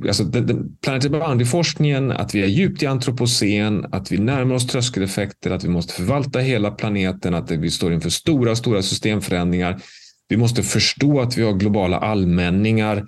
alltså 0.08 0.24
den, 0.24 0.48
den 0.48 0.78
Planetary 0.82 1.10
Boundary-forskningen, 1.10 2.12
att 2.12 2.36
vi 2.36 2.44
är 2.44 2.48
djupt 2.48 2.84
i 2.84 2.86
antropocen, 2.86 3.86
att 3.92 4.12
vi 4.12 4.18
närmar 4.18 4.56
oss 4.56 4.68
tröskeleffekter, 4.68 5.52
att 5.52 5.64
vi 5.64 5.70
måste 5.70 5.94
förvalta 5.94 6.40
hela 6.40 6.72
planeten, 6.72 7.34
att 7.34 7.52
vi 7.52 7.72
står 7.72 7.94
inför 7.94 8.10
stora, 8.10 8.56
stora 8.56 8.82
systemförändringar. 8.82 9.82
Vi 10.30 10.38
måste 10.38 10.63
förstå 10.63 11.22
att 11.22 11.38
vi 11.38 11.44
har 11.44 11.54
globala 11.54 11.98
allmänningar 11.98 13.08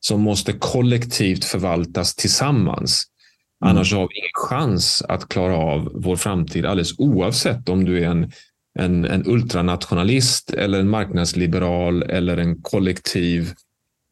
som 0.00 0.20
måste 0.20 0.52
kollektivt 0.52 1.44
förvaltas 1.44 2.14
tillsammans. 2.14 3.04
Mm. 3.64 3.70
Annars 3.70 3.92
har 3.92 4.08
vi 4.08 4.18
ingen 4.18 4.30
chans 4.48 5.02
att 5.08 5.28
klara 5.28 5.56
av 5.56 5.92
vår 5.94 6.16
framtid 6.16 6.66
alldeles 6.66 6.98
oavsett 6.98 7.68
om 7.68 7.84
du 7.84 7.98
är 7.98 8.06
en, 8.08 8.32
en, 8.78 9.04
en 9.04 9.26
ultranationalist 9.26 10.50
eller 10.50 10.80
en 10.80 10.90
marknadsliberal 10.90 12.02
eller 12.02 12.36
en 12.36 12.62
kollektiv 12.62 13.52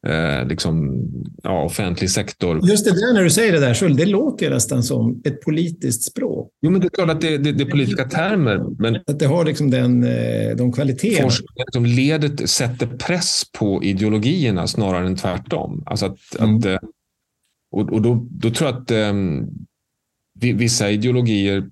eh, 0.09 0.47
liksom, 0.49 1.07
ja, 1.43 1.65
offentlig 1.65 2.11
sektor. 2.11 2.69
Just 2.69 2.85
det 2.85 2.91
där 2.91 3.15
när 3.15 3.23
du 3.23 3.31
säger 3.31 3.53
det 3.53 3.61
där, 3.61 3.75
så 3.75 3.89
det 3.89 4.07
låter 4.07 4.51
nästan 4.51 4.83
som 4.83 5.23
ett 5.25 5.41
politiskt 5.41 6.03
språk. 6.03 6.51
Jo, 6.63 6.71
men 6.71 6.81
det 6.81 6.87
är 6.87 6.91
klart 6.91 7.11
att 7.11 7.21
det, 7.21 7.39
det, 7.39 7.53
det 7.53 7.65
är 7.65 7.71
politiska 7.71 8.05
termer. 8.05 8.65
Men 8.79 8.97
att 8.97 9.19
det 9.19 9.27
har 9.27 9.45
liksom 9.45 9.71
den, 9.71 10.05
eh, 10.05 10.57
de 10.57 10.73
kvaliteterna. 10.73 11.23
Forskningen 11.23 11.67
som 11.73 11.87
ledet 11.87 12.51
sätter 12.51 12.87
press 12.87 13.43
på 13.59 13.85
ideologierna 13.85 14.67
snarare 14.67 15.07
än 15.07 15.17
tvärtom. 15.17 15.83
Alltså 15.87 16.07
att, 16.07 16.19
mm. 16.39 16.57
att, 16.57 16.65
eh, 16.65 16.79
och 17.73 17.93
och 17.93 18.03
då, 18.03 18.27
då 18.31 18.51
tror 18.51 18.71
jag 18.71 18.79
att 18.83 18.91
um, 18.91 19.47
vissa 20.41 20.91
ideologier 20.91 21.65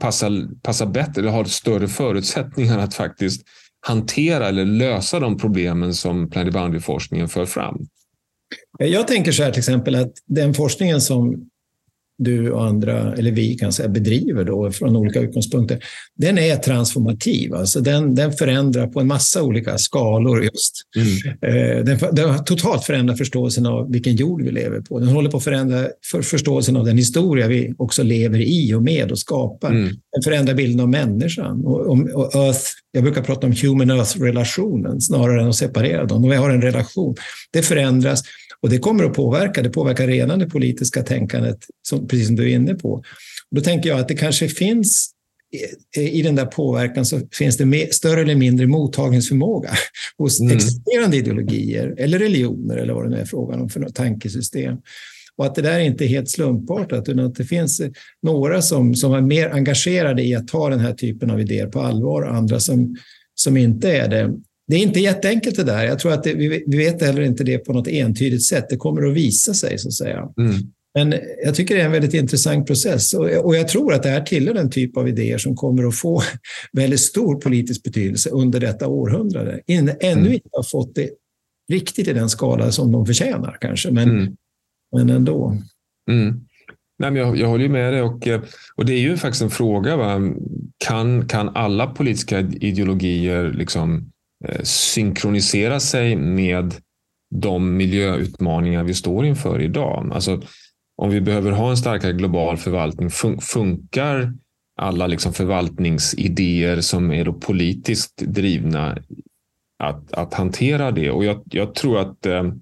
passar, 0.00 0.62
passar 0.62 0.86
bättre 0.86 1.20
eller 1.20 1.30
har 1.30 1.44
större 1.44 1.88
förutsättningar 1.88 2.78
att 2.78 2.94
faktiskt 2.94 3.42
hantera 3.86 4.48
eller 4.48 4.64
lösa 4.64 5.20
de 5.20 5.38
problemen 5.38 5.94
som 5.94 6.30
Planetary 6.30 6.52
Boundary-forskningen 6.52 7.28
för 7.28 7.46
fram? 7.46 7.86
Jag 8.78 9.08
tänker 9.08 9.32
så 9.32 9.42
här 9.42 9.50
till 9.50 9.58
exempel 9.58 9.94
att 9.94 10.12
den 10.26 10.54
forskningen 10.54 11.00
som 11.00 11.48
du 12.18 12.50
och 12.50 12.66
andra, 12.66 13.14
eller 13.14 13.30
vi 13.30 13.54
kan 13.54 13.72
säga, 13.72 13.88
bedriver 13.88 14.44
då 14.44 14.72
från 14.72 14.96
olika 14.96 15.20
utgångspunkter, 15.20 15.78
den 16.16 16.38
är 16.38 16.56
transformativ. 16.56 17.54
Alltså 17.54 17.80
den, 17.80 18.14
den 18.14 18.32
förändrar 18.32 18.86
på 18.86 19.00
en 19.00 19.06
massa 19.06 19.42
olika 19.42 19.78
skalor 19.78 20.44
just. 20.44 20.72
Mm. 20.96 21.84
Den, 21.84 21.98
den 22.12 22.44
totalt 22.44 22.84
förändrar 22.84 23.14
förståelsen 23.14 23.66
av 23.66 23.92
vilken 23.92 24.16
jord 24.16 24.42
vi 24.42 24.50
lever 24.50 24.80
på. 24.80 24.98
Den 24.98 25.08
håller 25.08 25.30
på 25.30 25.36
att 25.36 25.44
förändra 25.44 25.88
för, 26.10 26.22
förståelsen 26.22 26.76
av 26.76 26.84
den 26.84 26.96
historia 26.96 27.48
vi 27.48 27.74
också 27.78 28.02
lever 28.02 28.40
i 28.40 28.74
och 28.74 28.82
med 28.82 29.10
och 29.10 29.18
skapar. 29.18 29.70
Mm. 29.70 29.88
Den 29.88 30.22
förändrar 30.24 30.54
bilden 30.54 30.80
av 30.80 30.88
människan. 30.88 31.64
Och, 31.64 31.80
och, 31.80 31.98
och 31.98 32.34
earth, 32.34 32.64
jag 32.92 33.02
brukar 33.02 33.22
prata 33.22 33.46
om 33.46 33.52
human 33.62 33.90
earth-relationen 33.90 35.00
snarare 35.00 35.42
än 35.42 35.48
att 35.48 35.56
separera 35.56 36.04
dem. 36.04 36.28
Vi 36.28 36.36
har 36.36 36.50
en 36.50 36.62
relation. 36.62 37.14
Det 37.52 37.62
förändras. 37.62 38.22
Och 38.62 38.70
det 38.70 38.78
kommer 38.78 39.04
att 39.04 39.14
påverka, 39.14 39.62
det 39.62 39.70
påverkar 39.70 40.06
redan 40.06 40.38
det 40.38 40.46
politiska 40.46 41.02
tänkandet, 41.02 41.58
som, 41.88 42.08
precis 42.08 42.26
som 42.26 42.36
du 42.36 42.42
är 42.42 42.54
inne 42.54 42.74
på. 42.74 42.92
Och 42.92 43.56
då 43.56 43.60
tänker 43.60 43.88
jag 43.88 44.00
att 44.00 44.08
det 44.08 44.14
kanske 44.14 44.48
finns 44.48 45.10
i 45.96 46.22
den 46.22 46.34
där 46.34 46.46
påverkan 46.46 47.06
så 47.06 47.20
finns 47.32 47.56
det 47.56 47.94
större 47.94 48.20
eller 48.20 48.34
mindre 48.34 48.66
mottagningsförmåga 48.66 49.70
hos 50.18 50.40
mm. 50.40 50.56
existerande 50.56 51.16
ideologier 51.16 51.94
eller 51.98 52.18
religioner 52.18 52.76
eller 52.76 52.94
vad 52.94 53.04
det 53.04 53.10
nu 53.10 53.16
är 53.16 53.24
frågan 53.24 53.60
om 53.60 53.68
för 53.68 53.80
något 53.80 53.94
tankesystem. 53.94 54.76
Och 55.36 55.46
att 55.46 55.54
det 55.54 55.62
där 55.62 55.80
inte 55.80 56.04
är 56.04 56.08
helt 56.08 56.30
slumpartat, 56.30 57.08
utan 57.08 57.24
att 57.24 57.34
det 57.34 57.44
finns 57.44 57.80
några 58.22 58.62
som, 58.62 58.94
som 58.94 59.12
är 59.12 59.20
mer 59.20 59.50
engagerade 59.50 60.22
i 60.22 60.34
att 60.34 60.48
ta 60.48 60.68
den 60.68 60.80
här 60.80 60.92
typen 60.92 61.30
av 61.30 61.40
idéer 61.40 61.66
på 61.66 61.80
allvar 61.80 62.22
och 62.22 62.34
andra 62.34 62.60
som, 62.60 62.96
som 63.34 63.56
inte 63.56 63.92
är 63.96 64.08
det. 64.08 64.34
Det 64.68 64.76
är 64.76 64.80
inte 64.80 65.00
jätteenkelt 65.00 65.56
det 65.56 65.64
där. 65.64 65.84
Jag 65.84 65.98
tror 65.98 66.12
att 66.12 66.24
det, 66.24 66.34
vi, 66.34 66.64
vi 66.66 66.76
vet 66.76 67.02
heller 67.02 67.22
inte 67.22 67.44
det 67.44 67.58
på 67.58 67.72
något 67.72 67.88
entydigt 67.88 68.44
sätt. 68.44 68.66
Det 68.68 68.76
kommer 68.76 69.06
att 69.06 69.14
visa 69.14 69.54
sig 69.54 69.78
så 69.78 69.88
att 69.88 69.94
säga. 69.94 70.28
Mm. 70.38 70.54
Men 70.94 71.14
jag 71.44 71.54
tycker 71.54 71.74
det 71.74 71.80
är 71.80 71.86
en 71.86 71.92
väldigt 71.92 72.14
intressant 72.14 72.66
process 72.66 73.14
och 73.14 73.56
jag 73.56 73.68
tror 73.68 73.94
att 73.94 74.02
det 74.02 74.08
här 74.08 74.20
tillhör 74.20 74.54
den 74.54 74.70
typ 74.70 74.96
av 74.96 75.08
idéer 75.08 75.38
som 75.38 75.56
kommer 75.56 75.84
att 75.84 75.96
få 75.96 76.22
väldigt 76.72 77.00
stor 77.00 77.40
politisk 77.40 77.82
betydelse 77.82 78.30
under 78.30 78.60
detta 78.60 78.88
århundrade. 78.88 79.60
ännu 79.66 79.96
mm. 80.00 80.32
inte 80.32 80.48
har 80.52 80.62
fått 80.62 80.94
det 80.94 81.10
riktigt 81.72 82.08
i 82.08 82.12
den 82.12 82.28
skala 82.28 82.72
som 82.72 82.92
de 82.92 83.06
förtjänar 83.06 83.58
kanske, 83.60 83.90
men, 83.90 84.10
mm. 84.10 84.36
men 84.96 85.10
ändå. 85.10 85.56
Mm. 86.10 86.40
Nej, 86.98 87.10
men 87.10 87.16
jag, 87.16 87.36
jag 87.36 87.48
håller 87.48 87.68
med 87.68 87.92
dig 87.92 88.02
och, 88.02 88.28
och 88.76 88.86
det 88.86 88.92
är 88.92 89.00
ju 89.00 89.16
faktiskt 89.16 89.42
en 89.42 89.50
fråga. 89.50 89.96
Va? 89.96 90.20
Kan, 90.78 91.28
kan 91.28 91.48
alla 91.48 91.86
politiska 91.86 92.40
ideologier 92.40 93.52
liksom 93.52 94.10
Eh, 94.44 94.62
synkronisera 94.62 95.80
sig 95.80 96.16
med 96.16 96.74
de 97.30 97.76
miljöutmaningar 97.76 98.84
vi 98.84 98.94
står 98.94 99.26
inför 99.26 99.60
idag. 99.60 100.10
Alltså, 100.12 100.42
om 100.96 101.10
vi 101.10 101.20
behöver 101.20 101.50
ha 101.50 101.70
en 101.70 101.76
starkare 101.76 102.12
global 102.12 102.56
förvaltning, 102.56 103.10
fun 103.10 103.40
funkar 103.40 104.34
alla 104.76 105.06
liksom 105.06 105.32
förvaltningsidéer 105.32 106.80
som 106.80 107.12
är 107.12 107.24
då 107.24 107.32
politiskt 107.32 108.16
drivna 108.16 108.98
att, 109.78 110.12
att 110.12 110.34
hantera 110.34 110.90
det? 110.90 111.10
Och 111.10 111.24
jag, 111.24 111.42
jag 111.44 111.74
tror 111.74 111.98
att, 111.98 112.26
eh, 112.26 112.52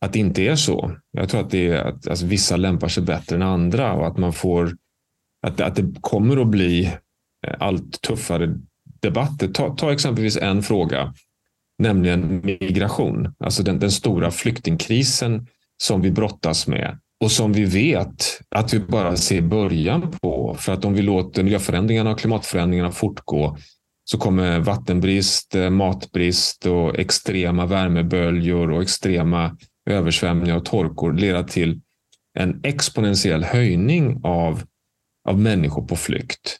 att 0.00 0.12
det 0.12 0.18
inte 0.18 0.42
är 0.42 0.56
så. 0.56 0.96
Jag 1.10 1.28
tror 1.28 1.40
att, 1.40 1.50
det 1.50 1.68
är, 1.68 1.84
att 1.84 2.08
alltså, 2.08 2.26
vissa 2.26 2.56
lämpar 2.56 2.88
sig 2.88 3.02
bättre 3.02 3.36
än 3.36 3.42
andra 3.42 3.92
och 3.92 4.06
att 4.06 4.18
man 4.18 4.32
får 4.32 4.76
att, 5.46 5.60
att 5.60 5.76
det 5.76 5.94
kommer 6.00 6.36
att 6.36 6.48
bli 6.48 6.84
eh, 7.46 7.54
allt 7.58 8.00
tuffare 8.00 8.58
debatter. 9.04 9.48
Ta, 9.48 9.74
ta 9.76 9.92
exempelvis 9.92 10.36
en 10.36 10.62
fråga, 10.62 11.14
nämligen 11.78 12.40
migration. 12.44 13.34
Alltså 13.38 13.62
den, 13.62 13.78
den 13.78 13.90
stora 13.90 14.30
flyktingkrisen 14.30 15.46
som 15.82 16.00
vi 16.00 16.10
brottas 16.10 16.66
med 16.66 16.98
och 17.24 17.30
som 17.30 17.52
vi 17.52 17.64
vet 17.64 18.40
att 18.50 18.74
vi 18.74 18.80
bara 18.80 19.16
ser 19.16 19.40
början 19.40 20.10
på. 20.22 20.56
För 20.58 20.72
att 20.72 20.84
om 20.84 20.94
vi 20.94 21.02
låter 21.02 21.42
miljöförändringarna 21.42 22.10
och 22.10 22.18
klimatförändringarna 22.18 22.92
fortgå 22.92 23.56
så 24.04 24.18
kommer 24.18 24.60
vattenbrist, 24.60 25.54
eh, 25.54 25.70
matbrist 25.70 26.66
och 26.66 26.98
extrema 26.98 27.66
värmeböljor 27.66 28.70
och 28.70 28.82
extrema 28.82 29.56
översvämningar 29.90 30.56
och 30.56 30.64
torkor 30.64 31.12
leda 31.12 31.42
till 31.42 31.80
en 32.38 32.60
exponentiell 32.64 33.44
höjning 33.44 34.20
av, 34.24 34.62
av 35.28 35.38
människor 35.38 35.86
på 35.86 35.96
flykt. 35.96 36.58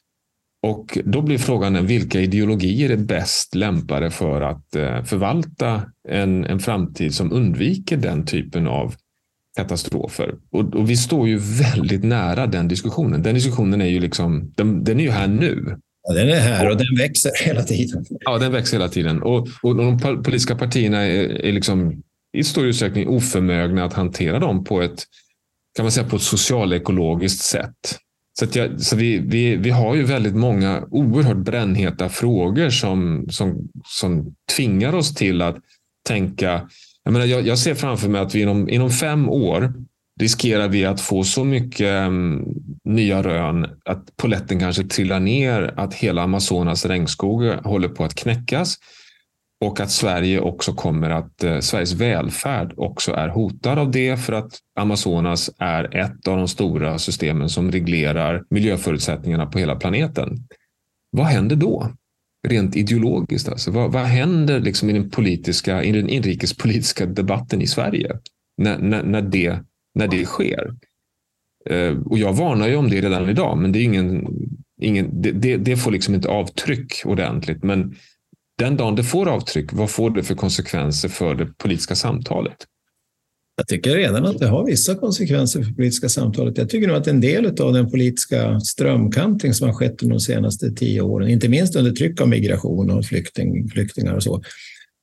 Och 0.65 0.97
då 1.05 1.21
blir 1.21 1.37
frågan 1.37 1.85
vilka 1.85 2.21
ideologier 2.21 2.89
är 2.89 2.97
bäst 2.97 3.55
lämpade 3.55 4.11
för 4.11 4.41
att 4.41 4.75
eh, 4.75 5.03
förvalta 5.03 5.81
en, 6.09 6.45
en 6.45 6.59
framtid 6.59 7.15
som 7.15 7.31
undviker 7.33 7.97
den 7.97 8.25
typen 8.25 8.67
av 8.67 8.95
katastrofer. 9.57 10.35
Och, 10.51 10.75
och, 10.75 10.89
vi 10.89 10.97
står 10.97 11.27
ju 11.27 11.37
väldigt 11.37 12.03
nära 12.03 12.47
den 12.47 12.67
diskussionen. 12.67 13.23
Den 13.23 13.35
diskussionen 13.35 13.81
är 13.81 13.85
ju 13.85 13.99
liksom, 13.99 14.51
den, 14.55 14.83
den 14.83 14.99
är 14.99 15.03
ju 15.03 15.09
här 15.09 15.27
nu. 15.27 15.77
Ja, 16.07 16.13
den 16.13 16.29
är 16.29 16.39
här 16.39 16.69
och 16.69 16.77
den 16.77 16.97
växer 16.97 17.31
hela 17.45 17.63
tiden. 17.63 18.05
Ja, 18.09 18.37
den 18.37 18.51
växer 18.51 18.77
hela 18.77 18.89
tiden. 18.89 19.21
Och, 19.21 19.47
och 19.63 19.75
de 19.75 19.99
politiska 19.99 20.55
partierna 20.55 21.01
är, 21.01 21.45
är 21.45 21.51
liksom 21.51 22.03
i 22.37 22.43
stor 22.43 22.65
utsträckning 22.65 23.07
oförmögna 23.07 23.83
att 23.83 23.93
hantera 23.93 24.39
dem 24.39 24.63
på 24.63 24.81
ett, 24.81 25.03
kan 25.75 25.85
man 25.85 25.91
säga, 25.91 26.09
på 26.09 26.15
ett 26.15 26.21
socialekologiskt 26.21 27.43
sätt. 27.43 27.99
Så, 28.39 28.45
jag, 28.53 28.81
så 28.81 28.95
vi, 28.95 29.19
vi, 29.19 29.55
vi 29.55 29.69
har 29.69 29.95
ju 29.95 30.03
väldigt 30.03 30.35
många 30.35 30.83
oerhört 30.91 31.37
brännheta 31.37 32.09
frågor 32.09 32.69
som, 32.69 33.25
som, 33.29 33.69
som 33.85 34.35
tvingar 34.55 34.95
oss 34.95 35.15
till 35.15 35.41
att 35.41 35.55
tänka. 36.07 36.69
Jag, 37.03 37.13
menar, 37.13 37.25
jag, 37.25 37.47
jag 37.47 37.59
ser 37.59 37.75
framför 37.75 38.09
mig 38.09 38.21
att 38.21 38.35
vi 38.35 38.41
inom, 38.41 38.69
inom 38.69 38.89
fem 38.89 39.29
år 39.29 39.73
riskerar 40.19 40.67
vi 40.67 40.85
att 40.85 41.01
få 41.01 41.23
så 41.23 41.43
mycket 41.43 42.07
um, 42.07 42.45
nya 42.83 43.23
rön 43.23 43.67
att 43.85 44.17
poletten 44.17 44.59
kanske 44.59 44.83
trillar 44.83 45.19
ner, 45.19 45.73
att 45.77 45.93
hela 45.93 46.21
Amazonas 46.21 46.85
regnskog 46.85 47.43
håller 47.43 47.89
på 47.89 48.03
att 48.03 48.15
knäckas 48.15 48.77
och 49.65 49.79
att 49.79 49.91
Sverige 49.91 50.39
också 50.39 50.73
kommer 50.73 51.09
att, 51.09 51.43
eh, 51.43 51.59
Sveriges 51.59 51.93
välfärd 51.93 52.73
också 52.77 53.11
är 53.13 53.29
hotad 53.29 53.79
av 53.79 53.91
det 53.91 54.17
för 54.17 54.33
att 54.33 54.59
Amazonas 54.79 55.49
är 55.57 55.95
ett 55.95 56.27
av 56.27 56.37
de 56.37 56.47
stora 56.47 56.99
systemen 56.99 57.49
som 57.49 57.71
reglerar 57.71 58.43
miljöförutsättningarna 58.49 59.45
på 59.45 59.59
hela 59.59 59.75
planeten. 59.75 60.37
Vad 61.11 61.25
händer 61.25 61.55
då? 61.55 61.91
Rent 62.47 62.75
ideologiskt. 62.75 63.49
Alltså. 63.49 63.71
Vad, 63.71 63.91
vad 63.91 64.03
händer 64.03 64.59
liksom 64.59 64.89
i, 64.89 64.93
den 64.93 65.09
politiska, 65.09 65.83
i 65.83 65.91
den 65.91 66.09
inrikespolitiska 66.09 67.05
debatten 67.05 67.61
i 67.61 67.67
Sverige 67.67 68.11
när, 68.57 68.77
när, 68.77 69.03
när, 69.03 69.21
det, 69.21 69.59
när 69.95 70.07
det 70.07 70.25
sker? 70.25 70.73
Eh, 71.69 71.97
och 72.05 72.17
jag 72.17 72.33
varnar 72.33 72.67
ju 72.67 72.75
om 72.75 72.89
det 72.89 73.01
redan 73.01 73.29
idag, 73.29 73.57
men 73.57 73.71
det, 73.71 73.79
är 73.79 73.83
ingen, 73.83 74.27
ingen, 74.81 75.21
det, 75.21 75.31
det, 75.31 75.57
det 75.57 75.77
får 75.77 75.91
liksom 75.91 76.15
inte 76.15 76.29
avtryck 76.29 77.01
ordentligt. 77.05 77.63
Men 77.63 77.95
den 78.57 78.77
dagen 78.77 78.95
det 78.95 79.03
får 79.03 79.27
avtryck, 79.27 79.73
vad 79.73 79.89
får 79.89 80.09
det 80.09 80.23
för 80.23 80.35
konsekvenser 80.35 81.09
för 81.09 81.35
det 81.35 81.45
politiska 81.45 81.95
samtalet? 81.95 82.57
Jag 83.57 83.67
tycker 83.67 83.95
redan 83.95 84.25
att 84.25 84.39
det 84.39 84.47
har 84.47 84.65
vissa 84.65 84.95
konsekvenser 84.95 85.63
för 85.63 85.71
politiska 85.71 86.09
samtalet. 86.09 86.57
Jag 86.57 86.69
tycker 86.69 86.87
nog 86.87 86.97
att 86.97 87.07
en 87.07 87.21
del 87.21 87.61
av 87.61 87.73
den 87.73 87.91
politiska 87.91 88.59
strömkantring 88.59 89.53
som 89.53 89.67
har 89.67 89.73
skett 89.73 90.03
under 90.03 90.15
de 90.15 90.19
senaste 90.19 90.71
tio 90.71 91.01
åren, 91.01 91.29
inte 91.29 91.49
minst 91.49 91.75
under 91.75 91.91
tryck 91.91 92.21
av 92.21 92.29
migration 92.29 92.91
och 92.91 93.05
flykting, 93.05 93.69
flyktingar 93.69 94.13
och 94.13 94.23
så, 94.23 94.41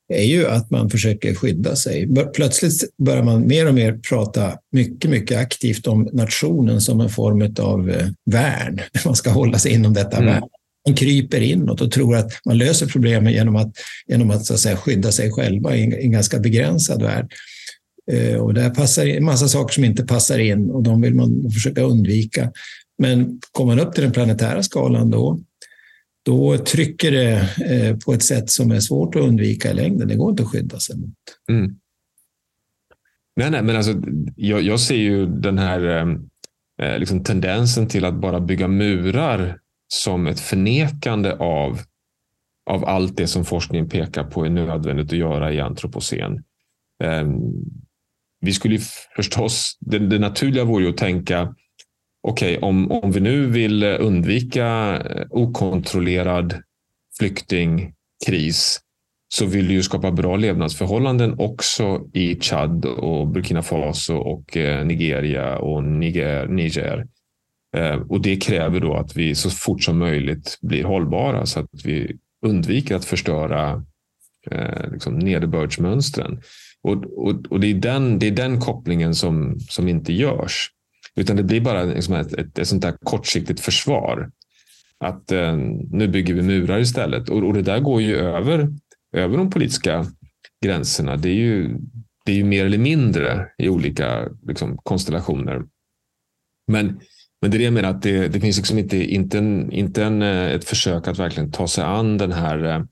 är 0.09 0.25
ju 0.25 0.47
att 0.47 0.71
man 0.71 0.91
försöker 0.91 1.35
skydda 1.35 1.77
sig. 1.77 2.09
Plötsligt 2.35 2.97
börjar 2.99 3.23
man 3.23 3.47
mer 3.47 3.69
och 3.69 3.75
mer 3.75 4.01
prata 4.09 4.53
mycket, 4.73 5.11
mycket 5.11 5.39
aktivt 5.39 5.87
om 5.87 6.09
nationen 6.13 6.81
som 6.81 7.01
en 7.01 7.09
form 7.09 7.55
av 7.59 7.91
eh, 7.91 8.09
värn. 8.31 8.81
Man 9.05 9.17
ska 9.17 9.31
hålla 9.31 9.59
sig 9.59 9.73
inom 9.73 9.95
detta 9.95 10.17
mm. 10.17 10.27
värn 10.27 10.43
man 10.87 10.97
kryper 10.97 11.41
inåt 11.41 11.81
och 11.81 11.91
tror 11.91 12.17
att 12.17 12.33
man 12.45 12.59
löser 12.59 12.87
problemen 12.87 13.33
genom 13.33 13.57
att, 13.57 13.73
genom 14.07 14.31
att, 14.31 14.47
så 14.47 14.55
att 14.55 14.61
säga, 14.61 14.77
skydda 14.77 15.13
sig 15.13 15.33
själva 15.33 15.77
i 15.77 15.85
en, 15.85 15.93
en 15.93 16.13
ganska 16.13 16.39
begränsad 16.39 17.03
värld. 17.03 17.33
Eh, 18.11 18.37
och 18.37 18.55
där 18.55 18.71
passar 18.71 19.07
en 19.07 19.25
massa 19.25 19.49
saker 19.49 19.75
som 19.75 19.85
inte 19.85 20.05
passar 20.05 20.39
in 20.39 20.71
och 20.71 20.83
de 20.83 21.01
vill 21.01 21.15
man 21.15 21.51
försöka 21.53 21.83
undvika. 21.83 22.53
Men 22.99 23.41
kommer 23.53 23.77
man 23.77 23.87
upp 23.87 23.95
till 23.95 24.03
den 24.03 24.13
planetära 24.13 24.63
skalan 24.63 25.11
då, 25.11 25.41
då 26.25 26.59
trycker 26.59 27.11
det 27.11 27.49
eh, 27.71 27.97
på 27.97 28.15
ett 28.15 28.23
sätt 28.23 28.51
som 28.51 28.71
är 28.71 28.81
svårt 28.81 29.15
att 29.15 29.23
undvika 29.23 29.71
i 29.71 29.75
längden. 29.75 30.09
Det 30.09 30.17
går 30.17 30.31
inte 30.31 30.43
att 30.43 30.49
skydda 30.49 30.79
sig 30.79 30.97
mot. 30.97 31.15
Mm. 31.51 31.77
Nej, 33.37 33.51
nej, 33.51 33.63
men 33.63 33.77
alltså, 33.77 34.03
jag, 34.37 34.63
jag 34.63 34.81
ser 34.81 34.97
ju 34.97 35.27
den 35.27 35.59
här 35.59 36.07
eh 36.83 36.99
liksom 36.99 37.25
tendensen 37.25 37.89
till 37.89 38.05
att 38.05 38.21
bara 38.21 38.41
bygga 38.41 38.69
murar 38.69 39.59
som 39.95 40.27
ett 40.27 40.41
förnekande 40.41 41.33
av, 41.33 41.81
av 42.71 42.85
allt 42.85 43.17
det 43.17 43.27
som 43.27 43.45
forskningen 43.45 43.89
pekar 43.89 44.25
på 44.25 44.45
är 44.45 44.51
nödvändigt 44.51 45.13
att 45.13 45.19
göra 45.19 45.53
i 45.53 45.61
antropocen. 45.61 46.45
Ehm, 47.05 47.41
vi 48.41 48.53
skulle 48.53 48.79
förstås, 49.17 49.79
det, 49.81 49.99
det 49.99 50.19
naturliga 50.19 50.65
vore 50.65 50.85
ju 50.85 50.91
att 50.91 50.97
tänka, 50.97 51.55
okej, 52.23 52.57
okay, 52.57 52.69
om, 52.69 52.93
om 52.93 53.13
vi 53.13 53.21
nu 53.21 53.47
vill 53.47 53.85
undvika 53.85 54.97
eh, 54.97 55.27
okontrollerad 55.31 56.63
flyktingkris 57.19 58.81
så 59.35 59.47
vill 59.47 59.69
du 59.69 59.75
ju 59.75 59.83
skapa 59.83 60.11
bra 60.11 60.37
levnadsförhållanden 60.37 61.35
också 61.39 62.09
i 62.13 62.41
Chad 62.41 62.85
och 62.85 63.29
Burkina 63.29 63.63
Faso 63.63 64.17
och 64.17 64.57
eh, 64.57 64.87
Nigeria 64.87 65.59
och 65.59 65.85
Niger. 65.85 66.47
Niger. 66.47 67.07
Eh, 67.77 67.95
och 67.95 68.21
det 68.21 68.37
kräver 68.37 68.81
då 68.81 68.95
att 68.95 69.17
vi 69.17 69.35
så 69.35 69.51
fort 69.51 69.83
som 69.83 69.99
möjligt 69.99 70.59
blir 70.61 70.85
hållbara 70.85 71.47
så 71.47 71.61
att 71.61 71.85
vi 71.85 72.17
undviker 72.47 72.97
att 72.97 73.05
förstöra 73.05 73.85
eh, 74.51 74.93
liksom 74.93 75.19
nederbördsmönstren. 75.19 76.43
Och, 76.83 77.05
och, 77.27 77.47
och 77.51 77.61
det, 77.61 77.67
är 77.67 77.75
den, 77.75 78.19
det 78.19 78.27
är 78.27 78.31
den 78.31 78.61
kopplingen 78.61 79.15
som, 79.15 79.61
som 79.61 79.89
inte 79.89 80.13
görs. 80.13 80.71
Utan 81.17 81.37
det 81.37 81.43
blir 81.43 81.61
bara 81.61 81.85
liksom 81.85 82.15
ett, 82.15 82.33
ett, 82.33 82.59
ett 82.59 82.69
sånt 82.69 82.83
där 82.83 82.97
kortsiktigt 83.03 83.61
försvar. 83.61 84.31
Att 84.99 85.33
eh, 85.33 85.57
nu 85.91 86.09
bygger 86.09 86.35
vi 86.35 86.43
murar 86.43 86.79
istället. 86.79 87.29
Och, 87.29 87.43
och 87.43 87.55
det 87.55 87.63
där 87.63 87.81
går 87.81 88.03
ju 88.03 88.17
över, 88.17 88.69
över 89.13 89.37
de 89.37 89.51
politiska 89.51 90.07
gränserna. 90.65 91.17
Det 91.17 91.29
är 91.29 91.35
ju, 91.35 91.77
det 92.25 92.33
är 92.33 92.37
ju 92.37 92.45
mer 92.45 92.67
eller 92.67 92.79
mindre 92.79 93.49
i 93.59 93.69
olika 93.69 94.29
liksom, 94.47 94.79
konstellationer. 94.79 95.63
Men, 96.67 97.01
men 97.43 97.51
det 97.51 97.57
är 97.57 97.59
det 97.59 97.65
jag 97.65 97.73
menar, 97.73 97.91
att 97.91 98.03
det, 98.03 98.29
det 98.29 98.41
finns 98.41 98.57
liksom 98.57 98.79
inte, 98.79 98.97
inte, 98.97 99.39
en, 99.39 99.73
inte 99.73 100.05
en, 100.05 100.23
eh, 100.23 100.53
ett 100.53 100.65
försök 100.65 101.09
att 101.09 101.19
verkligen 101.19 101.51
ta 101.51 101.69
sig 101.69 101.85
an 101.85 102.19
den 102.19 102.33
här 102.33 102.65
eh, 102.65 102.83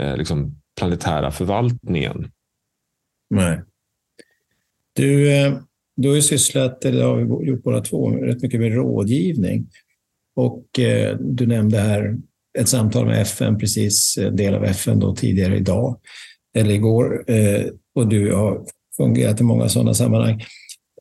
eh 0.00 0.16
liksom 0.16 0.60
planetära 0.78 1.30
förvaltningen. 1.30 2.30
Nej. 3.30 3.60
Du, 4.92 5.32
eh, 5.32 5.58
du 5.96 6.08
har 6.08 6.16
ju 6.16 6.22
sysslat, 6.22 6.84
eller 6.84 7.04
har 7.04 7.16
vi 7.16 7.46
gjort 7.46 7.62
båda 7.62 7.80
två, 7.80 8.10
rätt 8.10 8.42
mycket 8.42 8.60
med 8.60 8.74
rådgivning. 8.74 9.66
Och 10.36 10.78
eh, 10.78 11.16
du 11.20 11.46
nämnde 11.46 11.78
här 11.78 12.16
ett 12.58 12.68
samtal 12.68 13.06
med 13.06 13.22
FN, 13.22 13.58
precis 13.58 14.18
en 14.18 14.36
del 14.36 14.54
av 14.54 14.64
FN 14.64 14.98
då 14.98 15.14
tidigare 15.16 15.56
idag, 15.56 16.00
eller 16.54 16.74
igår. 16.74 17.30
Eh, 17.30 17.66
och 17.94 18.08
du 18.08 18.32
har 18.32 18.66
fungerat 18.96 19.40
i 19.40 19.44
många 19.44 19.68
sådana 19.68 19.94
sammanhang. 19.94 20.42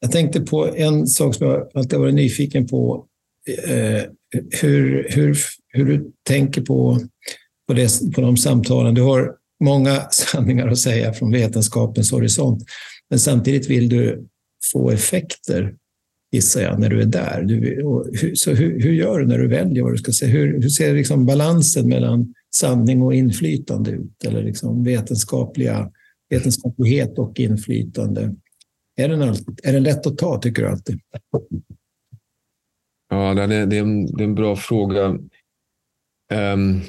Jag 0.04 0.12
tänkte 0.12 0.42
på 0.42 0.76
en 0.76 1.08
sak 1.08 1.36
som 1.36 1.48
jag 1.48 1.70
alltid 1.74 2.00
varit 2.00 2.14
nyfiken 2.14 2.68
på. 2.68 3.06
Eh, 3.68 4.02
hur, 4.62 5.08
hur, 5.10 5.38
hur 5.68 5.86
du 5.86 6.12
tänker 6.28 6.62
på, 6.62 7.00
på, 7.68 7.74
det, 7.74 8.14
på 8.16 8.22
de 8.22 8.38
samtalen. 8.38 8.94
Du 8.94 9.02
har 9.02 9.32
många 9.64 10.02
sanningar 10.12 10.68
att 10.68 10.78
säga 10.78 11.14
från 11.14 11.32
vetenskapens 11.32 12.12
horisont. 12.12 12.64
Men 13.10 13.20
samtidigt 13.20 13.70
vill 13.70 13.90
du 13.90 14.28
få 14.74 14.92
effekter, 14.92 15.76
gissar 16.32 16.62
jag, 16.62 16.80
när 16.80 16.90
du 16.90 17.02
är 17.02 17.06
där. 17.06 17.44
Du, 17.44 18.36
så 18.36 18.52
hur, 18.52 18.82
hur, 18.82 18.94
gör 18.94 19.20
du 19.20 19.28
när 19.28 19.38
du 19.38 19.48
väljer 19.48 19.84
vad 19.84 19.94
du 19.94 19.98
ska 19.98 20.12
säga? 20.12 20.32
Hur, 20.32 20.62
hur 20.62 20.70
ser 20.70 20.94
liksom 20.94 21.26
balansen 21.26 21.90
mellan 21.90 22.34
sanning 22.56 23.02
och 23.02 23.14
inflytande 23.14 23.92
ut? 23.92 24.24
Eller 24.26 24.44
liksom 24.44 24.84
vetenskapliga, 24.84 25.92
vetenskaplighet 26.30 27.20
och 27.20 27.40
inflytande? 27.40 28.36
Är 28.96 29.10
den, 29.10 29.22
alltid, 29.22 29.60
är 29.64 29.74
den 29.74 29.84
lätt 29.84 30.08
att 30.08 30.18
ta, 30.18 30.38
tycker 30.38 30.62
du 30.62 30.70
alltid? 30.70 31.00
Ja, 33.10 33.34
det 33.34 33.42
är, 33.56 33.66
det 33.66 33.78
är, 33.78 33.82
en, 33.82 34.06
det 34.06 34.24
är 34.24 34.28
en 34.28 34.36
bra 34.36 34.56
fråga. 34.56 35.06
Um, 36.34 36.82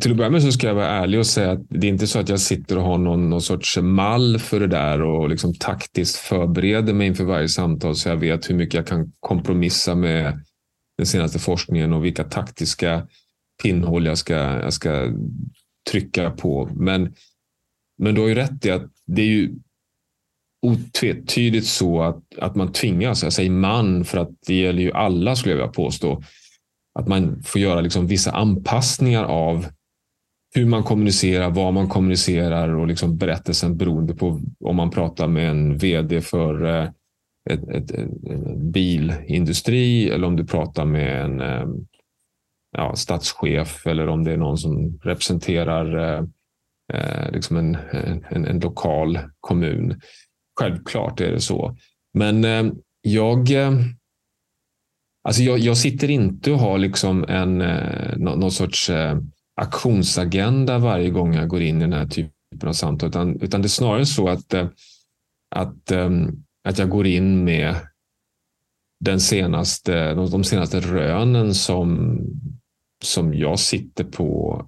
till 0.00 0.10
att 0.10 0.16
börja 0.16 0.30
med 0.30 0.42
så 0.42 0.52
ska 0.52 0.66
jag 0.66 0.74
vara 0.74 0.88
ärlig 0.88 1.18
och 1.20 1.26
säga 1.26 1.52
att 1.52 1.66
det 1.68 1.86
är 1.86 1.88
inte 1.88 2.06
så 2.06 2.18
att 2.18 2.28
jag 2.28 2.40
sitter 2.40 2.78
och 2.78 2.84
har 2.84 2.98
någon, 2.98 3.30
någon 3.30 3.42
sorts 3.42 3.78
mall 3.78 4.38
för 4.38 4.60
det 4.60 4.66
där 4.66 5.02
och 5.02 5.28
liksom 5.28 5.54
taktiskt 5.54 6.16
förbereder 6.16 6.94
mig 6.94 7.06
inför 7.06 7.24
varje 7.24 7.48
samtal 7.48 7.96
så 7.96 8.08
jag 8.08 8.16
vet 8.16 8.50
hur 8.50 8.54
mycket 8.54 8.74
jag 8.74 8.86
kan 8.86 9.12
kompromissa 9.20 9.94
med 9.94 10.44
den 10.98 11.06
senaste 11.06 11.38
forskningen 11.38 11.92
och 11.92 12.04
vilka 12.04 12.24
taktiska 12.24 13.08
pinnhål 13.62 14.06
jag 14.06 14.18
ska, 14.18 14.34
jag 14.34 14.72
ska 14.72 15.12
trycka 15.90 16.30
på. 16.30 16.70
Men, 16.74 17.14
men 17.98 18.14
du 18.14 18.20
har 18.20 18.28
ju 18.28 18.34
rätt 18.34 18.64
i 18.64 18.70
att 18.70 18.90
det 19.06 19.22
är 19.22 19.26
ju 19.26 19.54
otvetydigt 20.66 21.66
så 21.66 22.02
att, 22.02 22.38
att 22.38 22.56
man 22.56 22.72
tvingas, 22.72 23.22
jag 23.22 23.32
säger 23.32 23.50
man 23.50 24.04
för 24.04 24.18
att 24.18 24.30
det 24.46 24.54
gäller 24.54 24.82
ju 24.82 24.92
alla 24.92 25.36
skulle 25.36 25.52
jag 25.54 25.56
vilja 25.56 25.72
påstå, 25.72 26.22
att 26.98 27.08
man 27.08 27.42
får 27.42 27.60
göra 27.60 27.80
liksom 27.80 28.06
vissa 28.06 28.30
anpassningar 28.30 29.24
av 29.24 29.66
hur 30.54 30.66
man 30.66 30.82
kommunicerar, 30.82 31.50
vad 31.50 31.74
man 31.74 31.88
kommunicerar 31.88 32.68
och 32.68 32.86
liksom 32.86 33.16
berättelsen 33.16 33.76
beroende 33.76 34.14
på 34.14 34.40
om 34.60 34.76
man 34.76 34.90
pratar 34.90 35.28
med 35.28 35.50
en 35.50 35.78
vd 35.78 36.20
för 36.20 36.64
ett, 37.50 37.68
ett, 37.68 37.90
en 37.90 38.70
bilindustri 38.72 40.10
eller 40.10 40.26
om 40.26 40.36
du 40.36 40.46
pratar 40.46 40.84
med 40.84 41.24
en 41.24 41.40
eh, 41.40 41.66
ja, 42.76 42.96
statschef 42.96 43.86
eller 43.86 44.08
om 44.08 44.24
det 44.24 44.32
är 44.32 44.36
någon 44.36 44.58
som 44.58 44.98
representerar 45.02 45.96
eh, 45.96 46.24
eh 46.92 47.32
liksom 47.32 47.56
en, 47.56 47.76
en, 48.30 48.44
en, 48.44 48.60
lokal 48.60 49.18
kommun. 49.40 50.00
Självklart 50.60 51.20
är 51.20 51.32
det 51.32 51.40
så. 51.40 51.76
Men 52.14 52.44
eh, 52.44 52.72
jag, 53.00 53.50
eh, 53.50 53.72
alltså 55.24 55.42
jag, 55.42 55.58
jag 55.58 55.76
sitter 55.76 56.10
inte 56.10 56.52
och 56.52 56.58
har 56.58 56.78
liksom 56.78 57.24
en, 57.28 57.60
eh, 57.60 58.16
någon 58.16 58.50
sorts 58.50 58.90
aktionsagenda 59.60 60.78
varje 60.78 61.10
gång 61.10 61.34
jag 61.34 61.48
går 61.48 61.62
in 61.62 61.76
i 61.76 61.80
den 61.80 61.92
här 61.92 62.06
typen 62.06 62.68
av 62.68 62.72
samtal. 62.72 63.08
Utan, 63.08 63.40
utan 63.40 63.62
det 63.62 63.66
är 63.66 63.68
snarare 63.68 64.06
så 64.06 64.28
att, 64.28 64.54
eh, 64.54 64.68
att, 65.54 65.92
att 66.68 66.78
jag 66.78 66.88
går 66.88 67.06
in 67.06 67.44
med 67.44 67.76
den 69.04 69.20
senaste, 69.20 70.14
de 70.14 70.44
senaste 70.44 70.80
rönen 70.80 71.54
som, 71.54 72.18
som 73.04 73.34
jag 73.34 73.58
sitter 73.58 74.04
på. 74.04 74.62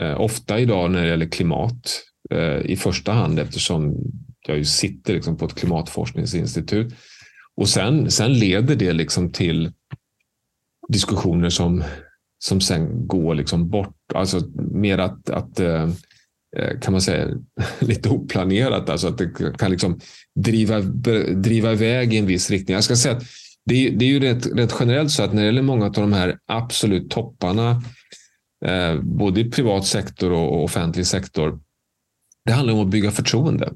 Eh, 0.00 0.20
ofta 0.20 0.58
idag 0.58 0.90
när 0.90 1.02
det 1.02 1.08
gäller 1.08 1.28
klimat 1.28 2.02
eh, 2.30 2.58
i 2.58 2.76
första 2.76 3.12
hand 3.12 3.38
eftersom 3.38 3.96
jag 4.48 4.58
ju 4.58 4.64
sitter 4.64 5.14
liksom 5.14 5.36
på 5.36 5.44
ett 5.44 5.54
klimatforskningsinstitut. 5.54 6.94
Och 7.56 7.68
sen, 7.68 8.10
sen 8.10 8.32
leder 8.32 8.76
det 8.76 8.92
liksom 8.92 9.32
till 9.32 9.72
diskussioner 10.88 11.50
som 11.50 11.84
som 12.38 12.60
sen 12.60 13.06
går 13.06 13.34
liksom 13.34 13.68
bort. 13.70 13.96
Alltså 14.14 14.40
mer 14.72 14.98
att, 14.98 15.30
att 15.30 15.60
eh, 15.60 15.88
eh, 16.56 16.80
kan 16.80 16.92
man 16.92 17.00
säga, 17.00 17.28
lite 17.78 18.08
oplanerat. 18.08 18.88
Alltså 18.88 19.08
att 19.08 19.18
det 19.18 19.56
kan 19.58 19.70
liksom 19.70 20.00
driva, 20.34 20.80
driva 21.34 21.72
iväg 21.72 22.14
i 22.14 22.18
en 22.18 22.26
viss 22.26 22.50
riktning. 22.50 22.74
Jag 22.74 22.84
ska 22.84 22.96
säga 22.96 23.16
att 23.16 23.24
det 23.64 23.86
är, 23.86 23.90
det 23.90 24.04
är 24.04 24.08
ju 24.08 24.20
rätt, 24.20 24.46
rätt 24.46 24.74
generellt 24.80 25.10
så 25.10 25.22
att 25.22 25.32
när 25.32 25.42
det 25.42 25.46
gäller 25.46 25.62
många 25.62 25.86
av 25.86 25.92
de 25.92 26.12
här 26.12 26.38
absolut 26.46 27.10
topparna, 27.10 27.82
eh, 28.64 29.00
både 29.00 29.40
i 29.40 29.50
privat 29.50 29.86
sektor 29.86 30.32
och 30.32 30.64
offentlig 30.64 31.06
sektor, 31.06 31.60
det 32.44 32.52
handlar 32.52 32.74
om 32.74 32.80
att 32.80 32.88
bygga 32.88 33.10
förtroende. 33.10 33.72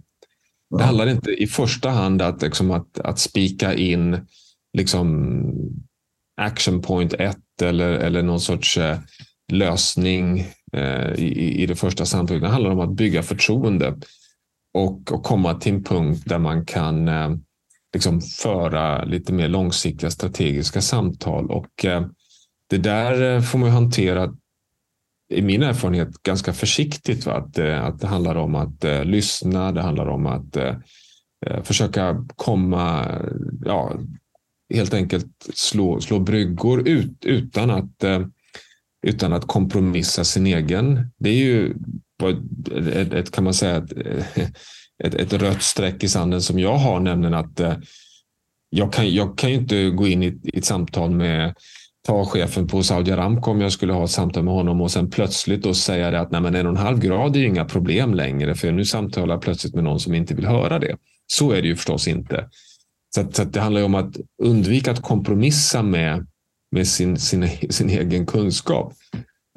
Det 0.79 0.85
handlar 0.85 1.07
inte 1.07 1.31
i 1.31 1.47
första 1.47 1.91
hand 1.91 2.23
att, 2.23 2.43
liksom, 2.43 2.70
att, 2.70 2.99
att 2.99 3.18
spika 3.18 3.75
in 3.75 4.27
liksom, 4.79 5.45
action 6.41 6.83
point 6.83 7.14
1 7.14 7.37
eller, 7.62 7.91
eller 7.91 8.23
någon 8.23 8.41
sorts 8.41 8.79
eh, 8.79 8.99
lösning 9.53 10.47
eh, 10.73 11.12
i, 11.12 11.62
i 11.62 11.66
det 11.66 11.77
första 11.77 12.07
samtalet. 12.07 12.43
Det 12.43 12.49
handlar 12.49 12.70
om 12.70 12.81
att 12.81 12.97
bygga 12.97 13.23
förtroende 13.23 13.97
och, 14.75 15.12
och 15.12 15.23
komma 15.23 15.55
till 15.55 15.75
en 15.75 15.85
punkt 15.85 16.23
där 16.27 16.39
man 16.39 16.66
kan 16.66 17.09
eh, 17.09 17.31
liksom 17.95 18.20
föra 18.20 19.05
lite 19.05 19.33
mer 19.33 19.49
långsiktiga 19.49 20.11
strategiska 20.11 20.81
samtal. 20.81 21.51
Och 21.51 21.85
eh, 21.85 22.07
det 22.70 22.79
där 22.79 23.35
eh, 23.35 23.43
får 23.43 23.59
man 23.59 23.70
hantera 23.70 24.35
i 25.33 25.43
min 25.43 25.62
erfarenhet 25.62 26.22
ganska 26.22 26.53
försiktigt. 26.53 27.26
Va? 27.26 27.33
Att, 27.33 27.59
eh, 27.59 27.85
att 27.85 28.01
det 28.01 28.07
handlar 28.07 28.35
om 28.35 28.55
att 28.55 28.85
eh, 28.85 29.05
lyssna, 29.05 29.72
det 29.72 29.83
handlar 29.83 30.07
om 30.07 30.26
att 30.26 30.57
eh, 30.57 30.76
eh, 31.47 31.62
försöka 31.62 32.26
komma 32.37 33.07
ja, 33.64 33.93
helt 34.74 34.95
enkelt 34.95 35.47
slå, 35.55 36.01
slå 36.01 36.18
bryggor 36.18 36.89
ut, 36.89 37.24
utan, 37.24 37.70
att, 37.70 38.05
eh, 38.05 38.26
utan 39.07 39.33
att 39.33 39.47
kompromissa 39.47 40.24
sin 40.24 40.47
egen. 40.47 41.11
Det 41.18 41.30
är 41.30 41.35
ju 41.35 41.74
ett, 42.95 43.12
ett 43.12 43.30
kan 43.30 43.45
man 43.45 43.55
säga, 43.55 43.76
ett, 43.76 43.93
ett, 45.05 45.14
ett 45.14 45.33
rött 45.33 45.62
streck 45.62 46.05
i 46.05 46.09
sanden 46.09 46.43
som 46.43 46.59
jag 46.59 46.76
har, 46.76 47.01
nämligen 47.01 47.35
att 47.35 47.61
eh, 47.61 47.76
jag 48.70 48.93
kan, 48.93 49.14
jag 49.14 49.39
kan 49.39 49.51
ju 49.51 49.57
inte 49.57 49.91
gå 49.91 50.07
in 50.07 50.22
i 50.22 50.26
ett, 50.26 50.47
i 50.55 50.59
ett 50.59 50.64
samtal 50.64 51.11
med 51.11 51.55
ta 52.07 52.25
chefen 52.25 52.67
på 52.69 52.83
Saudi 52.83 53.13
Aramco 53.13 53.51
om 53.51 53.61
jag 53.61 53.73
skulle 53.73 53.93
ha 53.93 54.05
ett 54.05 54.11
samtal 54.11 54.45
med 54.45 54.55
honom 54.55 54.81
och 54.81 54.91
sen 54.91 55.11
plötsligt 55.11 55.63
då 55.63 55.75
säga 55.75 56.11
det 56.11 56.21
att 56.21 56.31
nej, 56.31 56.41
men 56.41 56.55
en 56.55 56.67
och 56.67 56.73
en 56.73 56.79
halv 56.79 56.99
grad 56.99 57.37
är 57.37 57.41
ju 57.41 57.47
inga 57.47 57.65
problem 57.65 58.15
längre 58.15 58.55
för 58.55 58.73
nu 58.73 58.85
samtalar 58.85 59.35
jag 59.35 59.43
plötsligt 59.43 59.75
med 59.75 59.85
någon 59.85 60.01
som 60.01 60.15
inte 60.15 60.35
vill 60.35 60.47
höra 60.47 60.79
det. 60.79 60.97
Så 61.27 61.53
är 61.53 61.63
det 61.63 61.69
ju 61.69 61.77
förstås 61.77 62.09
inte. 62.09 62.49
Så, 63.15 63.21
att, 63.21 63.37
så 63.37 63.43
att 63.43 63.53
det 63.53 63.61
handlar 63.61 63.81
ju 63.81 63.85
om 63.85 63.95
att 63.95 64.17
undvika 64.43 64.91
att 64.91 65.03
kompromissa 65.03 65.83
med, 65.83 66.27
med 66.71 66.89
sin, 66.89 67.17
sin, 67.17 67.49
sin 67.71 67.91
egen 67.91 68.27
kunskap. 68.27 68.93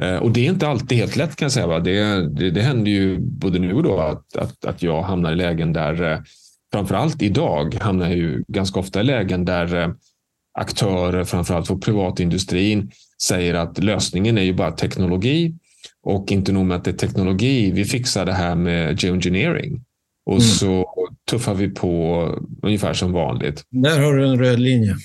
Eh, 0.01 0.15
och 0.15 0.31
det 0.31 0.47
är 0.47 0.49
inte 0.49 0.67
alltid 0.67 0.97
helt 0.97 1.15
lätt 1.15 1.35
kan 1.35 1.45
jag 1.45 1.51
säga. 1.51 1.67
Va? 1.67 1.79
Det, 1.79 2.29
det, 2.29 2.51
det 2.51 2.61
händer 2.61 2.91
ju 2.91 3.19
både 3.19 3.59
nu 3.59 3.73
och 3.73 3.83
då 3.83 3.97
att, 3.99 4.35
att, 4.35 4.65
att 4.65 4.83
jag 4.83 5.01
hamnar 5.01 5.31
i 5.31 5.35
lägen 5.35 5.73
där, 5.73 6.11
eh, 6.11 6.19
framförallt 6.73 7.21
idag, 7.21 7.75
hamnar 7.81 8.05
jag 8.05 8.17
ju 8.17 8.43
ganska 8.47 8.79
ofta 8.79 8.99
i 8.99 9.03
lägen 9.03 9.45
där 9.45 9.75
eh, 9.75 9.87
aktörer, 10.55 11.23
framförallt 11.23 11.67
för 11.67 11.75
privatindustrin, 11.75 12.91
säger 13.21 13.53
att 13.53 13.83
lösningen 13.83 14.37
är 14.37 14.41
ju 14.41 14.53
bara 14.53 14.71
teknologi 14.71 15.53
Och 16.03 16.31
inte 16.31 16.51
nog 16.51 16.65
med 16.65 16.77
att 16.77 16.83
det 16.83 16.91
är 16.91 16.97
teknologi, 16.97 17.71
vi 17.71 17.85
fixar 17.85 18.25
det 18.25 18.33
här 18.33 18.55
med 18.55 19.03
geoengineering. 19.03 19.83
Och 20.25 20.37
mm. 20.37 20.45
så 20.45 20.85
tuffar 21.29 21.53
vi 21.53 21.69
på 21.69 22.29
ungefär 22.63 22.93
som 22.93 23.11
vanligt. 23.11 23.63
Där 23.69 23.99
har 23.99 24.13
du 24.13 24.27
en 24.27 24.39
röd 24.39 24.59
linje. 24.59 24.95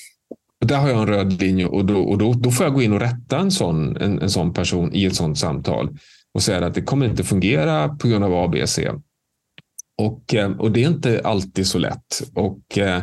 där 0.65 0.77
har 0.77 0.89
jag 0.89 0.99
en 0.99 1.07
röd 1.07 1.41
linje 1.41 1.67
och, 1.67 1.85
då, 1.85 1.99
och 1.99 2.19
då, 2.19 2.33
då 2.33 2.51
får 2.51 2.67
jag 2.67 2.75
gå 2.75 2.83
in 2.83 2.93
och 2.93 3.01
rätta 3.01 3.39
en 3.39 3.51
sån, 3.51 3.97
en, 3.97 4.23
en 4.23 4.31
sån 4.31 4.53
person 4.53 4.95
i 4.95 5.05
ett 5.05 5.15
sånt 5.15 5.39
samtal 5.39 5.99
och 6.35 6.43
säga 6.43 6.67
att 6.67 6.75
det 6.75 6.83
kommer 6.83 7.07
inte 7.07 7.25
fungera 7.25 7.89
på 7.89 8.09
grund 8.09 8.25
av 8.25 8.35
A, 8.35 8.49
B, 8.53 8.67
C. 8.67 8.91
Och, 9.99 10.35
eh, 10.35 10.51
och 10.51 10.73
det 10.73 10.85
är 10.85 10.89
inte 10.89 11.21
alltid 11.25 11.67
så 11.67 11.79
lätt. 11.79 12.23
Och, 12.35 12.79
eh, 12.79 13.03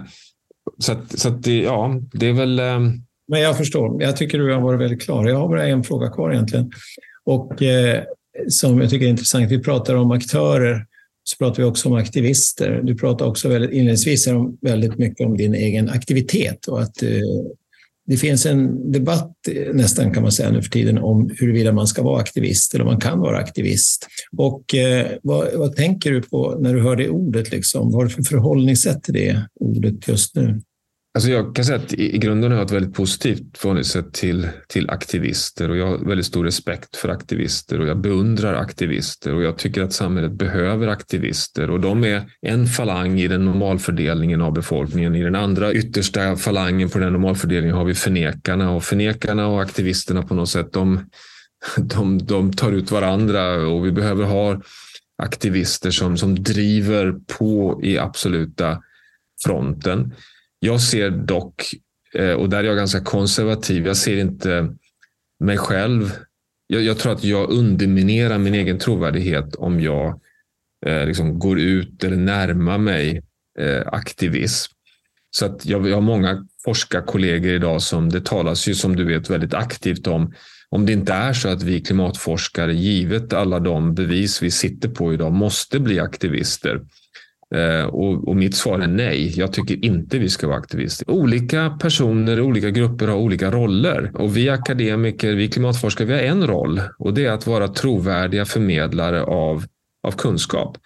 så 0.78 0.92
att, 0.92 1.20
så 1.20 1.28
att 1.30 1.48
ja, 1.48 2.02
det 2.14 2.28
är 2.28 2.34
väl... 2.34 2.60
Eh, 2.60 2.80
Men 3.28 3.42
jag 3.42 3.58
förstår. 3.58 4.02
Jag 4.04 4.18
tycker 4.18 4.38
du 4.38 4.54
har 4.54 4.62
varit 4.62 4.80
väldigt 4.80 5.02
klar. 5.02 5.28
Jag 5.28 5.38
har 5.38 5.48
bara 5.48 5.68
en 5.68 5.84
fråga 5.84 6.10
kvar 6.10 6.32
egentligen. 6.32 6.72
Och 7.24 7.64
eh, 7.64 8.04
som 8.50 8.82
jag 8.82 8.90
tycker 8.90 9.06
är 9.06 9.10
intressant. 9.10 9.52
Vi 9.52 9.60
pratar 9.60 9.96
om 9.96 10.12
aktörer, 10.12 10.86
så 11.24 11.38
pratar 11.38 11.64
vi 11.64 11.70
också 11.70 11.90
om 11.90 11.96
aktivister. 11.96 12.82
Du 12.84 12.96
pratar 12.96 13.26
också 13.26 13.50
väldigt 13.50 13.72
inledningsvis 13.72 14.28
om, 14.28 14.58
väldigt 14.62 14.98
mycket 14.98 15.28
om 15.28 15.38
din 15.38 15.56
egen 15.56 15.90
aktivitet 15.90 16.68
och 16.68 16.82
att 16.82 17.04
eh, 17.04 17.10
det 18.08 18.18
finns 18.18 18.46
en 18.46 18.92
debatt 18.92 19.34
nästan 19.74 20.14
kan 20.14 20.24
man 20.24 20.32
säga 20.32 20.52
nu 20.52 20.62
för 20.62 20.70
tiden 20.70 20.98
om 20.98 21.30
huruvida 21.40 21.72
man 21.72 21.88
ska 21.88 22.04
vara 22.04 22.20
aktivist 22.20 22.74
eller 22.74 22.86
om 22.86 22.92
man 22.92 23.02
kan 23.02 23.20
vara 23.20 23.38
aktivist. 23.38 24.08
Och 24.38 24.76
eh, 24.76 25.08
vad, 25.24 25.54
vad, 25.54 25.76
tänker 25.76 26.12
du 26.12 26.22
på 26.22 26.58
när 26.60 26.74
du 26.74 26.82
hör 26.82 26.96
det 26.96 27.10
ordet? 27.10 27.52
Liksom? 27.52 27.92
Vad 27.92 27.94
har 27.94 28.04
du 28.04 28.10
för 28.10 28.24
förhållningssätt 28.24 29.04
till 29.04 29.14
det 29.14 29.48
ordet 29.60 30.08
just 30.08 30.36
nu? 30.36 30.62
Alltså 31.18 31.30
jag 31.30 31.56
kan 31.56 31.66
säga 31.66 31.78
att 31.78 31.94
i 31.94 32.18
grunden 32.18 32.52
har 32.52 32.58
jag 32.58 32.66
ett 32.66 32.72
väldigt 32.72 32.96
positivt 32.96 33.58
förhållningssätt 33.58 34.14
till, 34.14 34.50
till 34.68 34.90
aktivister 34.90 35.70
och 35.70 35.78
jag 35.78 35.88
har 35.88 35.98
väldigt 35.98 36.26
stor 36.26 36.44
respekt 36.44 36.96
för 36.96 37.10
aktivister 37.10 37.80
och 37.80 37.88
jag 37.88 38.02
beundrar 38.02 38.54
aktivister 38.54 39.34
och 39.34 39.44
jag 39.44 39.58
tycker 39.58 39.82
att 39.82 39.94
samhället 39.94 40.32
behöver 40.32 40.88
aktivister 40.88 41.70
och 41.70 41.80
de 41.80 42.04
är 42.04 42.26
en 42.42 42.68
falang 42.68 43.20
i 43.20 43.28
den 43.28 43.46
normalfördelningen 43.46 44.42
av 44.42 44.54
befolkningen. 44.54 45.16
I 45.16 45.24
den 45.24 45.36
andra 45.36 45.74
yttersta 45.74 46.36
falangen 46.36 46.90
på 46.90 47.00
den 47.00 47.14
normalfördelningen 47.14 47.78
har 47.78 47.86
vi 47.86 47.94
förnekarna 47.94 48.72
och 48.72 48.84
förnekarna 48.84 49.48
och 49.48 49.62
aktivisterna 49.62 50.24
på 50.24 50.34
något 50.34 50.50
sätt 50.50 50.74
de, 50.74 51.10
de, 51.78 52.18
de 52.18 52.54
tar 52.54 52.72
ut 52.72 52.92
varandra 52.92 53.68
och 53.68 53.86
vi 53.86 53.92
behöver 53.92 54.24
ha 54.24 54.62
aktivister 55.24 55.92
som, 55.92 56.18
som 56.18 56.44
driver 56.44 57.16
på 57.38 57.80
i 57.84 57.98
absoluta 57.98 58.82
fronten. 59.46 60.14
Jag 60.60 60.82
ser 60.82 61.10
dock, 61.10 61.74
eh, 62.14 62.32
och 62.32 62.50
där 62.50 62.60
är 62.60 62.64
jag 62.64 62.78
ganska 62.78 63.02
konservativ, 63.02 63.88
jag 63.88 63.98
ser 63.98 64.18
inte 64.18 64.76
mig 65.40 65.58
själv. 65.58 66.12
Jag, 66.68 66.82
jag 66.82 66.98
tror 66.98 67.12
att 67.12 67.24
jag 67.24 67.50
underminerar 67.50 68.38
min 68.38 68.54
egen 68.54 68.80
trovärdighet 68.80 69.56
om 69.56 69.80
jag 69.80 70.22
eh, 70.86 71.06
liksom 71.06 71.40
går 71.40 71.60
ut 71.60 72.04
eller 72.04 72.18
närmar 72.18 72.78
mig 72.78 73.22
eh, 73.60 73.82
aktivism. 73.86 74.74
Så 75.30 75.46
att 75.46 75.66
jag, 75.66 75.90
jag 75.90 75.96
har 75.96 76.02
många 76.02 76.48
forskarkollegor 76.66 77.52
idag 77.52 77.82
som 77.82 78.10
det 78.10 78.26
talas 78.26 78.68
ju 78.68 78.76
som 78.76 78.96
du 78.96 79.06
vet 79.06 79.30
väldigt 79.30 79.54
aktivt 79.54 80.08
om 80.08 80.34
om 80.70 80.86
det 80.86 80.94
inte 80.94 81.14
är 81.14 81.34
så 81.34 81.50
att 81.50 81.64
vi 81.64 81.82
klimatforskare, 81.82 82.74
givet 82.74 83.34
alla 83.34 83.60
de 83.60 83.94
bevis 83.94 84.42
vi 84.42 84.52
sitter 84.52 84.90
på 84.90 85.14
idag, 85.14 85.34
måste 85.34 85.80
bli 85.80 86.00
aktivister 86.00 86.82
Eh, 87.56 87.86
och, 87.86 88.28
och, 88.28 88.36
mitt 88.36 88.56
svar 88.56 88.80
är 88.80 88.88
nej. 88.88 89.40
Jag 89.40 89.54
tycker 89.54 89.86
inte 89.86 90.20
vi 90.20 90.30
ska 90.30 90.48
vara 90.48 90.58
aktivister. 90.58 91.12
Olika 91.12 91.70
personer, 91.70 92.42
olika 92.42 92.70
grupper 92.70 93.08
har 93.08 93.18
olika 93.18 93.52
roller 93.52 94.12
och 94.14 94.38
vi 94.38 94.50
akademiker, 94.50 95.34
vi 95.34 95.48
klimatforskare, 95.48 96.08
vi 96.08 96.14
har 96.14 96.20
en 96.20 96.48
roll 96.48 96.82
och 97.00 97.14
det 97.14 97.26
är 97.26 97.32
att 97.32 97.48
vara 97.48 97.68
trovärdiga 97.68 98.46
förmedlare 98.46 99.24
av, 99.24 99.66
av 100.08 100.12
kunskap. 100.12 100.78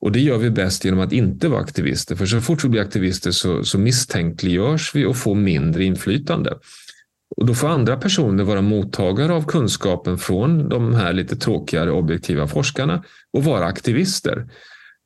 Och 0.00 0.12
det 0.12 0.20
gör 0.20 0.38
vi 0.38 0.50
bäst 0.50 0.84
genom 0.84 1.00
att 1.00 1.12
inte 1.12 1.48
vara 1.48 1.60
aktivister. 1.60 2.16
För 2.16 2.26
så 2.26 2.40
fort 2.40 2.64
vi 2.64 2.68
blir 2.68 2.80
aktivister 2.80 3.30
så, 3.30 3.64
så 3.64 3.78
misstänkliggörs 3.78 4.94
vi 4.94 5.04
och 5.04 5.16
får 5.16 5.34
mindre 5.34 5.84
inflytande. 5.84 6.58
Och 7.36 7.46
då 7.46 7.54
får 7.54 7.68
andra 7.68 7.96
personer 7.96 8.44
vara 8.44 8.62
mottagare 8.62 9.32
av 9.32 9.44
kunskapen 9.46 10.18
från 10.18 10.68
de 10.68 10.94
här 10.94 11.12
lite 11.12 11.36
tråkigare 11.36 11.90
objektiva 11.90 12.48
forskarna 12.48 13.04
och 13.32 13.44
vara 13.44 13.64
aktivister. 13.64 14.46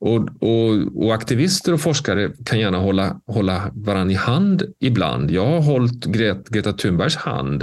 Och, 0.01 0.43
och, 0.43 1.05
och, 1.05 1.15
aktivister 1.15 1.73
och 1.73 1.81
forskare 1.81 2.33
kan 2.45 2.61
gärna 2.61 2.79
hålla, 2.79 3.21
hålla 3.27 3.71
varandra 3.75 4.13
i 4.13 4.17
hand 4.17 4.63
ibland. 4.81 5.31
Jag 5.31 5.47
har 5.47 5.61
hållit 5.61 6.05
Gret, 6.05 6.49
Greta 6.49 6.73
Thunbergs 6.73 7.17
hand. 7.17 7.63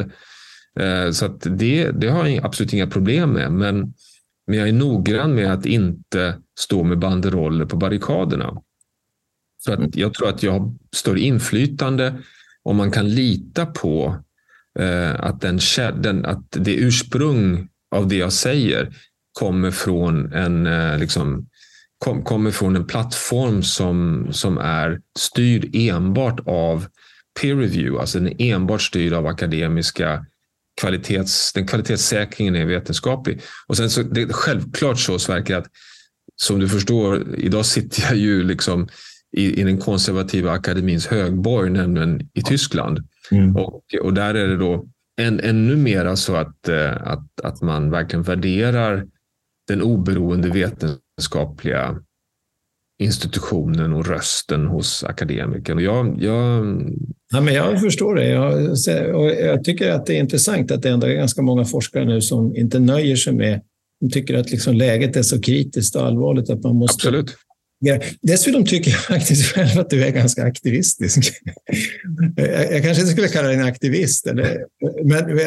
Eh, 0.79 1.11
så 1.11 1.25
att 1.25 1.41
det, 1.41 1.91
det 1.91 2.07
har 2.07 2.27
jag 2.27 2.45
absolut 2.45 2.73
inga 2.73 2.87
problem 2.87 3.29
med. 3.29 3.51
Men, 3.51 3.93
men 4.47 4.57
jag 4.57 4.67
är 4.67 4.73
noggrann 4.73 5.35
med 5.35 5.53
att 5.53 5.65
inte 5.65 6.37
stå 6.59 6.83
med 6.83 6.99
banderoller 6.99 7.65
på 7.65 7.75
barrikaderna. 7.75 8.61
Så 9.57 9.73
att 9.73 9.95
jag 9.95 10.13
tror 10.13 10.29
att 10.29 10.43
jag 10.43 10.51
har 10.51 10.73
större 10.95 11.19
inflytande 11.19 12.13
om 12.63 12.77
man 12.77 12.91
kan 12.91 13.09
lita 13.09 13.65
på 13.65 14.15
eh, 14.79 15.23
att, 15.23 15.41
den, 15.41 15.59
den, 16.01 16.25
att 16.25 16.45
det 16.51 16.75
ursprung 16.75 17.67
av 17.95 18.07
det 18.07 18.15
jag 18.15 18.33
säger 18.33 18.95
kommer 19.39 19.71
från 19.71 20.33
en 20.33 20.67
eh, 20.67 20.99
kom, 22.05 22.23
kommer 22.23 22.51
från 22.51 22.75
en 22.75 22.87
plattform 22.87 23.63
som, 23.63 24.27
som 24.31 24.57
är 24.57 25.01
styrd 25.19 25.75
enbart 25.75 26.39
av 26.45 26.85
peer 27.41 27.55
review, 27.55 28.01
alltså 28.01 28.19
den 28.19 28.41
är 28.41 28.55
enbart 28.55 28.81
styrd 28.81 29.13
av 29.13 29.27
akademiska 29.27 30.25
kvalitets, 30.81 31.53
den 31.53 31.67
kvalitetssäkringen 31.67 32.55
är 32.55 32.65
vetenskaplig. 32.65 33.41
Och 33.67 33.77
sen 33.77 33.89
så, 33.89 34.03
det 34.03 34.21
är 34.21 34.27
självklart 34.27 34.99
så 34.99 35.19
Sverker 35.19 35.55
att 35.55 35.67
som 36.35 36.59
du 36.59 36.69
förstår, 36.69 37.35
idag 37.37 37.65
sitter 37.65 38.03
jag 38.03 38.15
ju 38.15 38.43
liksom 38.43 38.87
i, 39.37 39.61
i 39.61 39.63
den 39.63 39.77
konservativa 39.77 40.51
akademins 40.51 41.07
högborg, 41.07 41.69
nämligen 41.69 42.29
i 42.33 42.41
Tyskland. 42.41 42.99
Mm. 43.31 43.55
Och, 43.55 43.83
och 44.01 44.13
där 44.13 44.35
är 44.35 44.47
det 44.47 44.57
då 44.57 44.85
än, 45.21 45.39
ännu 45.39 45.75
mera 45.75 46.15
så 46.15 46.35
att, 46.35 46.67
eh, 46.67 47.07
att, 47.07 47.41
att 47.43 47.61
man 47.61 47.91
verkligen 47.91 48.23
värderar 48.23 49.05
den 49.67 49.81
oberoende 49.81 50.49
vetenskapliga 51.21 51.95
institutionen 52.99 53.93
och 53.93 54.07
rösten 54.07 54.65
hos 54.65 55.03
akademikern. 55.03 55.77
Och 55.77 55.83
jag, 55.83 56.17
jag... 56.23 56.65
Ja, 57.31 57.41
men 57.41 57.53
jag 57.53 57.81
förstår 57.81 58.15
det. 58.15 58.27
Jag, 58.27 59.15
och 59.15 59.31
jag 59.31 59.63
tycker 59.63 59.91
att 59.91 60.05
det 60.05 60.15
är 60.15 60.19
intressant 60.19 60.71
att 60.71 60.81
det 60.81 60.89
ändå 60.89 61.07
är 61.07 61.13
ganska 61.13 61.41
många 61.41 61.65
forskare 61.65 62.05
nu 62.05 62.21
som 62.21 62.55
inte 62.55 62.79
nöjer 62.79 63.15
sig 63.15 63.33
med 63.33 63.61
de 64.01 64.09
tycker 64.09 64.37
att 64.37 64.51
liksom 64.51 64.75
läget 64.75 65.15
är 65.15 65.21
så 65.21 65.41
kritiskt 65.41 65.95
och 65.95 66.05
allvarligt 66.05 66.49
att 66.49 66.63
man 66.63 66.75
måste 66.75 67.07
Absolut. 67.07 67.37
Dessutom 68.21 68.65
tycker 68.65 68.91
jag 68.91 68.99
faktiskt 68.99 69.45
själv 69.45 69.79
att 69.79 69.89
du 69.89 70.03
är 70.03 70.09
ganska 70.09 70.43
aktivistisk. 70.43 71.33
Jag 72.35 72.83
kanske 72.83 73.01
inte 73.01 73.11
skulle 73.11 73.27
kalla 73.27 73.47
dig 73.47 73.57
en 73.57 73.63
aktivist, 73.63 74.27
eller, 74.27 74.65
men 75.05 75.37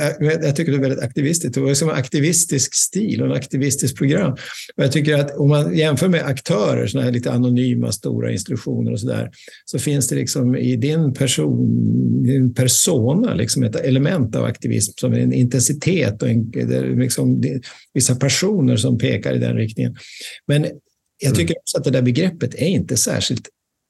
jag 0.42 0.56
tycker 0.56 0.72
du 0.72 0.78
är 0.78 0.82
väldigt 0.82 1.04
aktivistisk. 1.04 1.54
Du 1.54 1.60
har 1.60 1.74
som 1.74 1.88
en 1.88 1.94
aktivistisk 1.94 2.74
stil 2.74 3.22
och 3.22 3.26
en 3.26 3.32
aktivistisk 3.32 3.96
program. 3.96 4.32
Och 4.76 4.84
jag 4.84 4.92
tycker 4.92 5.18
att 5.18 5.36
om 5.36 5.48
man 5.48 5.76
jämför 5.76 6.08
med 6.08 6.26
aktörer, 6.26 6.86
sådana 6.86 7.04
här 7.04 7.12
lite 7.12 7.32
anonyma 7.32 7.92
stora 7.92 8.32
institutioner 8.32 8.92
och 8.92 9.00
så 9.00 9.06
där, 9.06 9.30
så 9.64 9.78
finns 9.78 10.08
det 10.08 10.16
liksom 10.16 10.56
i 10.56 10.76
din 10.76 11.14
person, 11.14 12.22
din 12.22 12.54
persona 12.54 13.34
liksom 13.34 13.62
ett 13.62 13.76
element 13.76 14.36
av 14.36 14.44
aktivism 14.44 14.92
som 14.96 15.12
en 15.12 15.32
intensitet 15.32 16.22
och 16.22 16.28
en, 16.28 16.52
liksom, 16.98 17.42
vissa 17.94 18.14
personer 18.14 18.76
som 18.76 18.98
pekar 18.98 19.34
i 19.34 19.38
den 19.38 19.56
riktningen. 19.56 19.96
Men 20.46 20.66
jag 21.24 21.34
mm. 21.34 21.36
tycker 21.36 21.58
också 21.58 21.78
att 21.78 21.84
det 21.84 21.90
där 21.90 22.02
begreppet 22.02 22.54
är 22.54 22.66
inte 22.66 22.96
särskilt 22.96 23.48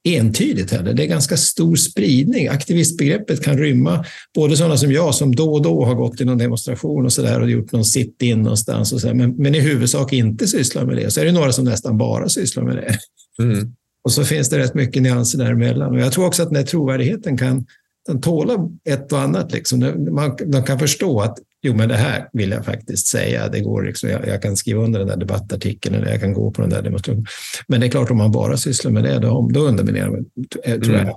entydigt 0.09 0.70
heller. 0.70 0.95
Det 0.95 1.03
är 1.03 1.07
ganska 1.07 1.37
stor 1.37 1.76
spridning. 1.76 2.49
Aktivistbegreppet 2.49 3.43
kan 3.43 3.59
rymma 3.59 4.05
både 4.35 4.57
sådana 4.57 4.76
som 4.76 4.93
jag 4.93 5.14
som 5.14 5.37
då 5.37 5.53
och 5.53 5.62
då 5.62 5.85
har 5.85 5.95
gått 5.95 6.20
i 6.20 6.24
någon 6.24 6.39
demonstration 6.39 7.05
och 7.05 7.12
så 7.12 7.22
där 7.22 7.41
och 7.41 7.51
gjort 7.51 7.72
någon 7.72 7.85
sit-in 7.85 8.43
någonstans 8.43 8.93
och 8.93 9.01
så 9.01 9.07
där, 9.07 9.14
men, 9.14 9.37
men 9.37 9.55
i 9.55 9.61
huvudsak 9.61 10.12
inte 10.12 10.47
sysslar 10.47 10.85
med 10.85 10.97
det. 10.97 11.11
Så 11.11 11.20
är 11.20 11.24
det 11.24 11.32
några 11.32 11.53
som 11.53 11.64
nästan 11.64 11.99
bara 11.99 12.28
sysslar 12.28 12.64
med 12.64 12.76
det. 12.76 12.99
Mm. 13.43 13.74
Och 14.05 14.12
så 14.12 14.24
finns 14.24 14.49
det 14.49 14.59
rätt 14.59 14.74
mycket 14.74 15.03
nyanser 15.03 15.39
däremellan. 15.39 15.93
Och 15.93 16.01
jag 16.01 16.12
tror 16.12 16.26
också 16.26 16.43
att 16.43 16.49
den 16.49 16.57
här 16.57 16.64
trovärdigheten 16.64 17.39
kan 17.39 17.66
den 18.07 18.20
tåla 18.20 18.70
ett 18.85 19.12
och 19.12 19.20
annat. 19.20 19.53
Liksom. 19.53 20.07
Man, 20.11 20.37
de 20.47 20.64
kan 20.64 20.78
förstå 20.78 21.20
att 21.20 21.39
jo, 21.65 21.75
men 21.75 21.89
det 21.89 21.97
här 21.97 22.29
vill 22.33 22.51
jag 22.51 22.65
faktiskt 22.65 23.07
säga. 23.07 23.49
Det 23.49 23.61
går 23.61 23.83
liksom, 23.83 24.11
jag, 24.11 24.29
jag, 24.29 24.43
kan 24.43 24.57
skriva 24.57 24.83
under 24.83 24.99
den 24.99 25.09
där 25.09 25.17
debattartikeln 25.17 25.95
eller 25.95 26.11
jag 26.11 26.21
kan 26.21 26.33
gå 26.33 26.51
på 26.51 26.62
den 26.62 26.71
där 26.71 26.83
demonstrationen. 26.83 27.27
Men 27.69 27.81
det 27.81 27.87
är 27.87 27.91
klart, 27.91 28.11
om 28.11 28.17
man 28.17 28.33
bara 28.33 28.57
sysslar 28.57 28.91
med 28.91 29.05
det, 29.05 29.19
då, 29.19 29.49
då 29.53 29.61
underminerar 29.61 30.11
man, 30.11 30.25
eh, 30.65 30.81
tror 30.81 30.95
jag. 30.95 31.03
Mm. 31.03 31.15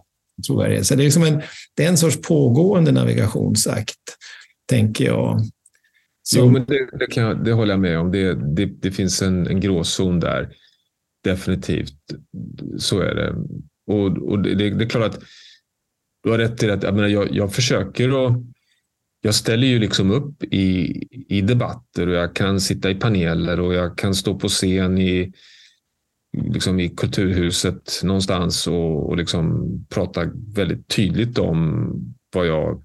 Tror 0.48 0.68
jag. 0.68 0.86
Så 0.86 0.96
det 0.96 1.02
är, 1.02 1.06
liksom 1.06 1.24
en, 1.24 1.42
det 1.76 1.86
är 1.86 1.90
en 1.90 1.98
sorts 1.98 2.22
pågående 2.22 2.92
navigationsakt, 2.92 4.00
tänker 4.70 5.06
jag. 5.06 5.40
Så... 6.24 6.40
Jo, 6.40 6.50
men 6.50 6.66
det, 6.68 6.90
det, 7.00 7.08
kan 7.08 7.24
jag, 7.24 7.46
det 7.46 7.52
håller 7.52 7.74
jag 7.74 7.80
med 7.80 8.00
om. 8.00 8.12
Det, 8.12 8.34
det, 8.56 8.66
det 8.66 8.92
finns 8.92 9.22
en, 9.22 9.48
en 9.48 9.60
gråzon 9.60 10.20
där. 10.20 10.50
Definitivt. 11.24 11.94
Så 12.78 13.00
är 13.00 13.16
det. 13.16 13.36
Och, 13.88 14.18
och 14.18 14.40
det, 14.40 14.56
det, 14.56 14.84
är 14.84 14.90
klart 14.90 15.16
att 15.16 15.24
du 16.24 16.30
har 16.30 16.38
rätt 16.38 16.64
i 16.64 16.72
att 16.72 16.84
jag, 16.84 16.96
menar, 16.96 17.08
jag, 17.08 17.36
jag 17.36 17.54
försöker 17.54 18.26
att 18.26 18.34
jag 19.28 19.36
ställer 19.36 19.68
ju 19.68 19.80
liksom 19.80 20.12
upp 20.12 20.44
i, 20.44 21.04
i 21.30 21.42
debatter 21.42 22.08
och 22.08 22.16
jag 22.16 22.36
kan 22.36 22.62
sitta 22.62 22.90
i 22.90 22.96
paneler 22.96 23.60
och 23.60 23.74
jag 23.74 23.98
kan 23.98 24.16
stå 24.16 24.40
på 24.40 24.48
scen 24.48 24.98
i, 24.98 25.34
liksom 26.38 26.80
i 26.80 26.90
Kulturhuset 26.90 28.00
någonstans 28.04 28.68
och, 28.68 29.10
och 29.10 29.18
liksom 29.18 29.68
prata 29.90 30.32
väldigt 30.56 30.88
tydligt 30.88 31.38
om 31.38 31.90
vad 32.34 32.48
jag 32.48 32.84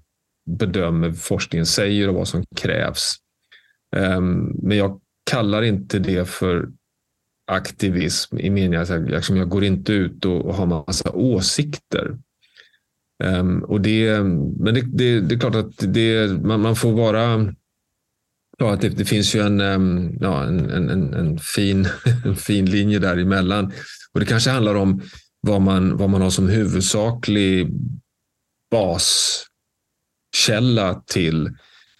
bedömer 0.49 1.11
forskningen 1.11 1.65
säger 1.65 2.09
och 2.09 2.15
vad 2.15 2.27
som 2.27 2.43
krävs. 2.55 3.15
Um, 3.95 4.59
men 4.61 4.77
jag 4.77 5.01
kallar 5.31 5.61
inte 5.61 5.99
det 5.99 6.29
för 6.29 6.69
aktivism 7.51 8.37
i 8.37 8.49
meningen 8.49 8.81
att 8.81 8.89
jag, 8.89 9.09
liksom 9.09 9.37
jag 9.37 9.49
går 9.49 9.63
inte 9.63 9.93
ut 9.93 10.25
och, 10.25 10.45
och 10.45 10.55
har 10.55 10.65
massa 10.65 11.11
åsikter. 11.11 12.17
Um, 13.23 13.63
och 13.63 13.81
det, 13.81 14.23
men 14.59 14.73
det, 14.73 14.81
det, 14.81 15.21
det, 15.21 15.35
är 15.35 15.39
klart 15.39 15.55
att 15.55 15.73
det, 15.77 16.41
man, 16.41 16.61
man 16.61 16.75
får 16.75 16.91
vara 16.91 17.53
Ja, 18.57 18.77
det, 18.81 18.89
det 18.89 19.05
finns 19.05 19.35
ju 19.35 19.39
en, 19.39 19.61
um, 19.61 20.17
ja, 20.21 20.43
en, 20.43 20.69
en, 20.69 21.13
en, 21.13 21.39
fin, 21.39 21.87
en 22.25 22.35
fin 22.35 22.65
linje 22.65 22.99
däremellan. 22.99 23.73
Och 24.13 24.19
det 24.19 24.25
kanske 24.25 24.49
handlar 24.49 24.75
om 24.75 25.01
vad 25.41 25.61
man, 25.61 25.97
vad 25.97 26.09
man 26.09 26.21
har 26.21 26.29
som 26.29 26.49
huvudsaklig 26.49 27.69
baskälla 28.71 31.03
till 31.05 31.49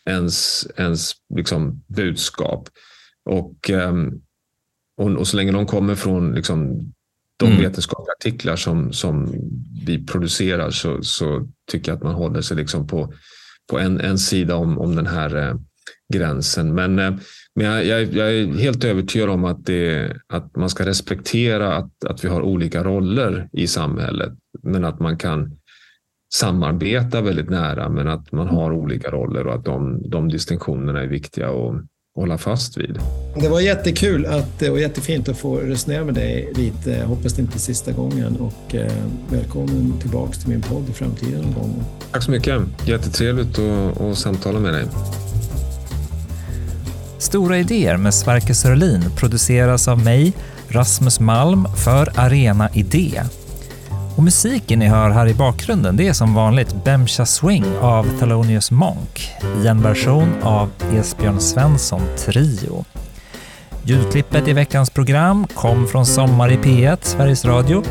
ens, 0.05 0.67
ens 0.77 1.11
liksom 1.35 1.83
budskap. 1.87 2.69
Och, 3.29 3.69
um, 3.69 4.21
och, 4.97 5.11
och, 5.11 5.27
så 5.27 5.37
länge 5.37 5.51
de 5.51 5.65
kommer 5.65 5.95
från 5.95 6.35
liksom, 6.35 6.93
de 7.37 7.45
mm. 7.45 7.61
vetenskapliga 7.61 8.13
artiklar 8.19 8.55
som, 8.55 8.93
som 8.93 9.33
vi 9.85 10.05
producerar 10.05 10.71
så, 10.71 11.01
så 11.01 11.47
tycker 11.71 11.91
jag 11.91 11.97
att 11.97 12.03
man 12.03 12.13
håller 12.13 12.41
sig 12.41 12.57
liksom 12.57 12.87
på, 12.87 13.13
på 13.71 13.79
en, 13.79 13.99
en 13.99 14.17
sida 14.17 14.55
om, 14.55 14.79
om 14.79 14.95
den 14.95 15.07
här 15.07 15.35
eh, 15.35 15.55
gränsen. 16.13 16.75
Men, 16.75 16.99
eh, 16.99 17.13
men 17.55 17.65
jag, 17.65 17.85
jag, 17.85 18.03
jag, 18.03 18.33
är 18.33 18.45
helt 18.45 18.83
övertygad 18.83 19.29
om 19.29 19.45
att, 19.45 19.65
det, 19.65 20.13
att 20.27 20.55
man 20.55 20.69
ska 20.69 20.85
respektera 20.85 21.75
att, 21.75 22.05
att 22.05 22.23
vi 22.23 22.29
har 22.29 22.41
olika 22.41 22.83
roller 22.83 23.49
i 23.51 23.67
samhället. 23.67 24.33
Men 24.63 24.85
att 24.85 24.99
man 24.99 25.17
kan 25.17 25.57
samarbeta 26.33 27.21
väldigt 27.21 27.49
nära 27.49 27.89
men 27.89 28.07
att 28.07 28.31
man 28.31 28.47
har 28.47 28.71
olika 28.71 29.11
roller 29.11 29.47
och 29.47 29.53
att 29.53 29.65
de, 29.65 30.09
de 30.09 30.29
distinktionerna 30.29 31.01
är 31.01 31.07
viktiga 31.07 31.49
att 31.49 31.85
hålla 32.15 32.37
fast 32.37 32.77
vid. 32.77 32.99
Det 33.35 33.49
var 33.49 33.59
jättekul 33.59 34.25
att, 34.25 34.61
och 34.61 34.79
jättefint 34.79 35.29
att 35.29 35.37
få 35.37 35.57
resonera 35.57 36.03
med 36.03 36.13
dig 36.13 36.53
lite. 36.55 36.89
Jag 36.89 37.07
hoppas 37.07 37.33
det 37.33 37.41
inte 37.41 37.57
är 37.57 37.59
sista 37.59 37.91
gången 37.91 38.35
och 38.35 38.75
eh, 38.75 38.91
välkommen 39.29 39.93
tillbaks 40.01 40.37
till 40.37 40.49
min 40.49 40.61
podd 40.61 40.89
i 40.89 40.93
framtiden 40.93 41.41
någon 41.41 41.53
gång. 41.53 41.83
Tack 42.11 42.23
så 42.23 42.31
mycket. 42.31 42.61
Jättetrevligt 42.85 43.59
att, 43.59 44.01
att 44.01 44.17
samtala 44.17 44.59
med 44.59 44.73
dig. 44.73 44.85
Stora 47.17 47.57
idéer 47.57 47.97
med 47.97 48.13
Sverker 48.13 48.53
Sörlin 48.53 49.03
produceras 49.17 49.87
av 49.87 50.03
mig, 50.03 50.33
Rasmus 50.67 51.19
Malm, 51.19 51.65
för 51.75 52.09
Arena 52.15 52.69
Idé 52.73 53.21
och 54.15 54.23
musiken 54.23 54.79
ni 54.79 54.87
hör 54.87 55.09
här 55.09 55.27
i 55.27 55.33
bakgrunden 55.33 55.97
det 55.97 56.07
är 56.07 56.13
som 56.13 56.33
vanligt 56.33 56.83
Bemcha 56.83 57.25
Swing 57.25 57.65
av 57.81 58.19
Thelonious 58.19 58.71
Monk 58.71 59.31
i 59.63 59.67
en 59.67 59.81
version 59.81 60.33
av 60.41 60.69
Esbjörn 60.95 61.39
Svensson 61.39 62.01
Trio. 62.17 62.85
Ljudklippet 63.83 64.47
i 64.47 64.53
veckans 64.53 64.89
program 64.89 65.47
kom 65.47 65.87
från 65.87 66.05
Sommar 66.05 66.51
i 66.51 66.57
P1, 66.57 66.97
Sveriges 67.01 67.45
Radio. 67.45 67.83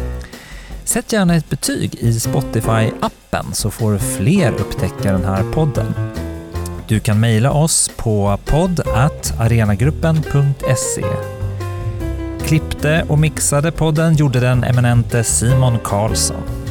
Sätt 0.85 1.13
gärna 1.13 1.35
ett 1.35 1.51
betyg 1.51 1.95
i 1.95 2.11
Spotify-appen 2.11 3.53
så 3.53 3.71
får 3.71 3.99
fler 3.99 4.53
upptäcka 4.53 5.13
den 5.13 5.25
här 5.25 5.43
podden. 5.53 5.95
Du 6.89 7.01
kan 7.01 7.21
mejla 7.21 7.53
oss 7.53 7.91
på 7.97 8.39
podd 8.45 8.81
arenagruppen.se 9.39 11.32
Klippte 12.47 13.05
och 13.09 13.19
mixade 13.19 13.73
podden 13.73 14.15
gjorde 14.15 14.41
den 14.41 14.65
eminente 14.65 15.25
Simon 15.25 15.79
Karlsson. 15.85 16.62